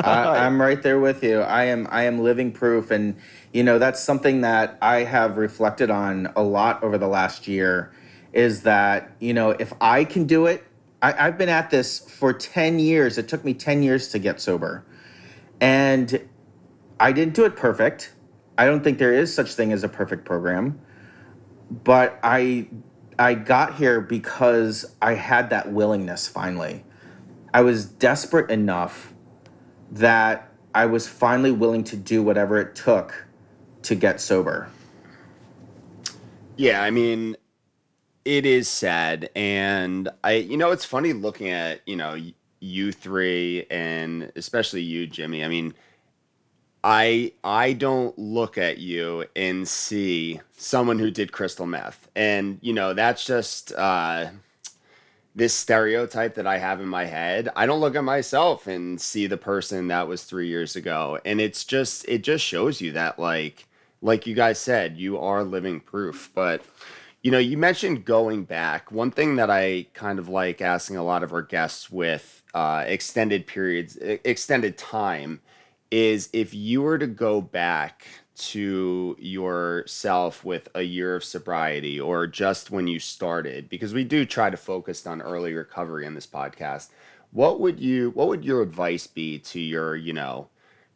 I, 0.04 0.46
I'm 0.46 0.60
right 0.60 0.82
there 0.82 1.00
with 1.00 1.24
you. 1.24 1.42
I 1.42 1.64
am 1.66 1.88
I 1.90 2.04
am 2.04 2.20
living 2.20 2.52
proof, 2.52 2.92
and 2.92 3.16
you 3.54 3.64
know 3.64 3.80
that's 3.80 4.02
something 4.02 4.42
that 4.42 4.78
I 4.82 5.04
have 5.04 5.38
reflected 5.38 5.90
on 5.90 6.32
a 6.36 6.44
lot 6.44 6.84
over 6.84 6.98
the 6.98 7.08
last 7.08 7.48
year. 7.48 7.92
Is 8.34 8.64
that 8.64 9.16
you 9.20 9.34
know 9.34 9.52
if 9.52 9.74
I 9.82 10.04
can 10.04 10.26
do 10.26 10.46
it, 10.46 10.64
I, 11.02 11.28
I've 11.28 11.38
been 11.38 11.50
at 11.50 11.70
this 11.70 12.00
for 12.00 12.34
ten 12.34 12.80
years. 12.80 13.18
It 13.18 13.28
took 13.28 13.46
me 13.46 13.54
ten 13.54 13.84
years 13.84 14.10
to 14.10 14.20
get 14.20 14.42
sober, 14.42 14.86
and 15.62 16.28
I 17.00 17.12
didn't 17.12 17.36
do 17.36 17.46
it 17.46 17.56
perfect. 17.56 18.14
I 18.58 18.66
don't 18.66 18.84
think 18.84 18.98
there 18.98 19.14
is 19.14 19.34
such 19.34 19.54
thing 19.54 19.72
as 19.72 19.84
a 19.84 19.90
perfect 19.90 20.26
program, 20.26 20.82
but 21.70 22.20
I 22.24 22.68
I 23.18 23.36
got 23.36 23.76
here 23.76 24.02
because 24.02 24.96
I 25.02 25.14
had 25.14 25.52
that 25.52 25.72
willingness 25.72 26.28
finally. 26.28 26.84
I 27.54 27.62
was 27.62 27.86
desperate 27.86 28.50
enough 28.50 29.14
that 29.92 30.52
I 30.74 30.86
was 30.88 31.08
finally 31.08 31.52
willing 31.52 31.84
to 31.86 31.98
do 31.98 32.24
whatever 32.24 32.60
it 32.60 32.76
took 32.76 33.28
to 33.84 33.96
get 33.96 34.22
sober. 34.22 34.70
Yeah, 36.58 36.82
I 36.82 36.92
mean, 36.92 37.36
it 38.26 38.46
is 38.46 38.68
sad, 38.68 39.30
and 39.36 40.10
I, 40.24 40.34
you 40.34 40.58
know, 40.58 40.72
it's 40.72 40.86
funny 40.86 41.14
looking 41.14 41.50
at 41.50 41.82
you 41.86 41.96
know 41.96 42.16
you 42.62 42.92
three 42.92 43.66
and 43.70 44.32
especially 44.36 44.84
you, 44.84 45.08
Jimmy. 45.08 45.44
I 45.44 45.50
mean, 45.50 45.74
I 46.84 47.34
I 47.44 47.74
don't 47.74 48.18
look 48.18 48.58
at 48.58 48.78
you 48.78 49.26
and 49.36 49.68
see 49.68 50.40
someone 50.54 51.00
who 51.00 51.12
did 51.12 51.32
crystal 51.32 51.66
meth, 51.66 52.08
and 52.16 52.60
you 52.62 52.74
know 52.74 52.94
that's 52.94 53.26
just 53.26 53.74
uh, 53.74 54.28
this 55.36 55.54
stereotype 55.54 56.36
that 56.36 56.48
I 56.48 56.58
have 56.58 56.80
in 56.82 56.88
my 56.88 57.06
head. 57.06 57.50
I 57.56 57.66
don't 57.66 57.82
look 57.82 57.96
at 57.96 58.04
myself 58.04 58.68
and 58.68 59.00
see 59.00 59.28
the 59.28 59.38
person 59.38 59.88
that 59.90 60.08
was 60.08 60.24
three 60.24 60.48
years 60.48 60.76
ago, 60.76 61.20
and 61.26 61.42
it's 61.42 61.66
just 61.66 62.06
it 62.08 62.24
just 62.24 62.46
shows 62.46 62.80
you 62.80 62.94
that 62.94 63.20
like 63.20 63.68
like 64.02 64.26
you 64.26 64.34
guys 64.34 64.60
said, 64.60 64.98
you 64.98 65.18
are 65.20 65.44
living 65.44 65.80
proof, 65.80 66.32
but. 66.34 66.64
You 67.22 67.30
know, 67.30 67.38
you 67.38 67.58
mentioned 67.58 68.06
going 68.06 68.46
back. 68.46 68.92
One 68.92 69.12
thing 69.12 69.36
that 69.36 69.50
I 69.50 69.86
kind 69.94 70.18
of 70.18 70.28
like 70.28 70.62
asking 70.62 70.98
a 70.98 71.04
lot 71.04 71.22
of 71.22 71.34
our 71.34 71.44
guests 71.44 71.92
with 71.92 72.42
uh, 72.54 72.84
extended 72.88 73.46
periods, 73.46 73.96
extended 73.98 74.78
time, 74.78 75.42
is 75.92 76.30
if 76.34 76.54
you 76.54 76.82
were 76.82 76.98
to 76.98 77.06
go 77.06 77.42
back 77.42 78.08
to 78.36 79.16
yourself 79.20 80.44
with 80.44 80.68
a 80.74 80.82
year 80.82 81.16
of 81.16 81.24
sobriety 81.24 82.00
or 82.00 82.26
just 82.26 82.72
when 82.72 82.88
you 82.88 83.00
started, 83.00 83.70
because 83.70 83.94
we 83.94 84.04
do 84.04 84.26
try 84.26 84.50
to 84.50 84.58
focus 84.58 85.06
on 85.06 85.22
early 85.22 85.54
recovery 85.54 86.08
in 86.08 86.16
this 86.16 86.26
podcast, 86.26 86.90
what 87.32 87.60
would 87.60 87.80
you, 87.80 88.10
what 88.12 88.30
would 88.30 88.44
your 88.44 88.64
advice 88.64 89.06
be 89.06 89.38
to 89.38 89.60
your, 89.60 89.96
you 89.96 90.14
know, 90.14 90.48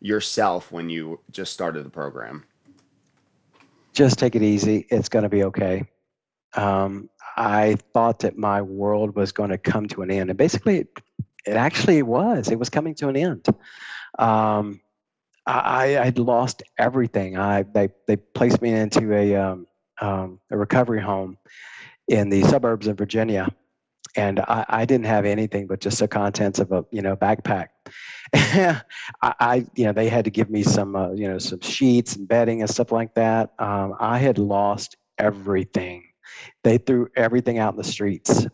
yourself 0.02 0.72
when 0.72 0.90
you 0.90 1.20
just 1.30 1.54
started 1.54 1.86
the 1.86 1.90
program? 1.90 2.46
just 3.96 4.20
take 4.20 4.36
it 4.36 4.44
easy 4.44 4.86
it's 4.90 5.10
going 5.10 5.24
to 5.24 5.30
be 5.30 5.44
okay 5.44 5.84
um, 6.56 7.10
i 7.38 7.78
thought 7.94 8.20
that 8.20 8.38
my 8.38 8.62
world 8.62 9.15
was 9.15 9.32
going 9.32 9.50
to 9.50 9.58
come 9.58 9.88
to 9.88 10.02
an 10.02 10.12
end 10.12 10.30
and 10.30 10.38
basically 10.38 10.80
it, 10.80 10.88
it 11.46 11.54
actually 11.54 12.02
was 12.02 12.50
it 12.50 12.60
was 12.60 12.70
coming 12.70 12.96
to 12.96 13.08
an 13.08 13.15
end 13.15 13.46
um, 14.18 14.80
I, 15.46 15.98
I 15.98 16.06
had 16.06 16.18
lost 16.18 16.63
everything. 16.78 17.38
I 17.38 17.63
they 17.63 17.89
they 18.08 18.15
placed 18.15 18.62
me 18.62 18.72
into 18.72 19.13
a 19.13 19.36
um, 19.36 19.68
um, 20.02 20.39
a 20.50 20.58
recovery 20.58 21.02
home 21.02 21.38
in 22.08 22.30
the 22.30 22.44
suburbs 22.44 22.88
of 22.88 22.98
Virginia, 22.98 23.48
and 24.15 24.39
I, 24.39 24.65
I 24.68 24.86
didn't 24.86 25.06
have 25.06 25.26
anything 25.26 25.68
but 25.68 25.82
just 25.82 26.00
the 26.00 26.08
contents 26.08 26.60
of 26.60 26.72
a 26.72 26.86
you 26.91 27.02
know 27.02 27.15
backpack. 27.15 27.68
I, 28.34 28.82
I 29.22 29.65
you 29.76 29.86
know 29.86 29.94
they 29.94 30.10
had 30.10 30.26
to 30.26 30.32
give 30.32 30.50
me 30.50 30.63
some 30.63 30.96
uh, 30.96 31.12
you 31.12 31.28
know 31.28 31.38
some 31.38 31.62
sheets 31.62 32.15
and 32.15 32.28
bedding 32.28 32.62
and 32.62 32.70
stuff 32.70 32.91
like 32.91 33.13
that. 33.15 33.54
Um, 33.60 33.96
I 34.00 34.18
had 34.18 34.39
lost 34.39 34.96
everything. 35.20 36.04
They 36.64 36.78
threw 36.78 37.10
everything 37.16 37.58
out 37.60 37.74
in 37.74 37.78
the 37.78 37.84
streets. 37.84 38.48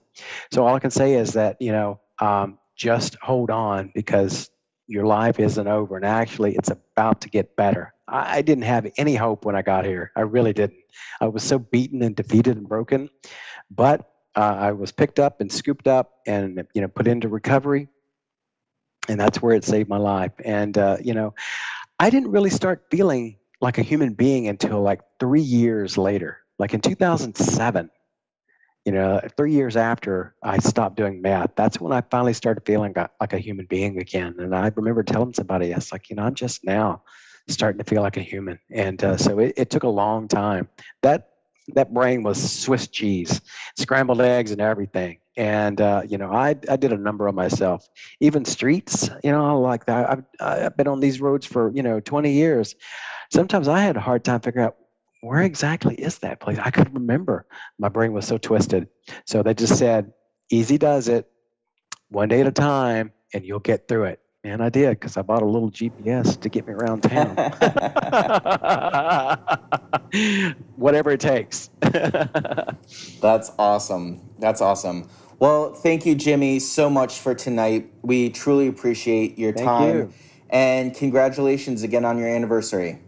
So 0.52 0.66
all 0.66 0.76
I 0.76 0.80
can 0.80 0.92
say 0.92 1.14
is 1.14 1.34
that 1.34 1.58
you 1.60 1.72
know 1.72 2.00
um, 2.20 2.60
just 2.76 3.16
hold 3.22 3.50
on 3.50 3.92
because 3.96 4.50
your 4.88 5.06
life 5.06 5.40
isn't 5.40 5.68
over 5.68 5.96
and 5.96 6.06
actually 6.06 6.56
it's 6.56 6.70
about 6.70 7.22
to 7.22 7.30
get 7.30 7.56
better. 7.56 7.94
I, 8.08 8.38
I 8.38 8.42
didn't 8.42 8.66
have 8.66 8.92
any 8.98 9.16
hope 9.16 9.46
when 9.46 9.56
i 9.56 9.62
got 9.62 9.86
here. 9.86 10.12
I 10.16 10.22
really 10.22 10.54
didn't. 10.54 10.80
I 11.22 11.28
was 11.28 11.44
so 11.44 11.60
beaten 11.60 12.02
and 12.04 12.16
defeated 12.16 12.58
and 12.58 12.68
broken 12.68 13.10
but 13.70 14.10
uh, 14.36 14.56
i 14.60 14.72
was 14.72 14.92
picked 14.92 15.20
up 15.20 15.42
and 15.42 15.52
scooped 15.52 15.88
up 15.88 16.14
and 16.28 16.64
you 16.74 16.82
know 16.82 16.88
put 16.88 17.08
into 17.08 17.28
recovery 17.28 17.88
and 19.10 19.20
that's 19.20 19.42
where 19.42 19.56
it 19.56 19.64
saved 19.64 19.90
my 19.90 19.98
life. 19.98 20.32
And 20.44 20.78
uh, 20.78 20.98
you 21.02 21.14
know 21.14 21.34
i 22.00 22.10
didn't 22.10 22.32
really 22.32 22.50
start 22.50 22.86
feeling 22.92 23.38
like 23.62 23.78
a 23.78 23.84
human 23.84 24.14
being 24.14 24.48
until 24.48 24.82
like 24.82 25.02
three 25.20 25.42
years 25.42 25.98
later 25.98 26.40
like 26.62 26.74
in 26.74 26.80
2007 26.82 27.90
you 28.86 28.92
know, 28.92 29.22
three 29.38 29.54
years 29.54 29.78
after 29.78 30.36
I 30.42 30.58
stopped 30.58 30.98
doing 30.98 31.22
meth, 31.22 31.52
that's 31.56 31.80
when 31.80 31.92
I 31.92 32.02
finally 32.02 32.34
started 32.34 32.66
feeling 32.66 32.96
like 33.20 33.34
a 33.34 33.38
human 33.38 33.68
being 33.68 34.00
again. 34.00 34.36
And 34.40 34.56
I 34.56 34.72
remember 34.76 35.04
telling 35.04 35.34
somebody, 35.34 35.72
I 35.72 35.76
was 35.76 35.92
like, 35.92 36.10
you 36.10 36.16
know, 36.16 36.24
I'm 36.24 36.34
just 36.34 36.64
now 36.64 37.04
starting 37.48 37.78
to 37.78 37.84
feel 37.84 38.02
like 38.02 38.18
a 38.18 38.22
human. 38.22 38.58
And 38.72 39.04
uh, 39.04 39.18
so 39.18 39.38
it, 39.40 39.54
it 39.56 39.70
took 39.70 39.84
a 39.84 39.88
long 39.88 40.28
time. 40.28 40.68
That 41.04 41.28
that 41.76 41.94
brain 41.94 42.24
was 42.24 42.52
Swiss 42.52 42.88
cheese, 42.88 43.40
scrambled 43.78 44.20
eggs 44.20 44.50
and 44.50 44.60
everything. 44.60 45.20
And 45.38 45.80
uh, 45.80 46.02
you 46.08 46.18
know, 46.18 46.32
I 46.32 46.56
I 46.68 46.76
did 46.76 46.92
a 46.92 46.98
number 46.98 47.28
on 47.28 47.36
myself. 47.36 47.88
Even 48.20 48.46
streets, 48.46 49.12
you 49.24 49.32
know, 49.32 49.62
like 49.62 49.86
that. 49.86 50.10
I've 50.10 50.24
I've 50.40 50.78
been 50.78 50.88
on 50.88 51.00
these 51.00 51.22
roads 51.22 51.46
for 51.46 51.72
you 51.76 51.84
know 51.84 52.00
20 52.00 52.32
years. 52.32 52.76
Sometimes 53.32 53.68
I 53.68 53.80
had 53.80 53.96
a 53.96 54.02
hard 54.02 54.24
time 54.24 54.42
figuring 54.42 54.66
out 54.66 54.76
where 55.22 55.42
exactly 55.42 55.96
is 55.96 56.20
that 56.20 56.40
place. 56.40 56.58
I 56.60 56.72
couldn't 56.72 56.94
remember. 56.94 57.46
My 57.80 57.90
brain 57.90 58.12
was 58.12 58.28
so 58.28 58.38
twisted. 58.38 58.88
So 59.26 59.44
they 59.44 59.54
just 59.54 59.78
said, 59.78 60.12
easy 60.50 60.78
does 60.78 61.08
it, 61.08 61.30
one 62.10 62.28
day 62.28 62.42
at 62.42 62.48
a 62.48 62.52
time, 62.52 63.14
and 63.34 63.46
you'll 63.46 63.60
get 63.60 63.88
through 63.88 64.06
it. 64.06 64.20
And 64.44 64.64
I 64.64 64.70
did 64.70 65.00
because 65.00 65.18
I 65.18 65.22
bought 65.22 65.44
a 65.44 65.46
little 65.46 65.70
GPS 65.70 66.40
to 66.42 66.50
get 66.50 66.68
me 66.68 66.74
around 66.74 67.04
town. 67.04 67.36
Whatever 70.76 71.12
it 71.12 71.20
takes. 71.20 71.70
That's 73.22 73.52
awesome. 73.60 74.20
That's 74.40 74.62
awesome. 74.62 75.08
Well, 75.38 75.74
thank 75.74 76.08
you, 76.08 76.16
Jimmy, 76.16 76.60
so 76.60 76.90
much 76.90 77.20
for 77.20 77.36
tonight. 77.36 77.92
We 78.02 78.32
truly 78.32 78.68
appreciate 78.68 79.38
your 79.38 79.54
Thank 79.54 79.68
time. 79.68 79.96
you. 79.96 80.14
And 80.50 80.96
congratulations 80.96 81.84
again 81.84 82.04
on 82.04 82.18
your 82.18 82.28
anniversary. 82.28 83.00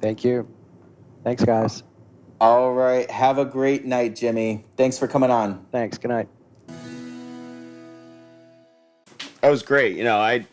Thank 0.00 0.24
you. 0.24 0.53
Thanks, 1.24 1.42
guys. 1.42 1.82
All 2.40 2.74
right. 2.74 3.10
Have 3.10 3.38
a 3.38 3.44
great 3.44 3.86
night, 3.86 4.14
Jimmy. 4.14 4.64
Thanks 4.76 4.98
for 4.98 5.08
coming 5.08 5.30
on. 5.30 5.64
Thanks. 5.72 5.96
Good 5.96 6.08
night. 6.08 6.28
That 9.40 9.50
was 9.50 9.62
great. 9.62 9.96
You 9.96 10.04
know, 10.04 10.18
I 10.18 10.46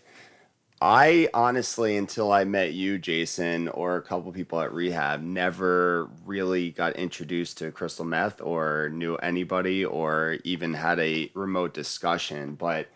I 0.81 1.27
honestly 1.33 1.97
until 1.97 2.31
I 2.31 2.45
met 2.45 2.73
you, 2.73 2.97
Jason, 2.97 3.67
or 3.69 3.97
a 3.97 4.01
couple 4.01 4.31
people 4.31 4.61
at 4.61 4.73
rehab, 4.73 5.21
never 5.21 6.09
really 6.25 6.71
got 6.71 6.95
introduced 6.95 7.57
to 7.59 7.71
crystal 7.71 8.05
meth 8.05 8.41
or 8.41 8.89
knew 8.89 9.15
anybody 9.17 9.85
or 9.85 10.39
even 10.43 10.73
had 10.73 10.99
a 10.99 11.29
remote 11.35 11.73
discussion, 11.73 12.55
but 12.55 12.87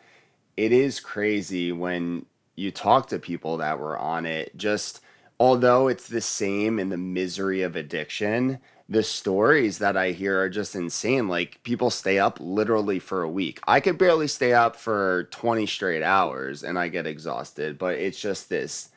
it 0.57 0.71
is 0.71 0.99
crazy 0.99 1.71
when 1.71 2.25
you 2.55 2.71
talk 2.71 3.07
to 3.09 3.19
people 3.19 3.57
that 3.57 3.77
were 3.77 3.97
on 3.97 4.25
it 4.25 4.55
just 4.57 5.01
although 5.39 5.87
it's 5.87 6.07
the 6.07 6.21
same 6.21 6.79
in 6.79 6.89
the 6.89 6.97
misery 6.97 7.61
of 7.61 7.75
addiction 7.75 8.59
the 8.87 9.03
stories 9.03 9.79
that 9.79 9.97
i 9.97 10.11
hear 10.11 10.39
are 10.39 10.49
just 10.49 10.75
insane 10.75 11.27
like 11.27 11.61
people 11.63 11.89
stay 11.89 12.19
up 12.19 12.37
literally 12.39 12.99
for 12.99 13.23
a 13.23 13.29
week 13.29 13.59
i 13.67 13.79
could 13.79 13.97
barely 13.97 14.27
stay 14.27 14.53
up 14.53 14.75
for 14.75 15.27
20 15.31 15.65
straight 15.65 16.03
hours 16.03 16.63
and 16.63 16.77
i 16.77 16.87
get 16.87 17.07
exhausted 17.07 17.77
but 17.77 17.95
it's 17.95 18.19
just 18.19 18.49
this 18.49 18.89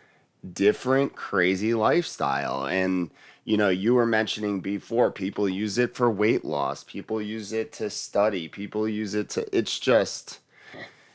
different 0.52 1.16
crazy 1.16 1.74
lifestyle 1.74 2.64
and 2.66 3.10
you 3.44 3.56
know 3.56 3.68
you 3.68 3.94
were 3.94 4.06
mentioning 4.06 4.60
before 4.60 5.10
people 5.10 5.48
use 5.48 5.78
it 5.78 5.94
for 5.94 6.10
weight 6.10 6.44
loss 6.44 6.84
people 6.84 7.20
use 7.20 7.52
it 7.52 7.72
to 7.72 7.88
study 7.90 8.46
people 8.46 8.88
use 8.88 9.14
it 9.14 9.28
to 9.30 9.56
it's 9.56 9.78
just 9.78 10.40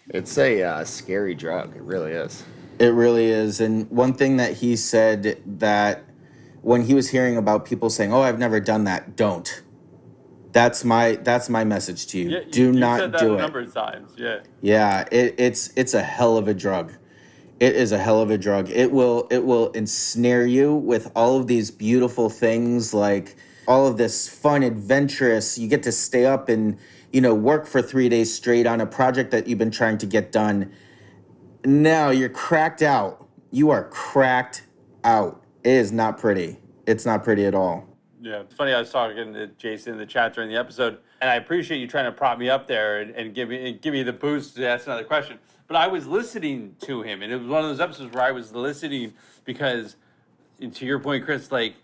it's 0.10 0.38
a 0.38 0.62
uh, 0.64 0.84
scary 0.84 1.34
drug. 1.34 1.76
It 1.76 1.82
really 1.82 2.12
is. 2.12 2.44
It 2.80 2.94
really 2.94 3.26
is. 3.28 3.60
And 3.62 3.90
one 3.90 4.14
thing 4.14 4.38
that 4.38 4.54
he 4.58 4.76
said 4.76 5.42
that 5.60 6.04
when 6.62 6.84
he 6.84 6.94
was 6.94 7.10
hearing 7.10 7.38
about 7.38 7.66
people 7.66 7.90
saying, 7.90 8.14
"Oh, 8.14 8.22
I've 8.22 8.40
never 8.40 8.60
done 8.60 8.86
that," 8.86 9.16
don't. 9.16 9.62
That's 10.52 10.84
my 10.84 11.16
that's 11.16 11.50
my 11.50 11.64
message 11.64 12.08
to 12.08 12.18
you. 12.20 12.30
Yeah, 12.30 12.40
you- 12.40 12.52
do 12.52 12.62
you've 12.68 12.76
not 12.76 13.00
said 13.00 13.12
that 13.14 13.20
do 13.20 13.32
a 13.34 13.36
it. 13.36 13.42
number 13.42 13.60
of 13.60 13.74
times. 13.74 14.12
Yeah. 14.18 14.40
Yeah, 14.62 15.06
it, 15.12 15.36
it's 15.38 15.72
it's 15.76 15.94
a 15.94 16.02
hell 16.04 16.38
of 16.38 16.48
a 16.48 16.54
drug. 16.54 16.94
It 17.60 17.76
is 17.76 17.92
a 17.92 17.98
hell 17.98 18.22
of 18.22 18.30
a 18.30 18.38
drug. 18.38 18.70
It 18.70 18.92
will 18.92 19.28
it 19.32 19.46
will 19.46 19.72
ensnare 19.72 20.46
you 20.46 20.74
with 20.74 21.12
all 21.16 21.38
of 21.40 21.48
these 21.48 21.72
beautiful 21.72 22.30
things 22.30 22.94
like 22.94 23.36
all 23.68 23.88
of 23.88 23.98
this 23.98 24.28
fun 24.28 24.64
adventurous. 24.64 25.58
You 25.58 25.68
get 25.68 25.84
to 25.84 25.92
stay 25.92 26.26
up 26.26 26.50
and 26.50 26.78
you 27.12 27.22
know 27.22 27.34
work 27.34 27.66
for 27.66 27.82
3 27.82 28.10
days 28.10 28.34
straight 28.34 28.68
on 28.68 28.82
a 28.82 28.86
project 28.86 29.32
that 29.32 29.48
you've 29.48 29.60
been 29.60 29.72
trying 29.72 29.98
to 30.00 30.06
get 30.06 30.32
done. 30.32 30.72
Now 31.66 32.10
you're 32.10 32.30
cracked 32.30 32.82
out. 32.82 33.28
You 33.52 33.70
are 33.70 33.86
cracked 33.86 34.64
out. 35.04 35.44
It 35.64 35.72
is 35.72 35.92
not 35.92 36.18
pretty. 36.18 36.60
It's 36.86 37.06
not 37.06 37.24
pretty 37.24 37.46
at 37.46 37.56
all. 37.56 37.88
Yeah, 38.22 38.40
it's 38.40 38.54
funny. 38.54 38.74
I 38.74 38.80
was 38.80 38.90
talking 38.90 39.34
to 39.34 39.48
Jason 39.48 39.94
in 39.94 40.00
the 40.00 40.06
chat 40.06 40.34
during 40.34 40.50
the 40.50 40.56
episode, 40.56 40.98
and 41.22 41.30
I 41.30 41.36
appreciate 41.36 41.80
you 41.80 41.88
trying 41.88 42.06
to 42.06 42.12
prop 42.12 42.38
me 42.38 42.50
up 42.50 42.68
there 42.68 43.02
and, 43.02 43.12
and 43.12 43.36
give 43.36 43.50
me 43.50 43.70
and 43.70 43.82
give 43.82 43.94
me 43.94 44.04
the 44.04 44.14
boost 44.14 44.56
to 44.56 44.68
ask 44.68 44.88
another 44.88 45.04
question. 45.04 45.40
But 45.68 45.78
I 45.78 45.88
was 45.88 46.08
listening 46.08 46.76
to 46.82 47.02
him, 47.02 47.22
and 47.22 47.32
it 47.32 47.38
was 47.38 47.48
one 47.48 47.64
of 47.64 47.70
those 47.70 47.80
episodes 47.80 48.14
where 48.14 48.24
I 48.24 48.32
was 48.32 48.54
listening 48.54 49.14
because, 49.46 49.96
to 50.60 50.86
your 50.86 51.00
point, 51.00 51.26
Chris, 51.26 51.52
like 51.52 51.76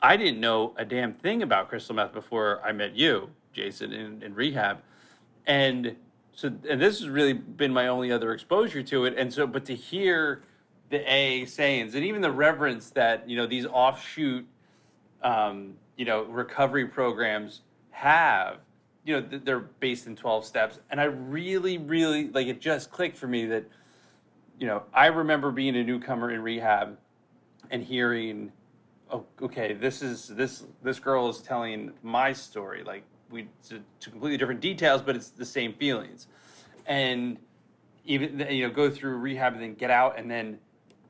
I 0.00 0.16
didn't 0.16 0.40
know 0.40 0.72
a 0.76 0.84
damn 0.84 1.12
thing 1.12 1.42
about 1.42 1.68
crystal 1.68 1.94
meth 1.94 2.12
before 2.12 2.60
I 2.64 2.72
met 2.72 2.94
you, 2.94 3.30
Jason, 3.52 3.92
in, 3.92 4.22
in 4.22 4.34
rehab, 4.34 4.78
and 5.46 5.96
so 6.38 6.52
and 6.68 6.80
this 6.80 7.00
has 7.00 7.08
really 7.08 7.32
been 7.32 7.72
my 7.72 7.88
only 7.88 8.12
other 8.12 8.32
exposure 8.32 8.82
to 8.84 9.04
it. 9.06 9.14
And 9.18 9.32
so, 9.32 9.46
but 9.46 9.64
to 9.64 9.74
hear 9.74 10.42
the 10.90 11.00
a 11.12 11.44
sayings 11.46 11.96
and 11.96 12.04
even 12.04 12.20
the 12.20 12.30
reverence 12.30 12.90
that 12.90 13.28
you 13.28 13.36
know 13.36 13.46
these 13.46 13.66
offshoot 13.66 14.46
um, 15.22 15.74
you 15.96 16.04
know, 16.04 16.22
recovery 16.24 16.86
programs 16.86 17.62
have, 17.90 18.58
you 19.04 19.14
know, 19.14 19.22
th- 19.22 19.42
they're 19.44 19.58
based 19.60 20.06
in 20.06 20.16
12 20.16 20.44
steps. 20.44 20.78
And 20.90 21.00
I 21.00 21.04
really, 21.04 21.78
really, 21.78 22.28
like, 22.28 22.46
it 22.46 22.60
just 22.60 22.90
clicked 22.90 23.16
for 23.16 23.26
me 23.26 23.46
that, 23.46 23.64
you 24.58 24.66
know, 24.66 24.84
I 24.92 25.06
remember 25.06 25.50
being 25.50 25.76
a 25.76 25.84
newcomer 25.84 26.30
in 26.30 26.42
rehab 26.42 26.96
and 27.70 27.82
hearing, 27.82 28.52
oh, 29.10 29.24
okay, 29.42 29.72
this 29.72 30.02
is, 30.02 30.28
this, 30.28 30.64
this 30.82 30.98
girl 30.98 31.28
is 31.28 31.40
telling 31.40 31.92
my 32.02 32.32
story. 32.32 32.84
Like, 32.84 33.04
we, 33.30 33.48
to, 33.68 33.80
to 34.00 34.10
completely 34.10 34.36
different 34.36 34.60
details, 34.60 35.02
but 35.02 35.16
it's 35.16 35.30
the 35.30 35.44
same 35.44 35.74
feelings. 35.74 36.26
And 36.86 37.38
even, 38.04 38.46
you 38.50 38.66
know, 38.66 38.72
go 38.72 38.90
through 38.90 39.16
rehab 39.18 39.54
and 39.54 39.62
then 39.62 39.74
get 39.74 39.90
out 39.90 40.18
and 40.18 40.30
then, 40.30 40.58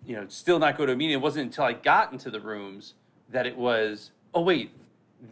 you 0.05 0.17
know, 0.17 0.27
still 0.29 0.59
not 0.59 0.77
go 0.77 0.87
to 0.87 0.93
a 0.93 0.97
meeting. 0.97 1.15
It 1.15 1.21
wasn't 1.21 1.47
until 1.47 1.65
I 1.65 1.73
got 1.73 2.13
into 2.13 2.31
the 2.31 2.41
rooms 2.41 2.95
that 3.31 3.47
it 3.47 3.57
was, 3.57 4.11
oh 4.35 4.43
wait, 4.43 4.73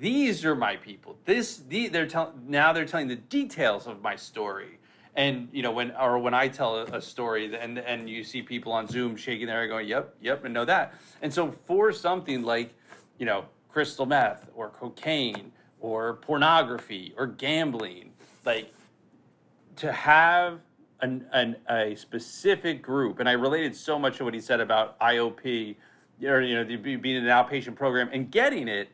these 0.01 0.45
are 0.45 0.55
my 0.55 0.77
people. 0.77 1.17
This 1.25 1.63
the 1.69 1.89
they're 1.89 2.07
telling 2.07 2.33
now 2.47 2.73
they're 2.73 2.87
telling 2.87 3.09
the 3.09 3.17
details 3.17 3.87
of 3.87 4.03
my 4.03 4.17
story. 4.17 4.79
And 5.15 5.49
you 5.53 5.63
know 5.63 5.71
when 5.71 5.93
or 5.93 6.19
when 6.19 6.35
I 6.35 6.49
tell 6.49 6.77
a, 6.77 6.85
a 6.97 7.01
story 7.01 7.55
and 7.57 7.79
and 7.79 8.09
you 8.09 8.25
see 8.25 8.43
people 8.43 8.73
on 8.73 8.89
Zoom 8.89 9.17
shaking 9.17 9.47
their 9.47 9.61
head 9.61 9.69
going, 9.69 9.89
yep, 9.89 10.15
yep, 10.21 10.45
and 10.45 10.53
know 10.53 10.65
that. 10.65 10.95
And 11.23 11.33
so 11.33 11.51
for 11.67 11.93
something 11.93 12.43
like, 12.43 12.75
you 13.19 13.27
know, 13.27 13.47
crystal 13.69 14.07
meth 14.07 14.49
or 14.55 14.71
cocaine 14.71 15.53
or 15.87 16.15
pornography 16.15 17.15
or 17.17 17.29
gambling, 17.29 18.11
like 18.45 18.73
to 19.77 19.93
have 19.93 20.59
an, 21.01 21.25
an 21.33 21.55
a 21.71 21.95
specific 21.95 22.83
group, 22.83 23.21
and 23.21 23.29
I 23.29 23.33
related 23.33 23.77
so 23.77 23.97
much 23.97 24.17
to 24.17 24.25
what 24.25 24.35
he 24.35 24.41
said 24.41 24.61
about 24.61 24.99
IOP, 24.99 25.77
or 26.25 26.41
you 26.41 26.55
know, 26.57 26.65
being 26.65 27.05
in 27.05 27.25
an 27.25 27.29
outpatient 27.29 27.77
program 27.77 28.11
and 28.13 28.33
getting 28.33 28.67
it, 28.67 28.89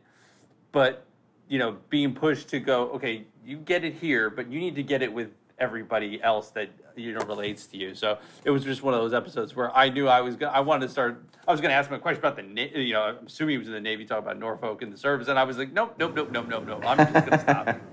but 0.70 1.06
you 1.48 1.58
know, 1.58 1.78
being 1.88 2.12
pushed 2.14 2.48
to 2.50 2.60
go, 2.60 2.90
okay, 2.90 3.24
you 3.42 3.56
get 3.56 3.84
it 3.84 3.94
here, 3.94 4.28
but 4.28 4.50
you 4.50 4.60
need 4.60 4.74
to 4.74 4.82
get 4.82 5.00
it 5.00 5.10
with 5.10 5.30
everybody 5.58 6.22
else 6.22 6.50
that 6.50 6.70
you 6.96 7.12
know 7.12 7.20
relates 7.26 7.66
to 7.68 7.76
you. 7.76 7.94
So 7.94 8.18
it 8.44 8.50
was 8.50 8.64
just 8.64 8.82
one 8.82 8.94
of 8.94 9.00
those 9.00 9.14
episodes 9.14 9.54
where 9.56 9.74
I 9.76 9.88
knew 9.88 10.08
I 10.08 10.20
was 10.20 10.36
gonna, 10.36 10.52
I 10.52 10.60
wanted 10.60 10.86
to 10.86 10.92
start. 10.92 11.24
I 11.46 11.50
was 11.50 11.60
going 11.60 11.70
to 11.70 11.74
ask 11.74 11.90
him 11.90 11.96
a 11.96 11.98
question 11.98 12.20
about 12.20 12.36
the, 12.36 12.42
Na- 12.42 12.78
you 12.78 12.92
know, 12.92 13.02
I'm 13.02 13.26
assuming 13.26 13.54
he 13.54 13.58
was 13.58 13.66
in 13.66 13.72
the 13.72 13.80
Navy, 13.80 14.04
talk 14.04 14.20
about 14.20 14.38
Norfolk 14.38 14.82
and 14.82 14.92
the 14.92 14.96
service, 14.96 15.26
and 15.26 15.38
I 15.38 15.42
was 15.44 15.58
like, 15.58 15.72
nope, 15.72 15.96
nope, 15.98 16.14
nope, 16.14 16.30
nope, 16.30 16.46
nope, 16.48 16.66
nope. 16.68 16.84
I'm 16.86 16.98
just 16.98 17.12
going 17.12 17.30
to 17.30 17.38
stop. 17.40 17.80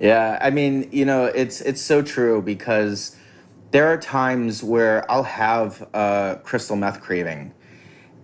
Yeah, 0.00 0.36
I 0.40 0.50
mean, 0.50 0.88
you 0.90 1.04
know, 1.04 1.26
it's 1.26 1.60
it's 1.60 1.80
so 1.80 2.02
true 2.02 2.42
because 2.42 3.16
there 3.70 3.86
are 3.86 3.96
times 3.96 4.60
where 4.60 5.08
I'll 5.08 5.22
have 5.22 5.80
a 5.94 6.40
crystal 6.42 6.74
meth 6.74 7.00
craving. 7.00 7.54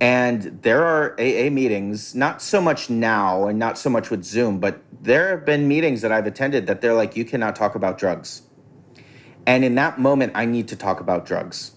And 0.00 0.60
there 0.62 0.84
are 0.84 1.12
AA 1.18 1.50
meetings, 1.50 2.14
not 2.14 2.40
so 2.40 2.60
much 2.60 2.88
now 2.88 3.48
and 3.48 3.58
not 3.58 3.76
so 3.78 3.90
much 3.90 4.10
with 4.10 4.24
Zoom, 4.24 4.60
but 4.60 4.80
there 5.00 5.30
have 5.30 5.44
been 5.44 5.66
meetings 5.66 6.02
that 6.02 6.12
I've 6.12 6.26
attended 6.26 6.68
that 6.68 6.80
they're 6.80 6.94
like, 6.94 7.16
you 7.16 7.24
cannot 7.24 7.56
talk 7.56 7.74
about 7.74 7.98
drugs. 7.98 8.42
And 9.46 9.64
in 9.64 9.74
that 9.76 9.98
moment, 9.98 10.32
I 10.34 10.44
need 10.44 10.68
to 10.68 10.76
talk 10.76 11.00
about 11.00 11.26
drugs. 11.26 11.72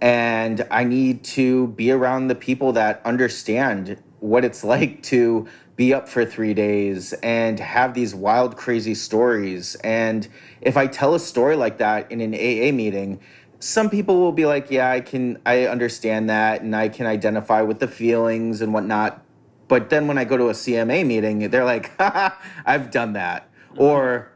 And 0.00 0.66
I 0.70 0.84
need 0.84 1.24
to 1.24 1.68
be 1.68 1.90
around 1.90 2.28
the 2.28 2.34
people 2.34 2.72
that 2.72 3.00
understand 3.04 4.02
what 4.20 4.44
it's 4.44 4.62
like 4.64 5.02
to 5.04 5.46
be 5.76 5.92
up 5.92 6.08
for 6.08 6.24
three 6.24 6.54
days 6.54 7.12
and 7.22 7.60
have 7.60 7.94
these 7.94 8.14
wild, 8.14 8.56
crazy 8.56 8.94
stories. 8.94 9.74
And 9.76 10.26
if 10.60 10.76
I 10.76 10.86
tell 10.86 11.14
a 11.14 11.20
story 11.20 11.54
like 11.54 11.78
that 11.78 12.10
in 12.10 12.20
an 12.20 12.34
AA 12.34 12.72
meeting, 12.74 13.20
some 13.58 13.90
people 13.90 14.20
will 14.20 14.32
be 14.32 14.46
like, 14.46 14.70
yeah, 14.70 14.90
I 14.90 15.00
can, 15.00 15.38
I 15.46 15.66
understand 15.66 16.28
that 16.30 16.62
and 16.62 16.74
I 16.76 16.88
can 16.88 17.06
identify 17.06 17.62
with 17.62 17.78
the 17.80 17.88
feelings 17.88 18.60
and 18.60 18.72
whatnot. 18.74 19.22
But 19.68 19.90
then 19.90 20.06
when 20.06 20.18
I 20.18 20.24
go 20.24 20.36
to 20.36 20.48
a 20.48 20.52
CMA 20.52 21.04
meeting, 21.06 21.50
they're 21.50 21.64
like, 21.64 21.90
I've 21.98 22.90
done 22.90 23.14
that. 23.14 23.48
Mm-hmm. 23.72 23.82
Or, 23.82 24.32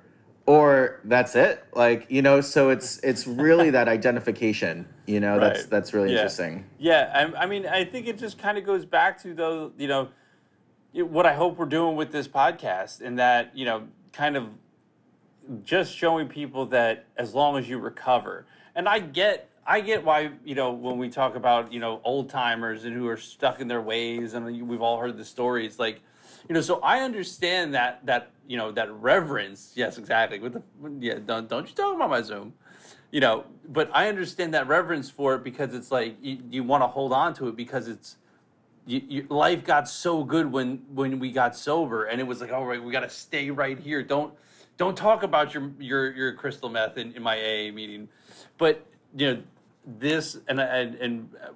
or 0.46 1.00
that's 1.04 1.36
it. 1.36 1.64
Like, 1.74 2.06
you 2.08 2.22
know, 2.22 2.40
so 2.40 2.70
it's, 2.70 2.98
it's 3.02 3.26
really 3.26 3.70
that 3.70 3.88
identification, 3.88 4.88
you 5.06 5.20
know, 5.20 5.38
that's, 5.38 5.60
Right. 5.60 5.70
that's 5.70 5.92
really 5.94 6.08
Yeah. 6.08 6.16
interesting. 6.16 6.64
Yeah, 6.78 7.30
I, 7.36 7.42
I 7.44 7.46
mean, 7.46 7.66
I 7.66 7.84
think 7.84 8.08
it 8.08 8.18
just 8.18 8.38
kind 8.38 8.58
of 8.58 8.64
goes 8.64 8.84
back 8.84 9.22
to 9.22 9.34
though, 9.34 9.72
you 9.78 9.86
know, 9.86 10.08
what 10.92 11.24
I 11.24 11.34
hope 11.34 11.56
we're 11.56 11.66
doing 11.66 11.94
with 11.94 12.10
this 12.10 12.26
podcast, 12.26 13.00
in 13.00 13.14
that 13.16 13.56
you 13.56 13.64
know, 13.64 13.84
kind 14.12 14.36
of 14.36 14.48
just 15.62 15.94
showing 15.96 16.26
people 16.26 16.66
that 16.66 17.04
as 17.16 17.32
long 17.32 17.56
as 17.56 17.68
you 17.68 17.78
recover, 17.78 18.44
and 18.74 18.88
I 18.88 19.00
get. 19.00 19.46
I 19.66 19.82
get 19.82 20.02
why 20.04 20.30
you 20.44 20.54
know 20.54 20.72
when 20.72 20.98
we 20.98 21.10
talk 21.10 21.36
about 21.36 21.72
you 21.72 21.80
know 21.80 22.00
old 22.02 22.30
timers 22.30 22.84
and 22.84 22.94
who 22.94 23.06
are 23.08 23.16
stuck 23.16 23.60
in 23.60 23.68
their 23.68 23.80
ways, 23.80 24.34
and 24.34 24.66
we've 24.66 24.80
all 24.80 24.98
heard 24.98 25.16
the 25.16 25.24
stories. 25.24 25.78
Like, 25.78 26.00
you 26.48 26.54
know, 26.54 26.60
so 26.60 26.80
I 26.80 27.00
understand 27.00 27.74
that 27.74 28.04
that 28.06 28.30
you 28.48 28.56
know 28.56 28.72
that 28.72 28.90
reverence. 28.90 29.72
Yes, 29.76 29.98
exactly. 29.98 30.40
With 30.40 30.54
the 30.54 30.62
yeah, 30.98 31.18
don't 31.24 31.48
don't 31.48 31.68
you 31.68 31.74
talk 31.74 31.94
about 31.94 32.10
my 32.10 32.22
Zoom, 32.22 32.54
you 33.12 33.20
know. 33.20 33.44
But 33.68 33.90
I 33.92 34.08
understand 34.08 34.54
that 34.54 34.66
reverence 34.66 35.08
for 35.08 35.36
it 35.36 35.44
because 35.44 35.74
it's 35.74 35.92
like 35.92 36.16
you, 36.20 36.38
you 36.50 36.64
want 36.64 36.82
to 36.82 36.88
hold 36.88 37.12
on 37.12 37.34
to 37.34 37.46
it 37.48 37.54
because 37.54 37.86
it's 37.86 38.16
you, 38.86 39.02
you, 39.08 39.26
life 39.28 39.64
got 39.64 39.88
so 39.88 40.24
good 40.24 40.50
when 40.50 40.82
when 40.92 41.20
we 41.20 41.30
got 41.30 41.56
sober, 41.56 42.04
and 42.04 42.20
it 42.20 42.24
was 42.24 42.40
like, 42.40 42.52
all 42.52 42.66
right, 42.66 42.82
we 42.82 42.90
got 42.90 43.00
to 43.00 43.10
stay 43.10 43.50
right 43.50 43.78
here. 43.78 44.02
Don't 44.02 44.34
don't 44.80 44.96
talk 44.96 45.22
about 45.22 45.52
your 45.52 45.70
your 45.78 46.10
your 46.16 46.32
crystal 46.32 46.70
meth 46.70 46.96
in, 46.96 47.12
in 47.12 47.22
my 47.22 47.36
AA 47.36 47.70
meeting, 47.70 48.08
but 48.56 48.86
you 49.14 49.26
know 49.26 49.42
this 49.84 50.38
and 50.48 50.58
and 50.58 50.94
and 50.94 51.28
uh, 51.44 51.48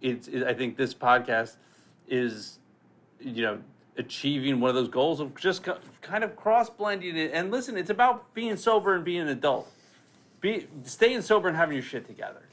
it's 0.00 0.26
it, 0.26 0.42
I 0.42 0.54
think 0.54 0.76
this 0.76 0.92
podcast 0.92 1.54
is 2.08 2.58
you 3.20 3.42
know 3.42 3.60
achieving 3.96 4.58
one 4.58 4.70
of 4.70 4.74
those 4.74 4.88
goals 4.88 5.20
of 5.20 5.36
just 5.36 5.62
kind 6.02 6.24
of 6.24 6.34
cross 6.34 6.68
blending 6.68 7.16
it. 7.16 7.30
And 7.32 7.52
listen, 7.52 7.76
it's 7.76 7.90
about 7.90 8.34
being 8.34 8.56
sober 8.56 8.96
and 8.96 9.04
being 9.04 9.20
an 9.20 9.28
adult. 9.28 9.70
Be 10.40 10.66
staying 10.82 11.22
sober 11.22 11.46
and 11.46 11.56
having 11.56 11.74
your 11.74 11.84
shit 11.84 12.08
together. 12.08 12.43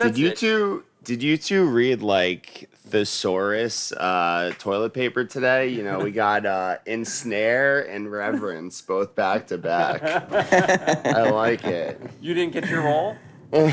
That's 0.00 0.16
did 0.16 0.18
you 0.18 0.28
it. 0.28 0.36
two 0.38 0.84
did 1.04 1.22
you 1.22 1.36
two 1.36 1.66
read 1.66 2.00
like 2.00 2.70
thesaurus 2.88 3.92
uh 3.92 4.50
toilet 4.58 4.94
paper 4.94 5.26
today? 5.26 5.68
You 5.68 5.82
know 5.82 5.98
we 5.98 6.10
got 6.10 6.46
uh 6.46 6.78
ensnare 6.86 7.82
and 7.82 8.10
reverence 8.10 8.80
both 8.80 9.14
back 9.14 9.46
to 9.48 9.58
back. 9.58 10.02
I 11.06 11.28
like 11.28 11.64
it. 11.64 12.00
You 12.18 12.32
didn't 12.32 12.54
get 12.54 12.66
your 12.66 12.82
role. 12.82 13.14
no 13.52 13.66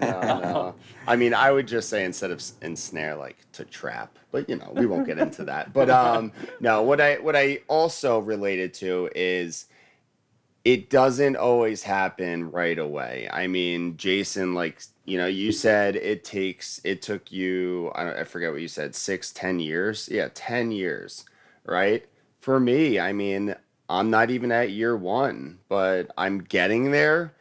no 0.00 0.20
no. 0.40 0.74
I 1.06 1.14
mean 1.14 1.32
i 1.32 1.52
would 1.52 1.68
just 1.68 1.88
say 1.90 2.04
instead 2.04 2.30
of 2.32 2.42
ensnare 2.62 3.14
like 3.14 3.36
to 3.52 3.64
trap 3.66 4.18
but 4.32 4.48
you 4.48 4.56
know 4.56 4.72
we 4.74 4.86
won't 4.86 5.06
get 5.06 5.18
into 5.18 5.44
that. 5.44 5.72
But 5.72 5.90
um 5.90 6.32
no 6.58 6.82
what 6.82 7.00
i 7.00 7.18
what 7.18 7.36
i 7.36 7.60
also 7.68 8.18
related 8.18 8.74
to 8.74 9.08
is 9.14 9.66
it 10.64 10.90
doesn't 10.90 11.36
always 11.36 11.82
happen 11.82 12.50
right 12.50 12.78
away. 12.78 13.28
I 13.32 13.46
mean, 13.46 13.96
Jason, 13.96 14.54
like 14.54 14.82
you 15.04 15.18
know, 15.18 15.26
you 15.26 15.52
said 15.52 15.96
it 15.96 16.24
takes 16.24 16.80
it 16.84 17.02
took 17.02 17.32
you 17.32 17.90
I 17.94 18.04
don't 18.04 18.16
I 18.16 18.24
forget 18.24 18.52
what 18.52 18.60
you 18.60 18.68
said 18.68 18.94
six 18.94 19.32
ten 19.32 19.60
years. 19.60 20.08
Yeah, 20.10 20.28
ten 20.34 20.70
years, 20.72 21.24
right? 21.64 22.06
For 22.40 22.60
me, 22.60 22.98
I 23.00 23.12
mean, 23.12 23.54
I'm 23.88 24.10
not 24.10 24.30
even 24.30 24.52
at 24.52 24.70
year 24.70 24.96
one, 24.96 25.58
but 25.68 26.10
I'm 26.16 26.40
getting 26.40 26.90
there, 26.92 27.34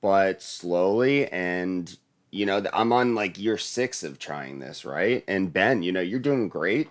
but 0.00 0.42
slowly 0.42 1.26
and 1.28 1.98
you 2.30 2.46
know 2.46 2.62
i'm 2.72 2.92
on 2.92 3.14
like 3.14 3.38
year 3.38 3.58
six 3.58 4.02
of 4.04 4.18
trying 4.18 4.58
this 4.58 4.84
right 4.84 5.24
and 5.26 5.52
ben 5.52 5.82
you 5.82 5.92
know 5.92 6.00
you're 6.00 6.20
doing 6.20 6.48
great 6.48 6.88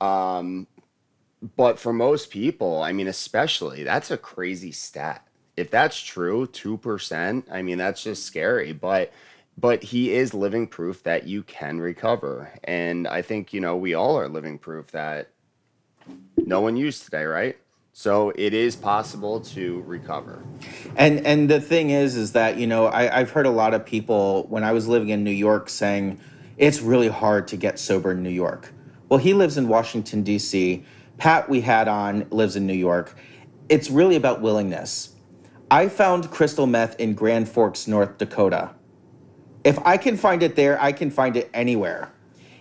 um 0.00 0.66
but 1.56 1.78
for 1.78 1.92
most 1.92 2.30
people, 2.30 2.82
I 2.82 2.92
mean, 2.92 3.06
especially, 3.06 3.82
that's 3.82 4.10
a 4.10 4.16
crazy 4.16 4.72
stat. 4.72 5.26
If 5.56 5.70
that's 5.70 6.00
true, 6.00 6.46
2%, 6.46 7.44
I 7.50 7.62
mean, 7.62 7.78
that's 7.78 8.02
just 8.02 8.24
scary. 8.24 8.72
But 8.72 9.12
but 9.56 9.84
he 9.84 10.12
is 10.12 10.34
living 10.34 10.66
proof 10.66 11.04
that 11.04 11.28
you 11.28 11.44
can 11.44 11.80
recover. 11.80 12.50
And 12.64 13.06
I 13.06 13.22
think, 13.22 13.52
you 13.52 13.60
know, 13.60 13.76
we 13.76 13.94
all 13.94 14.18
are 14.18 14.28
living 14.28 14.58
proof 14.58 14.88
that 14.88 15.28
no 16.38 16.60
one 16.60 16.76
used 16.76 17.04
today, 17.04 17.22
right? 17.22 17.56
So 17.92 18.32
it 18.34 18.52
is 18.52 18.74
possible 18.74 19.38
to 19.40 19.82
recover. 19.82 20.42
And 20.96 21.24
and 21.24 21.48
the 21.48 21.60
thing 21.60 21.90
is, 21.90 22.16
is 22.16 22.32
that 22.32 22.56
you 22.56 22.66
know 22.66 22.86
I, 22.86 23.20
I've 23.20 23.30
heard 23.30 23.46
a 23.46 23.50
lot 23.50 23.72
of 23.72 23.86
people 23.86 24.46
when 24.48 24.64
I 24.64 24.72
was 24.72 24.88
living 24.88 25.10
in 25.10 25.22
New 25.22 25.30
York 25.30 25.68
saying 25.68 26.18
it's 26.56 26.80
really 26.80 27.06
hard 27.06 27.46
to 27.48 27.56
get 27.56 27.78
sober 27.78 28.10
in 28.10 28.22
New 28.24 28.30
York. 28.30 28.72
Well, 29.08 29.20
he 29.20 29.32
lives 29.32 29.56
in 29.56 29.68
Washington 29.68 30.24
D.C. 30.24 30.84
Pat, 31.18 31.48
we 31.48 31.60
had 31.60 31.88
on, 31.88 32.26
lives 32.30 32.56
in 32.56 32.66
New 32.66 32.72
York. 32.74 33.16
It's 33.68 33.90
really 33.90 34.16
about 34.16 34.40
willingness. 34.42 35.14
I 35.70 35.88
found 35.88 36.30
crystal 36.30 36.66
meth 36.66 36.98
in 37.00 37.14
Grand 37.14 37.48
Forks, 37.48 37.86
North 37.88 38.18
Dakota. 38.18 38.70
If 39.64 39.78
I 39.86 39.96
can 39.96 40.16
find 40.16 40.42
it 40.42 40.56
there, 40.56 40.80
I 40.80 40.92
can 40.92 41.10
find 41.10 41.36
it 41.36 41.50
anywhere. 41.54 42.10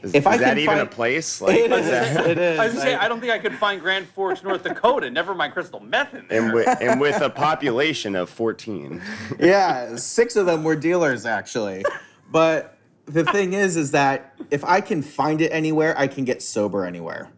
Is, 0.01 0.13
If 0.13 0.21
is 0.23 0.27
I 0.27 0.37
that 0.37 0.45
can 0.49 0.59
even 0.59 0.79
a 0.79 0.85
place? 0.85 1.41
Like, 1.41 1.55
It 1.57 1.71
is 1.71 1.85
is. 1.85 1.91
that- 1.91 2.29
It 2.29 2.37
is. 2.37 2.59
I 2.59 2.65
was 2.65 2.73
gonna 2.73 2.85
say, 2.85 2.95
I- 2.95 3.05
I 3.05 3.07
don't 3.07 3.19
think 3.19 3.31
I 3.31 3.39
could 3.39 3.55
find 3.55 3.81
Grand 3.81 4.07
Forks, 4.07 4.43
North 4.43 4.63
Dakota. 4.63 5.09
Never 5.09 5.33
mind 5.35 5.53
crystal 5.53 5.79
meth 5.79 6.13
in 6.13 6.25
there. 6.27 6.43
and, 6.43 6.53
with, 6.53 6.67
and 6.81 6.99
with 7.01 7.21
a 7.21 7.29
population 7.29 8.15
of 8.15 8.29
14. 8.29 9.01
yeah, 9.39 9.95
six 9.95 10.35
of 10.35 10.45
them 10.45 10.63
were 10.63 10.75
dealers 10.75 11.25
actually. 11.25 11.83
But 12.31 12.77
the 13.05 13.25
thing 13.25 13.53
is, 13.53 13.75
is 13.75 13.91
that 13.91 14.33
if 14.49 14.63
I 14.63 14.79
can 14.81 15.01
find 15.01 15.41
it 15.41 15.49
anywhere, 15.51 15.97
I 15.97 16.07
can 16.07 16.23
get 16.23 16.41
sober 16.41 16.85
anywhere. 16.85 17.29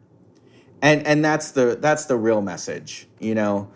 And 0.86 1.06
and 1.08 1.26
that's 1.26 1.50
the 1.52 1.78
that's 1.82 2.06
the 2.06 2.16
real 2.16 2.44
message, 2.44 3.08
you 3.20 3.34
know. 3.34 3.72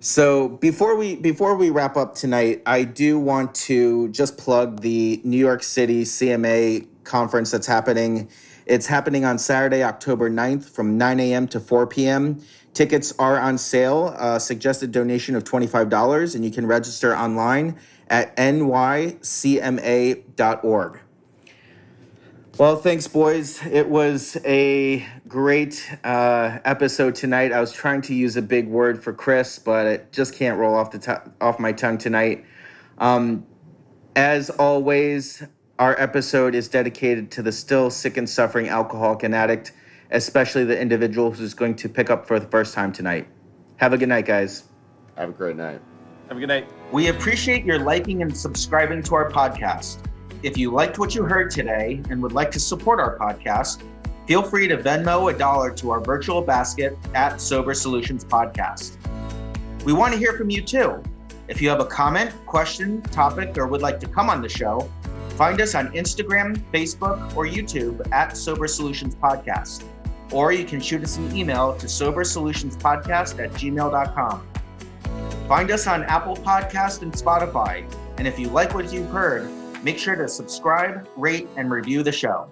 So 0.00 0.48
before 0.48 0.96
we 0.96 1.14
before 1.14 1.54
we 1.54 1.70
wrap 1.70 1.96
up 1.96 2.16
tonight, 2.16 2.60
I 2.66 2.82
do 2.82 3.20
want 3.20 3.54
to 3.66 4.08
just 4.08 4.36
plug 4.36 4.80
the 4.80 5.20
New 5.22 5.36
York 5.36 5.62
City 5.62 6.02
CMA 6.02 6.88
conference 7.04 7.52
that's 7.52 7.68
happening. 7.68 8.28
It's 8.66 8.88
happening 8.88 9.24
on 9.24 9.38
Saturday, 9.38 9.84
October 9.84 10.28
9th 10.28 10.64
from 10.64 10.98
9 10.98 11.20
a.m. 11.20 11.46
to 11.48 11.60
4 11.60 11.86
p.m. 11.86 12.42
Tickets 12.74 13.14
are 13.20 13.38
on 13.38 13.56
sale, 13.56 14.16
uh, 14.18 14.40
suggested 14.40 14.90
donation 14.90 15.36
of 15.36 15.44
$25, 15.44 16.34
and 16.34 16.44
you 16.44 16.50
can 16.50 16.66
register 16.66 17.16
online 17.16 17.78
at 18.08 18.36
nycma.org. 18.36 19.20
Well, 22.60 22.76
thanks, 22.76 23.08
boys. 23.08 23.64
It 23.64 23.88
was 23.88 24.36
a 24.44 25.06
great 25.26 25.90
uh, 26.04 26.58
episode 26.66 27.14
tonight. 27.14 27.52
I 27.52 27.60
was 27.60 27.72
trying 27.72 28.02
to 28.02 28.14
use 28.14 28.36
a 28.36 28.42
big 28.42 28.68
word 28.68 29.02
for 29.02 29.14
Chris, 29.14 29.58
but 29.58 29.86
it 29.86 30.12
just 30.12 30.34
can't 30.34 30.58
roll 30.58 30.74
off 30.74 30.90
the 30.90 30.98
to- 30.98 31.32
off 31.40 31.58
my 31.58 31.72
tongue 31.72 31.96
tonight. 31.96 32.44
Um, 32.98 33.46
as 34.14 34.50
always, 34.50 35.42
our 35.78 35.98
episode 35.98 36.54
is 36.54 36.68
dedicated 36.68 37.30
to 37.30 37.40
the 37.40 37.50
still 37.50 37.88
sick 37.88 38.18
and 38.18 38.28
suffering 38.28 38.68
alcoholic 38.68 39.22
and 39.22 39.34
addict, 39.34 39.72
especially 40.10 40.64
the 40.64 40.78
individual 40.78 41.30
who's 41.30 41.54
going 41.54 41.76
to 41.76 41.88
pick 41.88 42.10
up 42.10 42.28
for 42.28 42.38
the 42.38 42.48
first 42.48 42.74
time 42.74 42.92
tonight. 42.92 43.26
Have 43.76 43.94
a 43.94 43.96
good 43.96 44.10
night, 44.10 44.26
guys. 44.26 44.64
Have 45.16 45.30
a 45.30 45.32
great 45.32 45.56
night. 45.56 45.80
Have 46.28 46.36
a 46.36 46.40
good 46.40 46.48
night. 46.48 46.68
We 46.92 47.08
appreciate 47.08 47.64
your 47.64 47.78
liking 47.78 48.20
and 48.20 48.36
subscribing 48.36 49.02
to 49.04 49.14
our 49.14 49.30
podcast. 49.30 50.09
If 50.42 50.56
you 50.56 50.70
liked 50.70 50.98
what 50.98 51.14
you 51.14 51.24
heard 51.24 51.50
today 51.50 52.00
and 52.08 52.22
would 52.22 52.32
like 52.32 52.50
to 52.52 52.60
support 52.60 52.98
our 52.98 53.18
podcast, 53.18 53.82
feel 54.26 54.42
free 54.42 54.68
to 54.68 54.78
Venmo 54.78 55.30
a 55.30 55.36
dollar 55.36 55.70
to 55.74 55.90
our 55.90 56.00
virtual 56.00 56.40
basket 56.40 56.96
at 57.14 57.42
Sober 57.42 57.74
Solutions 57.74 58.24
Podcast. 58.24 58.96
We 59.84 59.92
want 59.92 60.14
to 60.14 60.18
hear 60.18 60.32
from 60.32 60.48
you 60.48 60.62
too. 60.62 61.02
If 61.48 61.60
you 61.60 61.68
have 61.68 61.80
a 61.80 61.84
comment, 61.84 62.32
question, 62.46 63.02
topic, 63.02 63.58
or 63.58 63.66
would 63.66 63.82
like 63.82 64.00
to 64.00 64.08
come 64.08 64.30
on 64.30 64.40
the 64.40 64.48
show, 64.48 64.90
find 65.30 65.60
us 65.60 65.74
on 65.74 65.92
Instagram, 65.92 66.56
Facebook, 66.72 67.36
or 67.36 67.44
YouTube 67.44 68.10
at 68.10 68.34
Sober 68.34 68.66
Solutions 68.66 69.14
Podcast. 69.14 69.84
Or 70.32 70.52
you 70.52 70.64
can 70.64 70.80
shoot 70.80 71.02
us 71.02 71.18
an 71.18 71.36
email 71.36 71.76
to 71.76 71.86
sobersolutionspodcast 71.86 73.44
at 73.44 73.50
gmail.com. 73.52 74.48
Find 75.48 75.70
us 75.70 75.86
on 75.86 76.04
Apple 76.04 76.36
Podcast 76.36 77.02
and 77.02 77.12
Spotify. 77.12 77.84
And 78.16 78.26
if 78.26 78.38
you 78.38 78.48
like 78.48 78.72
what 78.72 78.90
you've 78.90 79.10
heard, 79.10 79.50
make 79.82 79.98
sure 79.98 80.16
to 80.16 80.28
subscribe, 80.28 81.08
rate, 81.16 81.48
and 81.56 81.70
review 81.70 82.02
the 82.02 82.12
show. 82.12 82.50